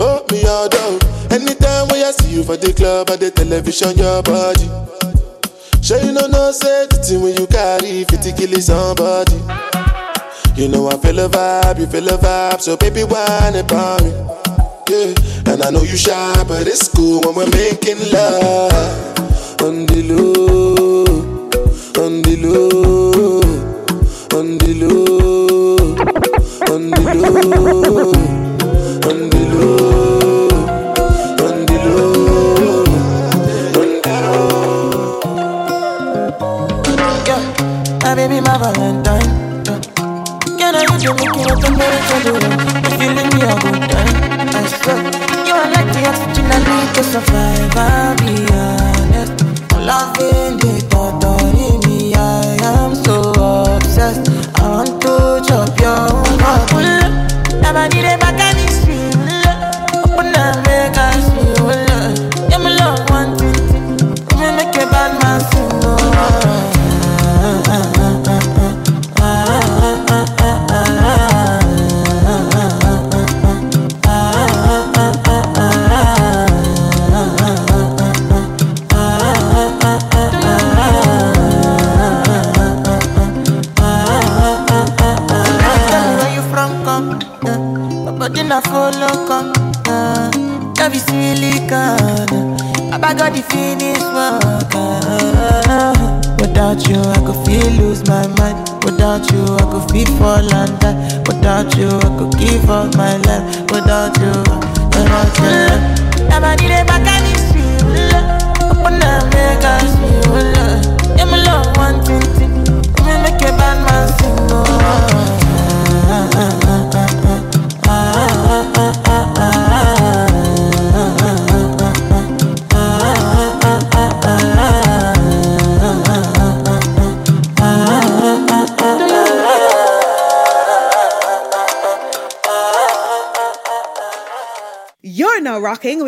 Oh 0.00 0.24
me 0.30 0.44
all 0.44 0.68
down. 0.68 0.98
Anytime 1.30 1.88
when 1.88 2.04
I 2.04 2.10
see 2.12 2.34
you 2.36 2.44
for 2.44 2.56
the 2.56 2.72
club 2.72 3.10
or 3.10 3.16
the 3.16 3.30
television, 3.30 3.96
your 3.96 4.22
body. 4.22 4.68
Sure 5.82 5.98
you 6.00 6.12
know 6.12 6.26
no 6.26 6.52
thing 6.52 7.22
when 7.22 7.34
you 7.36 7.46
carry 7.46 8.04
50 8.04 8.32
kill 8.32 8.60
somebody. 8.60 9.36
You 10.56 10.68
know 10.68 10.88
I 10.88 10.98
feel 10.98 11.18
a 11.20 11.28
vibe, 11.28 11.80
you 11.80 11.86
feel 11.86 12.08
a 12.08 12.18
vibe, 12.18 12.60
so 12.60 12.76
baby 12.76 13.04
whine 13.04 13.56
about 13.56 14.02
me. 14.02 14.47
And 14.90 15.62
I 15.62 15.70
know 15.70 15.82
you 15.82 15.98
shy, 15.98 16.44
but 16.48 16.66
it's 16.66 16.88
cool 16.88 17.20
when 17.20 17.34
we're 17.34 17.50
making 17.50 17.98
love. 18.10 19.18
On 19.60 19.84
the 19.84 20.02
low, 20.08 21.04
on 22.02 22.22
the 22.22 22.36
low, 22.40 23.42
on 24.38 24.56
the 24.56 24.74
low, 24.80 25.76
on 26.74 26.90
the 26.90 27.02
low. 27.20 28.28
baby, 38.18 38.40
my 38.40 38.58
Valentine. 38.58 39.64
Can 40.58 40.74
I 40.74 40.82
use 40.92 41.04
your 41.04 41.14
making 41.14 41.46
up 41.46 41.60
the? 41.60 41.68
If 42.90 43.00
you 43.00 43.10
leave 43.14 43.32
me, 43.32 43.42
I'll 43.42 43.60
go 43.60 43.67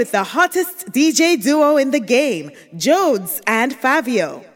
with 0.00 0.12
the 0.12 0.24
hottest 0.24 0.86
DJ 0.92 1.36
duo 1.42 1.76
in 1.76 1.90
the 1.90 2.00
game, 2.00 2.50
Jodes 2.74 3.42
and 3.46 3.76
Fabio. 3.76 4.49